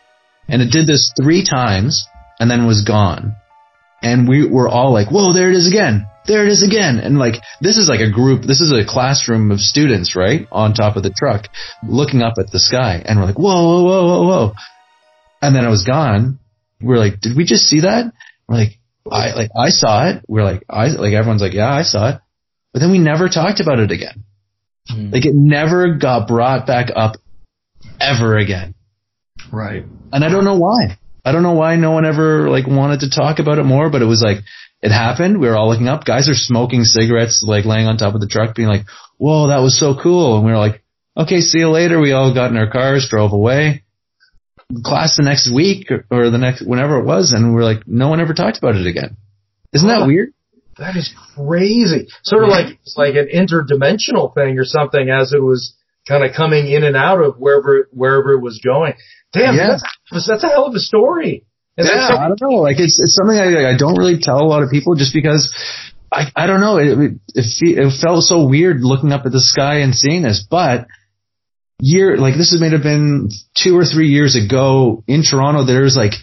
And 0.47 0.61
it 0.61 0.71
did 0.71 0.87
this 0.87 1.11
three 1.15 1.43
times 1.43 2.07
and 2.39 2.49
then 2.49 2.67
was 2.67 2.83
gone. 2.83 3.35
And 4.01 4.27
we 4.27 4.47
were 4.47 4.69
all 4.69 4.93
like, 4.93 5.09
whoa, 5.09 5.33
there 5.33 5.49
it 5.49 5.55
is 5.55 5.67
again. 5.67 6.07
There 6.25 6.45
it 6.45 6.51
is 6.51 6.63
again. 6.63 6.99
And 6.99 7.17
like, 7.17 7.35
this 7.61 7.77
is 7.77 7.89
like 7.89 8.01
a 8.01 8.11
group, 8.11 8.43
this 8.43 8.61
is 8.61 8.71
a 8.71 8.85
classroom 8.85 9.51
of 9.51 9.59
students, 9.59 10.15
right? 10.15 10.47
On 10.51 10.73
top 10.73 10.97
of 10.97 11.03
the 11.03 11.09
truck, 11.09 11.47
looking 11.83 12.21
up 12.21 12.33
at 12.37 12.51
the 12.51 12.59
sky. 12.59 13.01
And 13.03 13.19
we're 13.19 13.25
like, 13.25 13.39
whoa, 13.39 13.43
whoa, 13.43 13.83
whoa, 13.83 14.05
whoa, 14.05 14.27
whoa. 14.27 14.53
And 15.41 15.55
then 15.55 15.65
it 15.65 15.69
was 15.69 15.85
gone. 15.85 16.39
We're 16.81 16.97
like, 16.97 17.19
did 17.21 17.35
we 17.35 17.43
just 17.43 17.67
see 17.67 17.81
that? 17.81 18.11
We're 18.47 18.57
like, 18.57 18.79
I, 19.09 19.33
like, 19.33 19.51
I 19.57 19.69
saw 19.69 20.09
it. 20.09 20.23
We're 20.27 20.43
like, 20.43 20.63
I, 20.69 20.87
like, 20.87 21.13
everyone's 21.13 21.41
like, 21.41 21.53
yeah, 21.53 21.71
I 21.71 21.83
saw 21.83 22.09
it. 22.09 22.21
But 22.73 22.79
then 22.81 22.91
we 22.91 22.99
never 22.99 23.29
talked 23.29 23.61
about 23.61 23.79
it 23.79 23.91
again. 23.91 24.25
Mm. 24.91 25.13
Like, 25.13 25.25
it 25.25 25.33
never 25.33 25.95
got 25.95 26.27
brought 26.27 26.67
back 26.67 26.89
up 26.93 27.15
ever 27.99 28.37
again. 28.37 28.75
Right. 29.51 29.85
And 30.11 30.23
I 30.23 30.29
don't 30.29 30.45
know 30.45 30.57
why. 30.57 30.97
I 31.23 31.31
don't 31.31 31.43
know 31.43 31.53
why 31.53 31.75
no 31.75 31.91
one 31.91 32.05
ever 32.05 32.49
like 32.49 32.67
wanted 32.67 33.01
to 33.01 33.09
talk 33.09 33.39
about 33.39 33.59
it 33.59 33.63
more, 33.63 33.89
but 33.89 34.01
it 34.01 34.05
was 34.05 34.21
like 34.21 34.37
it 34.81 34.91
happened. 34.91 35.39
We 35.39 35.47
were 35.47 35.57
all 35.57 35.69
looking 35.69 35.87
up. 35.87 36.05
Guys 36.05 36.29
are 36.29 36.33
smoking 36.35 36.83
cigarettes, 36.83 37.43
like 37.45 37.65
laying 37.65 37.87
on 37.87 37.97
top 37.97 38.15
of 38.15 38.21
the 38.21 38.27
truck, 38.27 38.55
being 38.55 38.69
like, 38.69 38.85
"Whoa, 39.17 39.47
that 39.47 39.61
was 39.61 39.77
so 39.77 39.95
cool!" 40.01 40.37
And 40.37 40.45
we 40.45 40.51
were 40.51 40.57
like, 40.57 40.83
"Okay, 41.17 41.41
see 41.41 41.59
you 41.59 41.69
later." 41.69 41.99
We 41.99 42.13
all 42.13 42.33
got 42.33 42.51
in 42.51 42.57
our 42.57 42.69
cars, 42.69 43.07
drove 43.09 43.33
away. 43.33 43.83
Class 44.83 45.15
the 45.15 45.23
next 45.23 45.49
week 45.49 45.89
or, 46.11 46.29
the 46.29 46.37
next 46.37 46.61
whenever 46.61 46.99
it 46.99 47.05
was, 47.05 47.31
and 47.31 47.55
we 47.55 47.61
are 47.61 47.63
like, 47.63 47.87
no 47.87 48.09
one 48.09 48.19
ever 48.19 48.33
talked 48.33 48.57
about 48.57 48.75
it 48.75 48.85
again. 48.85 49.15
Isn't 49.71 49.87
that 49.87 50.05
weird? 50.05 50.33
That 50.77 50.97
is 50.97 51.13
crazy. 51.35 52.07
Sort 52.23 52.43
of 52.43 52.49
like 52.49 52.77
it's 52.81 52.97
like 52.97 53.15
an 53.15 53.29
interdimensional 53.33 54.35
thing 54.35 54.59
or 54.59 54.65
something, 54.65 55.09
as 55.09 55.31
it 55.31 55.41
was 55.41 55.73
kind 56.07 56.23
of 56.23 56.35
coming 56.35 56.67
in 56.71 56.83
and 56.83 56.95
out 56.95 57.21
of 57.21 57.35
wherever 57.37 57.89
wherever 57.91 58.33
it 58.33 58.41
was 58.41 58.59
going. 58.63 58.93
Damn, 59.33 59.55
yeah. 59.55 59.77
that's, 60.11 60.27
that's 60.27 60.43
a 60.43 60.47
hell 60.47 60.65
of 60.65 60.75
a 60.75 60.79
story. 60.79 61.45
And 61.77 61.87
yeah, 61.87 62.15
I 62.17 62.27
don't 62.27 62.41
know. 62.41 62.57
Like 62.57 62.79
it's 62.79 62.99
it's 62.99 63.15
something 63.15 63.37
I 63.37 63.71
I 63.71 63.77
don't 63.77 63.97
really 63.97 64.19
tell 64.19 64.39
a 64.39 64.47
lot 64.47 64.63
of 64.63 64.71
people 64.71 64.95
just 64.95 65.13
because 65.13 65.53
I 66.11 66.31
I 66.35 66.47
don't 66.47 66.61
know. 66.61 66.77
It 66.77 67.19
it, 67.35 67.45
it 67.61 68.01
felt 68.01 68.23
so 68.23 68.47
weird 68.47 68.81
looking 68.81 69.11
up 69.11 69.25
at 69.25 69.31
the 69.31 69.41
sky 69.41 69.79
and 69.79 69.93
seeing 69.93 70.23
this, 70.23 70.45
but 70.49 70.87
year 71.79 72.17
like 72.17 72.35
this 72.35 72.57
may 72.59 72.69
have 72.69 72.81
been 72.81 73.29
two 73.55 73.77
or 73.77 73.85
three 73.85 74.07
years 74.07 74.35
ago 74.35 75.03
in 75.07 75.23
Toronto. 75.23 75.65
There's 75.65 75.95
like 75.95 76.13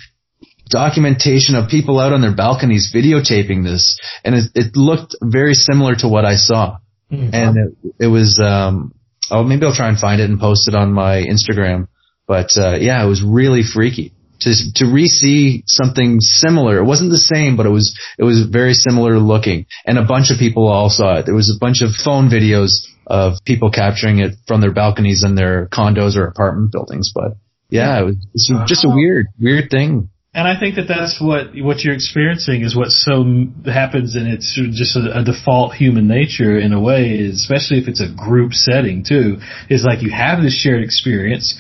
documentation 0.71 1.55
of 1.55 1.69
people 1.69 2.01
out 2.01 2.13
on 2.13 2.21
their 2.21 2.35
balconies 2.35 2.93
videotaping 2.93 3.63
this, 3.63 3.99
and 4.25 4.35
it, 4.35 4.45
it 4.55 4.77
looked 4.77 5.15
very 5.23 5.55
similar 5.55 5.95
to 5.97 6.09
what 6.09 6.25
I 6.25 6.35
saw. 6.35 6.79
Mm-hmm. 7.13 7.35
And 7.35 7.57
it, 7.59 7.95
it 8.01 8.07
was 8.09 8.41
um 8.41 8.93
oh 9.31 9.43
maybe 9.43 9.67
I'll 9.67 9.75
try 9.75 9.89
and 9.89 9.99
find 9.99 10.21
it 10.21 10.29
and 10.31 10.41
post 10.41 10.69
it 10.69 10.75
on 10.75 10.93
my 10.93 11.23
Instagram. 11.23 11.89
But 12.27 12.51
uh, 12.57 12.77
yeah, 12.81 13.05
it 13.05 13.09
was 13.09 13.23
really 13.23 13.63
freaky 13.63 14.13
to 14.41 14.53
to 14.77 14.87
re-see 14.87 15.65
something 15.67 16.21
similar. 16.21 16.79
It 16.79 16.85
wasn't 16.85 17.11
the 17.11 17.19
same, 17.19 17.57
but 17.57 17.67
it 17.67 17.71
was 17.71 17.99
it 18.19 18.25
was 18.25 18.47
very 18.47 18.75
similar 18.75 19.19
looking, 19.19 19.67
and 19.87 19.99
a 19.99 20.05
bunch 20.05 20.31
of 20.31 20.39
people 20.39 20.69
all 20.69 20.91
saw 20.91 21.19
it. 21.19 21.27
There 21.27 21.35
was 21.35 21.55
a 21.55 21.59
bunch 21.59 21.83
of 21.83 21.91
phone 21.93 22.29
videos 22.29 22.87
of 23.07 23.35
people 23.45 23.71
capturing 23.71 24.19
it 24.19 24.33
from 24.47 24.61
their 24.61 24.73
balconies 24.73 25.25
in 25.25 25.35
their 25.35 25.69
condos 25.69 26.17
or 26.17 26.27
apartment 26.27 26.73
buildings. 26.73 27.13
But 27.15 27.37
yeah, 27.71 28.01
it 28.01 28.05
was, 28.05 28.17
it 28.51 28.55
was 28.55 28.69
just 28.69 28.85
a 28.85 28.91
weird 28.91 29.27
weird 29.41 29.71
thing. 29.71 30.11
And 30.35 30.49
I 30.49 30.59
think 30.59 30.75
that 30.75 30.89
that's 30.89 31.21
what 31.21 31.55
what 31.55 31.85
you're 31.85 31.95
experiencing 31.95 32.63
is 32.63 32.75
what 32.75 32.89
so 32.89 33.25
happens, 33.67 34.17
and 34.17 34.27
it's 34.27 34.59
just 34.73 34.97
a, 34.97 35.21
a, 35.21 35.25
default 35.25 35.75
human 35.75 36.09
nature 36.09 36.59
in 36.59 36.73
a 36.73 36.81
way, 36.81 37.21
especially 37.33 37.79
if 37.79 37.87
it's 37.87 38.01
a 38.01 38.13
group 38.13 38.53
setting 38.53 39.05
too. 39.05 39.39
Is 39.71 39.85
like 39.85 40.03
you 40.03 40.11
have 40.11 40.43
this 40.43 40.53
shared 40.53 40.83
experience, 40.83 41.57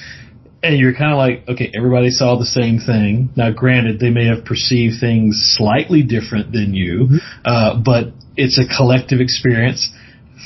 and 0.60 0.76
you're 0.76 0.92
kind 0.92 1.12
of 1.12 1.18
like, 1.18 1.48
okay, 1.48 1.70
everybody 1.72 2.10
saw 2.10 2.36
the 2.36 2.46
same 2.46 2.80
thing. 2.80 3.30
Now, 3.36 3.52
granted, 3.52 4.00
they 4.00 4.10
may 4.10 4.26
have 4.26 4.44
perceived 4.44 4.94
things 4.98 5.54
slightly 5.56 6.02
different 6.02 6.50
than 6.50 6.74
you, 6.74 7.06
mm-hmm. 7.06 7.16
uh, 7.44 7.80
but 7.80 8.12
it's 8.36 8.58
a 8.58 8.66
collective 8.66 9.20
experience. 9.20 9.88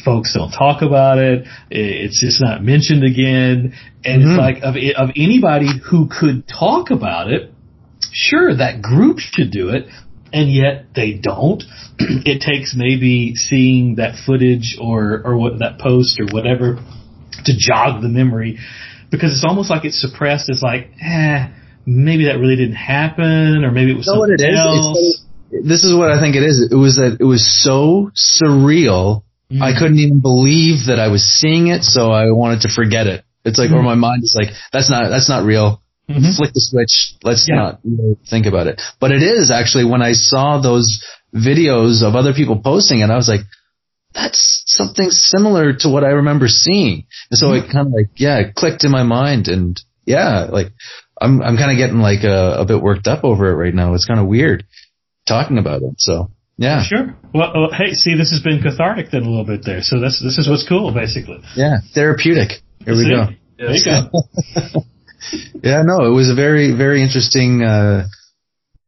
Folks 0.04 0.34
don't 0.34 0.50
talk 0.50 0.82
about 0.82 1.16
it. 1.16 1.46
It's 1.70 2.20
just 2.20 2.42
not 2.42 2.62
mentioned 2.62 3.04
again. 3.04 3.72
And 4.04 4.22
mm-hmm. 4.22 4.30
it's 4.30 4.38
like 4.38 4.56
of, 4.62 4.74
of 4.96 5.14
anybody 5.16 5.68
who 5.90 6.08
could 6.08 6.46
talk 6.46 6.90
about 6.90 7.30
it, 7.32 7.52
sure, 8.18 8.54
that 8.54 8.82
group 8.82 9.18
should 9.20 9.50
do 9.50 9.70
it, 9.70 9.86
and 10.32 10.52
yet 10.52 10.86
they 10.94 11.12
don't. 11.12 11.62
it 11.98 12.40
takes 12.40 12.74
maybe 12.76 13.36
seeing 13.36 13.96
that 13.96 14.16
footage 14.26 14.76
or, 14.80 15.22
or 15.24 15.36
what, 15.36 15.60
that 15.60 15.78
post 15.78 16.20
or 16.20 16.26
whatever 16.26 16.78
to 17.44 17.52
jog 17.56 18.02
the 18.02 18.08
memory 18.08 18.58
because 19.10 19.32
it's 19.32 19.44
almost 19.46 19.70
like 19.70 19.84
it's 19.84 20.00
suppressed 20.00 20.48
It's 20.48 20.62
like, 20.62 20.90
eh, 21.00 21.48
maybe 21.86 22.26
that 22.26 22.38
really 22.38 22.56
didn't 22.56 22.76
happen, 22.76 23.64
or 23.64 23.70
maybe 23.70 23.92
it 23.92 23.96
was 23.96 24.06
you 24.06 24.12
know 24.12 24.26
something 24.26 24.54
else. 24.54 25.22
this 25.50 25.84
is 25.84 25.96
what 25.96 26.10
I 26.10 26.20
think 26.20 26.36
it 26.36 26.42
is. 26.42 26.68
It 26.70 26.76
was 26.76 26.96
that 26.96 27.18
it 27.20 27.24
was 27.24 27.46
so 27.46 28.10
surreal. 28.12 29.22
Mm. 29.50 29.62
I 29.62 29.78
couldn't 29.78 29.98
even 29.98 30.20
believe 30.20 30.88
that 30.88 30.98
I 30.98 31.08
was 31.08 31.22
seeing 31.22 31.68
it, 31.68 31.82
so 31.84 32.10
I 32.10 32.30
wanted 32.32 32.62
to 32.62 32.68
forget 32.68 33.06
it. 33.06 33.24
It's 33.44 33.58
like, 33.58 33.70
mm. 33.70 33.76
or 33.76 33.82
my 33.82 33.94
mind 33.94 34.24
is 34.24 34.36
like, 34.36 34.52
that's 34.72 34.90
not, 34.90 35.08
that's 35.08 35.28
not 35.28 35.44
real. 35.44 35.80
Mm-hmm. 36.08 36.36
Flick 36.36 36.52
the 36.54 36.60
switch. 36.60 37.14
Let's 37.22 37.46
yeah. 37.48 37.56
not 37.56 37.80
think 38.28 38.46
about 38.46 38.66
it. 38.66 38.80
But 38.98 39.12
it 39.12 39.22
is 39.22 39.50
actually 39.50 39.84
when 39.84 40.02
I 40.02 40.12
saw 40.12 40.60
those 40.60 41.04
videos 41.34 42.02
of 42.02 42.14
other 42.14 42.32
people 42.32 42.60
posting 42.62 43.00
it, 43.00 43.10
I 43.10 43.16
was 43.16 43.28
like, 43.28 43.42
that's 44.14 44.62
something 44.66 45.10
similar 45.10 45.74
to 45.74 45.88
what 45.88 46.04
I 46.04 46.08
remember 46.08 46.48
seeing. 46.48 47.06
And 47.30 47.38
so 47.38 47.48
mm-hmm. 47.48 47.68
it 47.68 47.72
kind 47.72 47.86
of 47.86 47.92
like, 47.92 48.10
yeah, 48.16 48.38
it 48.38 48.54
clicked 48.54 48.84
in 48.84 48.90
my 48.90 49.02
mind 49.02 49.48
and 49.48 49.78
yeah, 50.06 50.48
like 50.50 50.68
I'm, 51.20 51.42
I'm 51.42 51.56
kind 51.58 51.70
of 51.70 51.76
getting 51.76 51.98
like 51.98 52.24
a, 52.24 52.60
a 52.60 52.64
bit 52.64 52.80
worked 52.80 53.06
up 53.06 53.24
over 53.24 53.50
it 53.50 53.56
right 53.56 53.74
now. 53.74 53.92
It's 53.94 54.06
kind 54.06 54.18
of 54.18 54.26
weird 54.26 54.64
talking 55.26 55.58
about 55.58 55.82
it. 55.82 55.94
So 55.98 56.30
yeah. 56.56 56.82
Sure. 56.82 57.14
Well, 57.34 57.52
well, 57.54 57.70
hey, 57.72 57.92
see, 57.92 58.16
this 58.16 58.30
has 58.30 58.42
been 58.42 58.62
cathartic 58.62 59.10
then 59.10 59.22
a 59.22 59.28
little 59.28 59.44
bit 59.44 59.64
there. 59.64 59.82
So 59.82 60.00
this, 60.00 60.20
this 60.22 60.38
is 60.38 60.48
what's 60.48 60.66
cool, 60.66 60.92
basically. 60.92 61.40
Yeah. 61.54 61.78
Therapeutic. 61.94 62.62
Here 62.84 62.96
we 62.96 63.08
go. 63.08 63.28
There 63.58 63.70
you 63.70 63.84
go. 63.84 64.80
yeah, 65.62 65.82
no, 65.82 66.06
it 66.06 66.14
was 66.14 66.30
a 66.30 66.34
very, 66.34 66.72
very 66.76 67.02
interesting, 67.02 67.62
uh, 67.62 68.06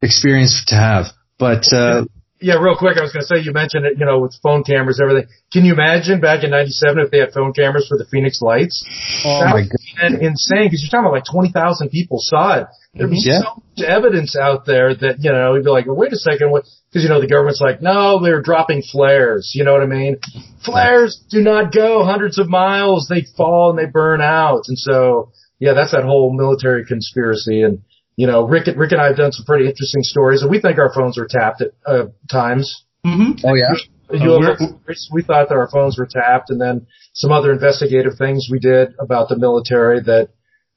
experience 0.01 0.65
to 0.67 0.75
have. 0.75 1.05
But, 1.37 1.71
uh, 1.73 2.05
yeah, 2.41 2.55
real 2.55 2.75
quick, 2.75 2.97
I 2.97 3.01
was 3.01 3.13
going 3.13 3.21
to 3.21 3.27
say 3.27 3.37
you 3.39 3.53
mentioned 3.53 3.85
it, 3.85 3.99
you 3.99 4.05
know, 4.05 4.19
with 4.19 4.33
phone 4.41 4.63
cameras, 4.63 4.99
everything. 4.99 5.29
Can 5.53 5.63
you 5.63 5.73
imagine 5.73 6.19
back 6.19 6.43
in 6.43 6.49
'97 6.49 7.05
if 7.05 7.11
they 7.11 7.19
had 7.19 7.33
phone 7.33 7.53
cameras 7.53 7.85
for 7.87 7.99
the 7.99 8.05
Phoenix 8.05 8.41
Lights? 8.41 8.83
Oh 9.23 9.41
that 9.41 9.53
my 9.53 9.61
god, 9.61 10.19
insane! 10.19 10.65
Because 10.65 10.81
you're 10.81 10.89
talking 10.89 11.05
about 11.05 11.13
like 11.13 11.29
20,000 11.31 11.89
people 11.89 12.17
saw 12.19 12.61
it. 12.61 12.67
There'd 12.95 13.11
be 13.11 13.21
yeah. 13.23 13.41
so 13.41 13.61
much 13.61 13.87
evidence 13.87 14.35
out 14.35 14.65
there 14.65 14.95
that 14.95 15.17
you 15.19 15.31
know, 15.31 15.53
you'd 15.53 15.63
be 15.63 15.69
like, 15.69 15.85
well, 15.85 15.95
wait 15.95 16.11
a 16.13 16.17
second, 16.17 16.49
what? 16.49 16.65
Because 16.89 17.03
you 17.03 17.09
know 17.09 17.21
the 17.21 17.27
government's 17.27 17.61
like, 17.61 17.81
no, 17.81 18.19
they're 18.21 18.41
dropping 18.41 18.81
flares. 18.81 19.51
You 19.53 19.63
know 19.63 19.73
what 19.73 19.83
I 19.83 19.85
mean? 19.85 20.17
Flares 20.65 21.23
do 21.29 21.41
not 21.41 21.71
go 21.71 22.03
hundreds 22.03 22.39
of 22.39 22.49
miles; 22.49 23.07
they 23.07 23.25
fall 23.37 23.69
and 23.69 23.77
they 23.77 23.85
burn 23.89 24.19
out. 24.19 24.63
And 24.67 24.79
so, 24.79 25.31
yeah, 25.61 25.73
that's 25.73 25.91
that 25.91 26.03
whole 26.03 26.33
military 26.33 26.85
conspiracy 26.85 27.61
and 27.61 27.83
you 28.17 28.27
know, 28.27 28.45
Rick, 28.45 28.67
Rick 28.75 28.91
and 28.91 29.01
I 29.01 29.07
have 29.07 29.15
done 29.15 29.31
some 29.31 29.45
pretty 29.45 29.67
interesting 29.67 30.03
stories, 30.03 30.41
and 30.41 30.51
we 30.51 30.59
think 30.59 30.77
our 30.77 30.93
phones 30.93 31.17
are 31.17 31.27
tapped 31.27 31.61
at 31.61 31.71
uh, 31.85 32.07
times. 32.29 32.83
Mm-hmm. 33.05 33.45
Oh 33.45 33.53
yeah. 33.53 33.73
UFO, 34.11 34.77
we 35.13 35.23
thought 35.23 35.47
that 35.47 35.55
our 35.55 35.69
phones 35.69 35.97
were 35.97 36.05
tapped, 36.05 36.49
and 36.49 36.59
then 36.59 36.87
some 37.13 37.31
other 37.31 37.53
investigative 37.53 38.17
things 38.17 38.49
we 38.51 38.59
did 38.59 38.93
about 38.99 39.29
the 39.29 39.37
military 39.37 40.01
that 40.01 40.29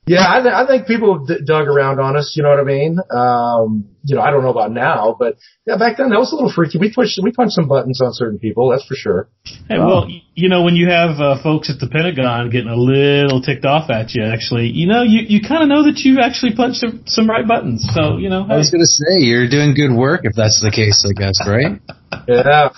yeah, 0.07 0.25
I, 0.29 0.43
th- 0.43 0.55
I 0.55 0.67
think 0.67 0.87
people 0.87 1.25
d- 1.25 1.41
dug 1.47 1.67
around 1.67 1.99
on 1.99 2.17
us. 2.17 2.35
You 2.37 2.43
know 2.43 2.51
what 2.51 2.61
I 2.61 2.65
mean? 2.65 2.99
Um, 3.11 3.89
you 4.05 4.15
know, 4.15 4.21
I 4.21 4.31
don't 4.31 4.43
know 4.43 4.51
about 4.51 4.71
now, 4.71 5.17
but 5.19 5.39
yeah, 5.67 5.79
back 5.79 5.97
then 5.97 6.11
that 6.11 6.19
was 6.19 6.31
a 6.33 6.35
little 6.35 6.53
freaky. 6.53 6.77
We 6.79 6.93
pushed, 6.93 7.19
we 7.23 7.33
punched 7.33 7.55
some 7.55 7.69
buttons 7.69 8.03
on 8.03 8.13
certain 8.13 8.39
people. 8.39 8.71
That's 8.71 8.85
for 8.85 8.97
sure. 8.97 9.29
Hey, 9.67 9.79
well, 9.79 10.07
you 10.35 10.51
know, 10.51 10.63
when 10.63 10.77
you 10.77 10.91
have 10.91 11.21
uh, 11.21 11.43
folks 11.43 11.71
at 11.71 11.81
the 11.81 11.89
Pentagon 11.89 12.51
getting 12.51 12.69
a 12.69 12.77
little 12.77 13.41
ticked 13.41 13.65
off 13.65 13.89
at 13.89 14.13
you, 14.13 14.23
actually, 14.25 14.69
you 14.69 14.87
know, 14.87 15.03
you 15.03 15.25
you 15.27 15.41
kind 15.41 15.63
of 15.63 15.71
know 15.71 15.85
that 15.85 15.97
you 16.01 16.21
actually 16.21 16.55
punched 16.55 16.81
some, 16.81 17.05
some 17.07 17.29
right 17.29 17.49
buttons. 17.49 17.89
So 17.95 18.19
you 18.19 18.29
know, 18.29 18.45
hey. 18.45 18.55
I 18.55 18.57
was 18.59 18.71
gonna 18.71 18.85
say 18.85 19.25
you're 19.25 19.49
doing 19.49 19.75
good 19.75 19.97
work 19.97 20.21
if 20.25 20.35
that's 20.37 20.61
the 20.61 20.71
case, 20.71 21.07
I 21.09 21.19
guess, 21.19 21.41
right? 21.49 21.81
yeah. 22.29 22.69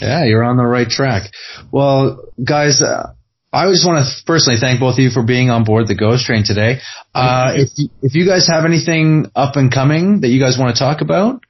Yeah, 0.00 0.24
you're 0.24 0.44
on 0.44 0.56
the 0.56 0.64
right 0.64 0.88
track. 0.88 1.32
Well, 1.72 2.30
guys. 2.42 2.80
Uh, 2.80 3.14
I 3.54 3.70
just 3.70 3.86
want 3.86 4.04
to 4.04 4.24
personally 4.26 4.58
thank 4.60 4.80
both 4.80 4.94
of 4.94 4.98
you 4.98 5.10
for 5.10 5.22
being 5.22 5.48
on 5.48 5.62
board 5.62 5.86
the 5.86 5.94
Ghost 5.94 6.26
Train 6.26 6.42
today. 6.44 6.80
Uh, 7.14 7.52
if 7.54 7.70
you, 7.76 7.88
if 8.02 8.14
you 8.16 8.26
guys 8.26 8.48
have 8.48 8.64
anything 8.64 9.30
up 9.36 9.54
and 9.54 9.72
coming 9.72 10.22
that 10.22 10.28
you 10.28 10.40
guys 10.40 10.58
want 10.58 10.74
to 10.74 10.80
talk 10.80 11.00
about, 11.00 11.40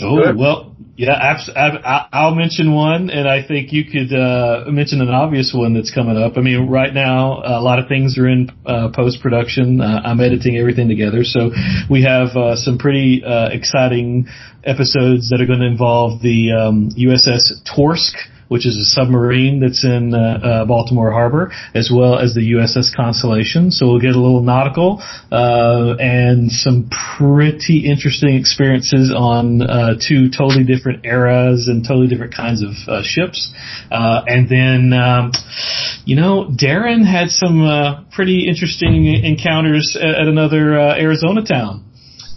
oh 0.00 0.34
well, 0.34 0.74
yeah, 0.96 1.12
abs- 1.12 1.50
ab- 1.54 2.08
I'll 2.10 2.34
mention 2.34 2.72
one, 2.72 3.10
and 3.10 3.28
I 3.28 3.46
think 3.46 3.70
you 3.70 3.84
could 3.84 4.16
uh, 4.16 4.64
mention 4.68 5.02
an 5.02 5.10
obvious 5.10 5.52
one 5.54 5.74
that's 5.74 5.92
coming 5.92 6.16
up. 6.16 6.38
I 6.38 6.40
mean, 6.40 6.68
right 6.68 6.92
now 6.94 7.42
a 7.44 7.60
lot 7.60 7.78
of 7.78 7.86
things 7.86 8.16
are 8.16 8.26
in 8.26 8.50
uh, 8.64 8.88
post 8.94 9.20
production. 9.20 9.82
Uh, 9.82 10.00
I'm 10.04 10.20
editing 10.20 10.56
everything 10.56 10.88
together, 10.88 11.22
so 11.22 11.50
we 11.90 12.04
have 12.04 12.28
uh, 12.34 12.56
some 12.56 12.78
pretty 12.78 13.22
uh, 13.22 13.50
exciting 13.52 14.26
episodes 14.64 15.28
that 15.28 15.42
are 15.42 15.46
going 15.46 15.60
to 15.60 15.66
involve 15.66 16.22
the 16.22 16.52
um, 16.52 16.88
USS 16.96 17.60
Torsk 17.68 18.14
which 18.48 18.66
is 18.66 18.76
a 18.76 18.84
submarine 18.84 19.60
that's 19.60 19.84
in 19.84 20.14
uh, 20.14 20.18
uh, 20.18 20.64
Baltimore 20.64 21.10
Harbor, 21.10 21.52
as 21.74 21.90
well 21.92 22.18
as 22.18 22.34
the 22.34 22.52
USS 22.52 22.94
Constellation. 22.94 23.70
So 23.70 23.86
we'll 23.86 24.00
get 24.00 24.14
a 24.14 24.20
little 24.20 24.42
nautical 24.42 25.02
uh, 25.32 25.96
and 25.98 26.50
some 26.50 26.90
pretty 27.16 27.86
interesting 27.86 28.36
experiences 28.36 29.12
on 29.16 29.62
uh, 29.62 29.94
two 30.00 30.30
totally 30.30 30.64
different 30.64 31.04
eras 31.04 31.68
and 31.68 31.84
totally 31.86 32.08
different 32.08 32.34
kinds 32.34 32.62
of 32.62 32.72
uh, 32.88 33.02
ships. 33.02 33.52
Uh, 33.90 34.22
and 34.26 34.48
then, 34.48 34.92
um, 34.92 35.32
you 36.04 36.16
know, 36.16 36.46
Darren 36.50 37.04
had 37.06 37.28
some 37.28 38.06
pretty 38.12 38.48
interesting 38.48 39.06
encounters 39.06 39.96
at, 40.00 40.22
at 40.22 40.26
another 40.26 40.74
Arizona 40.78 41.44
town. 41.44 41.84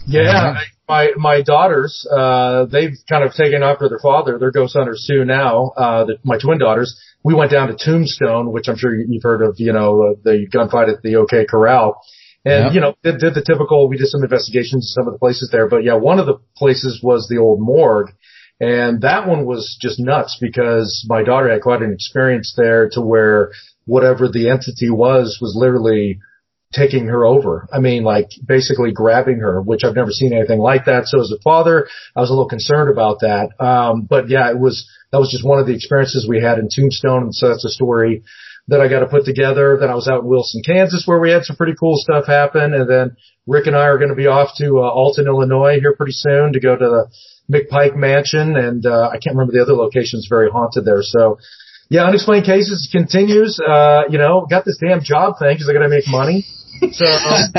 Yeah, 0.06 0.54
my 0.88 1.10
my 1.16 1.42
daughters, 1.42 2.06
uh, 2.10 2.64
they've 2.66 2.96
kind 3.08 3.24
of 3.24 3.32
taken 3.32 3.62
after 3.62 3.88
their 3.88 3.98
father. 3.98 4.38
They're 4.38 4.50
ghost 4.50 4.76
hunters 4.76 5.04
too 5.08 5.24
now. 5.24 5.72
Uh, 5.76 6.04
the, 6.04 6.18
my 6.24 6.38
twin 6.38 6.58
daughters. 6.58 6.98
We 7.24 7.34
went 7.34 7.50
down 7.50 7.68
to 7.68 7.76
Tombstone, 7.76 8.52
which 8.52 8.68
I'm 8.68 8.76
sure 8.76 8.94
you've 8.94 9.22
heard 9.22 9.42
of. 9.42 9.56
You 9.58 9.72
know, 9.72 10.02
uh, 10.02 10.14
the 10.22 10.46
gunfight 10.48 10.92
at 10.92 11.02
the 11.02 11.16
OK 11.16 11.46
Corral, 11.46 12.00
and 12.44 12.66
yep. 12.66 12.72
you 12.72 12.80
know, 12.80 12.94
did, 13.02 13.18
did 13.18 13.34
the 13.34 13.42
typical. 13.42 13.88
We 13.88 13.98
did 13.98 14.08
some 14.08 14.22
investigations 14.22 14.74
in 14.96 15.02
some 15.02 15.06
of 15.06 15.12
the 15.12 15.18
places 15.18 15.50
there, 15.52 15.68
but 15.68 15.84
yeah, 15.84 15.94
one 15.94 16.18
of 16.18 16.26
the 16.26 16.38
places 16.56 17.00
was 17.02 17.28
the 17.28 17.38
old 17.38 17.60
morgue. 17.60 18.10
And 18.60 19.02
that 19.02 19.28
one 19.28 19.46
was 19.46 19.78
just 19.80 20.00
nuts 20.00 20.36
because 20.40 21.06
my 21.08 21.22
daughter 21.22 21.48
had 21.48 21.62
quite 21.62 21.80
an 21.80 21.92
experience 21.92 22.54
there 22.56 22.88
to 22.90 23.00
where 23.00 23.52
whatever 23.84 24.28
the 24.28 24.50
entity 24.50 24.90
was 24.90 25.38
was 25.40 25.54
literally 25.56 26.18
taking 26.72 27.06
her 27.06 27.24
over. 27.24 27.66
I 27.72 27.78
mean, 27.78 28.04
like 28.04 28.28
basically 28.44 28.92
grabbing 28.92 29.38
her, 29.38 29.60
which 29.60 29.84
I've 29.84 29.94
never 29.94 30.10
seen 30.10 30.32
anything 30.32 30.58
like 30.58 30.84
that. 30.84 31.06
So 31.06 31.20
as 31.20 31.32
a 31.32 31.40
father, 31.42 31.88
I 32.14 32.20
was 32.20 32.30
a 32.30 32.32
little 32.32 32.48
concerned 32.48 32.90
about 32.90 33.20
that. 33.20 33.50
Um, 33.58 34.02
but 34.02 34.28
yeah, 34.28 34.50
it 34.50 34.58
was, 34.58 34.88
that 35.10 35.18
was 35.18 35.30
just 35.30 35.46
one 35.46 35.58
of 35.58 35.66
the 35.66 35.74
experiences 35.74 36.26
we 36.28 36.42
had 36.42 36.58
in 36.58 36.68
Tombstone. 36.68 37.22
And 37.24 37.34
so 37.34 37.48
that's 37.48 37.64
a 37.64 37.70
story 37.70 38.22
that 38.68 38.82
I 38.82 38.88
got 38.88 39.00
to 39.00 39.06
put 39.06 39.24
together. 39.24 39.78
Then 39.80 39.88
I 39.88 39.94
was 39.94 40.08
out 40.08 40.20
in 40.20 40.26
Wilson, 40.26 40.62
Kansas, 40.62 41.04
where 41.06 41.18
we 41.18 41.30
had 41.30 41.44
some 41.44 41.56
pretty 41.56 41.74
cool 41.78 41.96
stuff 41.96 42.26
happen. 42.26 42.74
And 42.74 42.88
then 42.88 43.16
Rick 43.46 43.66
and 43.66 43.74
I 43.74 43.86
are 43.86 43.96
going 43.96 44.10
to 44.10 44.14
be 44.14 44.26
off 44.26 44.50
to 44.58 44.80
uh, 44.80 44.90
Alton, 44.90 45.26
Illinois 45.26 45.80
here 45.80 45.94
pretty 45.96 46.12
soon 46.12 46.52
to 46.52 46.60
go 46.60 46.76
to 46.76 46.84
the 46.84 47.10
McPike 47.50 47.96
Mansion, 47.96 48.56
and 48.56 48.84
uh, 48.84 49.08
I 49.08 49.18
can't 49.18 49.34
remember 49.34 49.54
the 49.54 49.62
other 49.62 49.72
locations. 49.72 50.26
Very 50.28 50.50
haunted 50.50 50.84
there. 50.84 51.00
So, 51.00 51.38
yeah, 51.88 52.04
unexplained 52.04 52.46
cases 52.46 52.88
continues. 52.90 53.60
Uh, 53.60 54.02
you 54.10 54.18
know, 54.18 54.46
got 54.48 54.64
this 54.64 54.78
damn 54.78 55.02
job 55.02 55.38
thing 55.38 55.54
because 55.54 55.68
I 55.68 55.72
got 55.72 55.82
to 55.82 55.88
make 55.88 56.08
money. 56.08 56.46
So, 56.92 57.06
um, 57.06 57.40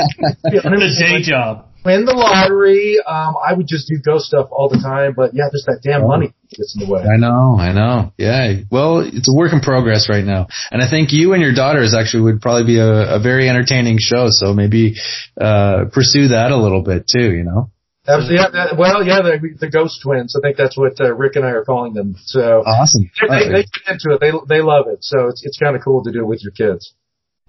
yeah, 0.52 0.60
the 0.62 0.96
day 0.98 1.22
job 1.22 1.66
win 1.84 2.04
the 2.04 2.12
lottery. 2.12 2.98
Um, 3.06 3.34
I 3.36 3.52
would 3.54 3.66
just 3.66 3.88
do 3.88 3.96
ghost 4.04 4.26
stuff 4.26 4.48
all 4.50 4.68
the 4.68 4.78
time, 4.78 5.14
but 5.16 5.34
yeah, 5.34 5.48
just 5.52 5.66
that 5.66 5.80
damn 5.82 6.06
money 6.06 6.32
gets 6.50 6.76
in 6.76 6.86
the 6.86 6.92
way. 6.92 7.02
I 7.02 7.16
know, 7.16 7.56
I 7.58 7.72
know. 7.72 8.12
Yeah. 8.18 8.64
Well, 8.70 9.00
it's 9.00 9.28
a 9.28 9.34
work 9.34 9.52
in 9.52 9.60
progress 9.60 10.08
right 10.08 10.24
now. 10.24 10.48
And 10.70 10.82
I 10.82 10.90
think 10.90 11.12
you 11.12 11.32
and 11.32 11.42
your 11.42 11.54
daughters 11.54 11.94
actually 11.94 12.32
would 12.32 12.40
probably 12.40 12.64
be 12.64 12.78
a, 12.78 13.16
a 13.16 13.20
very 13.20 13.48
entertaining 13.48 13.98
show. 13.98 14.26
So 14.28 14.54
maybe, 14.54 14.96
uh, 15.40 15.86
pursue 15.92 16.28
that 16.28 16.50
a 16.52 16.56
little 16.56 16.82
bit 16.82 17.06
too, 17.08 17.32
you 17.32 17.44
know? 17.44 17.70
Absolutely. 18.10 18.36
Yeah, 18.36 18.50
that, 18.50 18.76
well, 18.76 19.06
yeah, 19.06 19.22
the, 19.22 19.56
the 19.58 19.70
ghost 19.70 20.00
twins. 20.02 20.36
I 20.36 20.40
think 20.40 20.56
that's 20.56 20.76
what 20.76 21.00
uh, 21.00 21.14
Rick 21.14 21.36
and 21.36 21.44
I 21.44 21.50
are 21.50 21.64
calling 21.64 21.94
them. 21.94 22.16
So 22.24 22.62
awesome. 22.66 23.10
They, 23.20 23.48
they 23.48 23.62
get 23.62 23.94
into 23.94 24.14
it. 24.14 24.20
They 24.20 24.32
they 24.48 24.62
love 24.62 24.86
it. 24.88 25.04
So 25.04 25.28
it's 25.28 25.44
it's 25.44 25.58
kind 25.58 25.76
of 25.76 25.82
cool 25.82 26.02
to 26.04 26.12
do 26.12 26.20
it 26.20 26.26
with 26.26 26.42
your 26.42 26.52
kids. 26.52 26.92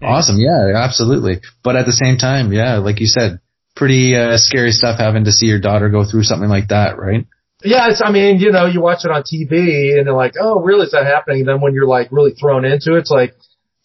Awesome. 0.01 0.39
Yeah, 0.39 0.74
absolutely. 0.76 1.41
But 1.64 1.76
at 1.76 1.86
the 1.86 1.91
same 1.91 2.18
time, 2.18 2.51
yeah, 2.51 2.78
like 2.78 2.99
you 2.99 3.07
said, 3.07 3.39
pretty 3.76 4.16
uh, 4.16 4.38
scary 4.38 4.72
stuff 4.72 4.99
having 4.99 5.26
to 5.26 5.32
see 5.32 5.45
your 5.45 5.59
daughter 5.59 5.89
go 5.89 6.03
through 6.05 6.24
something 6.24 6.49
like 6.49 6.70
that, 6.70 6.97
right? 6.97 7.26
Yeah, 7.64 7.89
it's. 7.89 8.01
I 8.03 8.12
mean, 8.12 8.39
you 8.39 8.51
know, 8.51 8.66
you 8.66 8.82
watch 8.82 9.05
it 9.05 9.12
on 9.12 9.22
TV 9.22 9.95
and 9.97 10.05
you're 10.05 10.16
like, 10.16 10.34
oh, 10.39 10.62
really? 10.62 10.86
Is 10.86 10.91
that 10.91 11.05
happening? 11.05 11.41
And 11.41 11.47
then 11.47 11.62
when 11.62 11.74
you're 11.74 11.88
like 11.88 12.12
really 12.12 12.32
thrown 12.32 12.66
into 12.66 12.95
it, 12.95 12.99
it's 12.99 13.12
like 13.12 13.36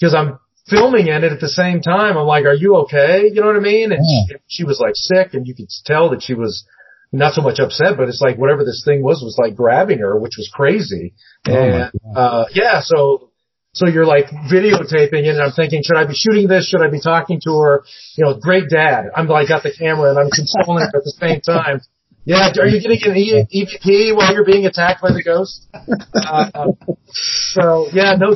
because 0.01 0.15
I'm 0.15 0.39
filming 0.69 1.09
in 1.09 1.25
it 1.25 1.33
at 1.33 1.41
the 1.41 1.49
same 1.49 1.81
time. 1.81 2.17
I'm 2.17 2.27
like, 2.27 2.45
are 2.45 2.55
you 2.55 2.77
okay? 2.83 3.31
You 3.33 3.41
know 3.41 3.47
what 3.49 3.57
I 3.57 3.61
mean? 3.61 3.93
And 3.93 4.03
yeah. 4.03 4.37
she, 4.49 4.63
she 4.63 4.65
was 4.65 4.81
like 4.81 4.95
sick, 4.95 5.35
and 5.35 5.47
you 5.47 5.55
could 5.55 5.69
tell 5.85 6.11
that 6.11 6.23
she 6.23 6.35
was 6.35 6.67
not 7.13 7.35
so 7.35 7.43
much 7.43 7.59
upset, 7.59 7.97
but 7.97 8.09
it's 8.09 8.21
like 8.21 8.37
whatever 8.37 8.65
this 8.65 8.83
thing 8.85 9.03
was 9.03 9.23
was 9.23 9.39
like 9.39 9.57
grabbing 9.57 9.99
her, 9.99 10.19
which 10.19 10.37
was 10.37 10.51
crazy. 10.53 11.15
Oh 11.49 11.53
and 11.53 11.91
uh 12.17 12.45
yeah, 12.53 12.81
so 12.83 13.31
so 13.75 13.87
you're 13.87 14.07
like 14.07 14.27
videotaping 14.51 15.25
it 15.25 15.37
and 15.37 15.41
I'm 15.41 15.53
thinking, 15.53 15.83
should 15.85 15.97
I 15.97 16.07
be 16.07 16.15
shooting 16.15 16.49
this? 16.49 16.69
Should 16.69 16.83
I 16.83 16.91
be 16.91 17.01
talking 17.01 17.41
to 17.45 17.59
her? 17.61 17.85
You 18.17 18.25
know, 18.25 18.39
great 18.39 18.69
dad. 18.69 19.11
I'm 19.15 19.29
like 19.29 19.49
got 19.49 19.63
the 19.63 19.73
camera 19.73 20.11
and 20.11 20.19
I'm 20.19 20.31
consoling 20.31 20.81
her 20.81 20.99
at 20.99 21.05
the 21.05 21.15
same 21.21 21.41
time. 21.41 21.81
Yeah, 22.27 22.51
are 22.59 22.67
you 22.67 22.81
getting 22.81 22.99
an 23.07 23.47
EVP 23.55 24.17
while 24.17 24.35
you're 24.35 24.45
being 24.45 24.67
attacked 24.67 25.01
by 25.01 25.13
the 25.13 25.23
ghost? 25.23 25.69
Uh, 26.13 26.73
so 27.09 27.87
yeah, 27.93 28.17
no, 28.19 28.35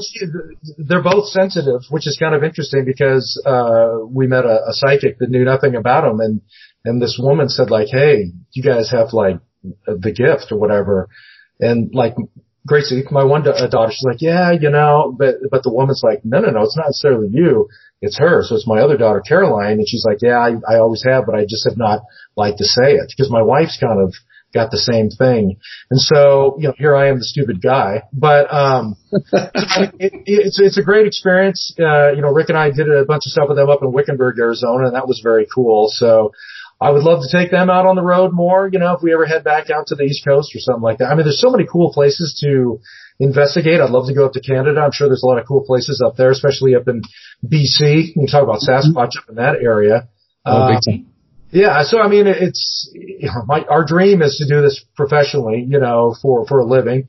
they're 0.78 1.02
both 1.02 1.26
sensitive, 1.26 1.80
which 1.90 2.06
is 2.06 2.16
kind 2.16 2.34
of 2.34 2.44
interesting 2.44 2.84
because 2.84 3.42
uh 3.44 3.98
we 4.08 4.28
met 4.28 4.44
a, 4.44 4.60
a 4.68 4.72
psychic 4.72 5.18
that 5.18 5.28
knew 5.28 5.44
nothing 5.44 5.74
about 5.74 6.02
them, 6.02 6.20
and 6.20 6.40
and 6.84 7.02
this 7.02 7.18
woman 7.20 7.48
said 7.48 7.70
like, 7.70 7.88
hey, 7.90 8.32
you 8.52 8.62
guys 8.62 8.90
have 8.92 9.12
like 9.12 9.40
the 9.86 10.12
gift 10.12 10.52
or 10.52 10.58
whatever, 10.58 11.08
and 11.58 11.92
like 11.92 12.14
Gracie, 12.66 13.02
my 13.10 13.24
one 13.24 13.42
da- 13.42 13.66
daughter, 13.66 13.90
she's 13.90 14.04
like, 14.04 14.20
yeah, 14.20 14.52
you 14.52 14.70
know, 14.70 15.14
but, 15.18 15.36
but 15.50 15.62
the 15.62 15.72
woman's 15.72 16.02
like, 16.04 16.20
no, 16.24 16.40
no, 16.40 16.50
no, 16.50 16.62
it's 16.62 16.76
not 16.76 16.86
necessarily 16.88 17.28
you. 17.32 17.68
It's 18.00 18.18
her. 18.18 18.42
So 18.42 18.54
it's 18.54 18.66
my 18.66 18.80
other 18.80 18.96
daughter, 18.96 19.20
Caroline. 19.20 19.78
And 19.78 19.88
she's 19.88 20.04
like, 20.06 20.18
yeah, 20.22 20.38
I, 20.38 20.54
I 20.68 20.78
always 20.78 21.04
have, 21.04 21.24
but 21.26 21.34
I 21.34 21.44
just 21.44 21.68
have 21.68 21.76
not 21.76 22.00
liked 22.36 22.58
to 22.58 22.64
say 22.64 22.94
it 22.94 23.12
because 23.14 23.30
my 23.30 23.42
wife's 23.42 23.78
kind 23.78 24.00
of 24.00 24.14
got 24.52 24.70
the 24.70 24.78
same 24.78 25.10
thing. 25.10 25.56
And 25.90 26.00
so, 26.00 26.56
you 26.58 26.68
know, 26.68 26.74
here 26.76 26.96
I 26.96 27.08
am, 27.08 27.18
the 27.18 27.24
stupid 27.24 27.62
guy, 27.62 28.02
but, 28.12 28.52
um, 28.52 28.96
it, 29.12 29.94
it, 30.00 30.12
it's, 30.26 30.60
it's 30.60 30.78
a 30.78 30.82
great 30.82 31.06
experience. 31.06 31.72
Uh, 31.78 32.10
you 32.12 32.22
know, 32.22 32.32
Rick 32.32 32.48
and 32.48 32.58
I 32.58 32.70
did 32.70 32.90
a 32.90 33.04
bunch 33.04 33.26
of 33.26 33.32
stuff 33.32 33.48
with 33.48 33.58
them 33.58 33.70
up 33.70 33.82
in 33.82 33.92
Wickenburg, 33.92 34.38
Arizona, 34.38 34.86
and 34.86 34.96
that 34.96 35.06
was 35.06 35.20
very 35.22 35.46
cool. 35.54 35.88
So, 35.88 36.32
I 36.82 36.90
would 36.90 37.02
love 37.02 37.20
to 37.20 37.28
take 37.30 37.50
them 37.50 37.68
out 37.68 37.84
on 37.84 37.94
the 37.94 38.02
road 38.02 38.32
more, 38.32 38.68
you 38.72 38.78
know, 38.78 38.94
if 38.94 39.02
we 39.02 39.12
ever 39.12 39.26
head 39.26 39.44
back 39.44 39.68
out 39.68 39.88
to 39.88 39.94
the 39.94 40.04
East 40.04 40.24
Coast 40.24 40.56
or 40.56 40.60
something 40.60 40.82
like 40.82 40.98
that. 40.98 41.08
I 41.10 41.14
mean, 41.14 41.24
there's 41.24 41.40
so 41.40 41.50
many 41.50 41.66
cool 41.70 41.92
places 41.92 42.38
to 42.40 42.80
investigate. 43.20 43.80
I'd 43.80 43.90
love 43.90 44.08
to 44.08 44.14
go 44.14 44.26
up 44.26 44.32
to 44.32 44.40
Canada. 44.40 44.80
I'm 44.80 44.92
sure 44.92 45.06
there's 45.06 45.22
a 45.22 45.26
lot 45.26 45.38
of 45.38 45.46
cool 45.46 45.64
places 45.64 46.02
up 46.04 46.16
there, 46.16 46.30
especially 46.30 46.74
up 46.74 46.88
in 46.88 47.02
BC. 47.44 48.16
You 48.16 48.26
talk 48.26 48.42
about 48.42 48.60
Sasquatch 48.60 49.16
up 49.18 49.28
in 49.28 49.36
that 49.36 49.56
area. 49.62 50.08
Oh, 50.44 50.68
big 50.68 50.76
um, 50.76 50.80
time. 50.80 51.06
Yeah, 51.52 51.82
so 51.82 52.00
I 52.00 52.08
mean, 52.08 52.26
it's 52.26 52.90
you 52.94 53.26
know, 53.26 53.42
my 53.46 53.64
our 53.64 53.84
dream 53.84 54.22
is 54.22 54.36
to 54.36 54.48
do 54.48 54.62
this 54.62 54.84
professionally, 54.96 55.66
you 55.68 55.80
know, 55.80 56.16
for 56.20 56.46
for 56.46 56.60
a 56.60 56.64
living. 56.64 57.08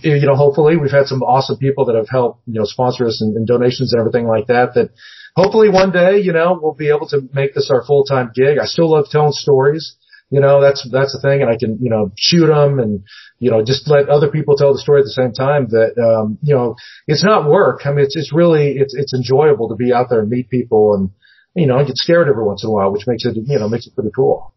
You 0.00 0.26
know, 0.26 0.34
hopefully 0.34 0.76
we've 0.76 0.90
had 0.90 1.06
some 1.06 1.22
awesome 1.22 1.58
people 1.58 1.84
that 1.84 1.94
have 1.94 2.08
helped, 2.08 2.40
you 2.46 2.58
know, 2.58 2.64
sponsor 2.64 3.06
us 3.06 3.20
and, 3.20 3.36
and 3.36 3.46
donations 3.46 3.92
and 3.92 4.00
everything 4.00 4.26
like 4.26 4.46
that. 4.46 4.74
That 4.74 4.90
hopefully 5.36 5.68
one 5.68 5.92
day, 5.92 6.18
you 6.18 6.32
know, 6.32 6.58
we'll 6.60 6.74
be 6.74 6.88
able 6.88 7.06
to 7.08 7.28
make 7.32 7.54
this 7.54 7.70
our 7.70 7.84
full 7.84 8.04
time 8.04 8.32
gig. 8.34 8.58
I 8.58 8.64
still 8.64 8.90
love 8.90 9.06
telling 9.10 9.32
stories. 9.32 9.96
You 10.30 10.40
know, 10.40 10.60
that's, 10.60 10.88
that's 10.90 11.12
the 11.12 11.20
thing. 11.20 11.42
And 11.42 11.50
I 11.50 11.56
can, 11.56 11.78
you 11.80 11.90
know, 11.90 12.10
shoot 12.16 12.46
them 12.46 12.78
and, 12.78 13.04
you 13.38 13.50
know, 13.50 13.62
just 13.62 13.88
let 13.88 14.08
other 14.08 14.30
people 14.30 14.56
tell 14.56 14.72
the 14.72 14.80
story 14.80 15.00
at 15.00 15.04
the 15.04 15.10
same 15.10 15.32
time 15.32 15.68
that, 15.68 15.94
um, 16.00 16.38
you 16.42 16.54
know, 16.54 16.76
it's 17.06 17.22
not 17.22 17.48
work. 17.48 17.82
I 17.84 17.90
mean, 17.90 18.04
it's, 18.04 18.16
it's 18.16 18.32
really, 18.32 18.72
it's, 18.78 18.94
it's 18.94 19.12
enjoyable 19.14 19.68
to 19.68 19.76
be 19.76 19.92
out 19.92 20.06
there 20.08 20.20
and 20.20 20.30
meet 20.30 20.48
people 20.48 20.94
and, 20.94 21.10
you 21.54 21.66
know, 21.66 21.84
get 21.84 21.96
scared 21.98 22.28
every 22.28 22.42
once 22.42 22.64
in 22.64 22.70
a 22.70 22.72
while, 22.72 22.90
which 22.90 23.06
makes 23.06 23.24
it, 23.24 23.36
you 23.36 23.58
know, 23.58 23.68
makes 23.68 23.86
it 23.86 23.94
pretty 23.94 24.10
cool. 24.14 24.53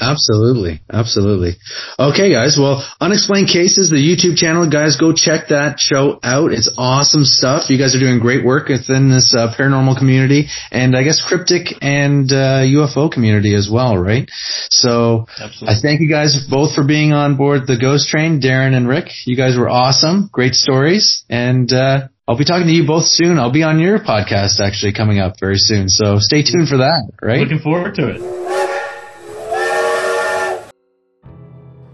Absolutely. 0.00 0.80
Absolutely. 0.92 1.56
Okay, 1.98 2.30
guys. 2.30 2.58
Well, 2.60 2.86
Unexplained 3.00 3.48
Cases, 3.48 3.88
the 3.88 3.96
YouTube 3.96 4.36
channel, 4.36 4.68
guys, 4.68 4.98
go 4.98 5.14
check 5.14 5.48
that 5.48 5.80
show 5.80 6.20
out. 6.22 6.52
It's 6.52 6.70
awesome 6.76 7.24
stuff. 7.24 7.70
You 7.70 7.78
guys 7.78 7.96
are 7.96 8.00
doing 8.00 8.20
great 8.20 8.44
work 8.44 8.68
within 8.68 9.10
this 9.10 9.34
uh, 9.34 9.54
paranormal 9.58 9.96
community 9.96 10.48
and 10.70 10.94
I 10.94 11.02
guess 11.02 11.24
cryptic 11.26 11.68
and 11.80 12.30
uh, 12.30 12.60
UFO 12.60 13.10
community 13.10 13.54
as 13.54 13.70
well, 13.72 13.96
right? 13.96 14.28
So 14.68 15.26
Absolutely. 15.40 15.68
I 15.68 15.80
thank 15.80 16.00
you 16.00 16.10
guys 16.10 16.46
both 16.50 16.74
for 16.74 16.84
being 16.84 17.12
on 17.12 17.36
board 17.38 17.66
the 17.66 17.78
Ghost 17.78 18.08
Train, 18.08 18.40
Darren 18.40 18.76
and 18.76 18.86
Rick. 18.86 19.08
You 19.24 19.36
guys 19.36 19.56
were 19.56 19.70
awesome. 19.70 20.28
Great 20.30 20.54
stories. 20.54 21.24
And, 21.30 21.72
uh, 21.72 22.08
I'll 22.28 22.38
be 22.38 22.44
talking 22.44 22.68
to 22.68 22.72
you 22.72 22.86
both 22.86 23.06
soon. 23.06 23.40
I'll 23.40 23.50
be 23.50 23.64
on 23.64 23.80
your 23.80 23.98
podcast 23.98 24.60
actually 24.60 24.92
coming 24.92 25.18
up 25.18 25.40
very 25.40 25.56
soon. 25.56 25.88
So 25.88 26.18
stay 26.20 26.42
tuned 26.42 26.68
for 26.68 26.76
that, 26.76 27.10
right? 27.20 27.40
Looking 27.40 27.58
forward 27.58 27.96
to 27.96 28.08
it. 28.08 28.49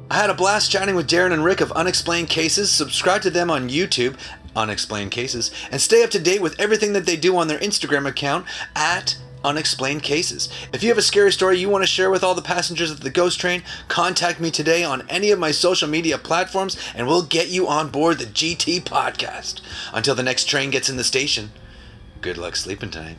I 0.09 0.15
had 0.15 0.31
a 0.31 0.35
blast 0.35 0.71
chatting 0.71 0.95
with 0.95 1.09
Darren 1.09 1.33
and 1.33 1.45
Rick 1.45 1.61
of 1.61 1.73
Unexplained 1.73 2.29
Cases. 2.29 2.71
Subscribe 2.71 3.23
to 3.23 3.31
them 3.31 3.51
on 3.51 3.69
YouTube, 3.69 4.17
Unexplained 4.55 5.11
Cases, 5.11 5.51
and 5.69 5.81
stay 5.81 6.05
up 6.05 6.11
to 6.11 6.21
date 6.21 6.41
with 6.41 6.59
everything 6.61 6.93
that 6.93 7.07
they 7.07 7.17
do 7.17 7.37
on 7.37 7.49
their 7.49 7.59
Instagram 7.59 8.07
account 8.07 8.47
at 8.77 9.17
Unexplained 9.43 10.05
Cases. 10.05 10.49
If 10.73 10.85
you 10.85 10.91
have 10.91 10.99
a 10.99 11.03
scary 11.03 11.33
story 11.33 11.59
you 11.59 11.69
want 11.69 11.83
to 11.83 11.89
share 11.89 12.09
with 12.09 12.23
all 12.23 12.37
the 12.37 12.43
passengers 12.43 12.93
of 12.93 13.01
the 13.01 13.11
Ghost 13.11 13.41
Train, 13.41 13.65
contact 13.89 14.39
me 14.39 14.53
today 14.53 14.85
on 14.85 15.03
any 15.09 15.33
of 15.33 15.41
my 15.41 15.51
social 15.51 15.89
media 15.89 16.19
platforms 16.19 16.77
and 16.95 17.09
we'll 17.09 17.23
get 17.23 17.49
you 17.49 17.67
on 17.67 17.91
board 17.91 18.19
the 18.19 18.27
GT 18.27 18.83
podcast. 18.83 19.61
Until 19.93 20.15
the 20.15 20.23
next 20.23 20.45
train 20.45 20.71
gets 20.71 20.89
in 20.89 20.97
the 20.97 21.05
station, 21.05 21.51
good 22.21 22.39
luck 22.39 22.55
sleeping 22.55 22.91
tonight. 22.91 23.19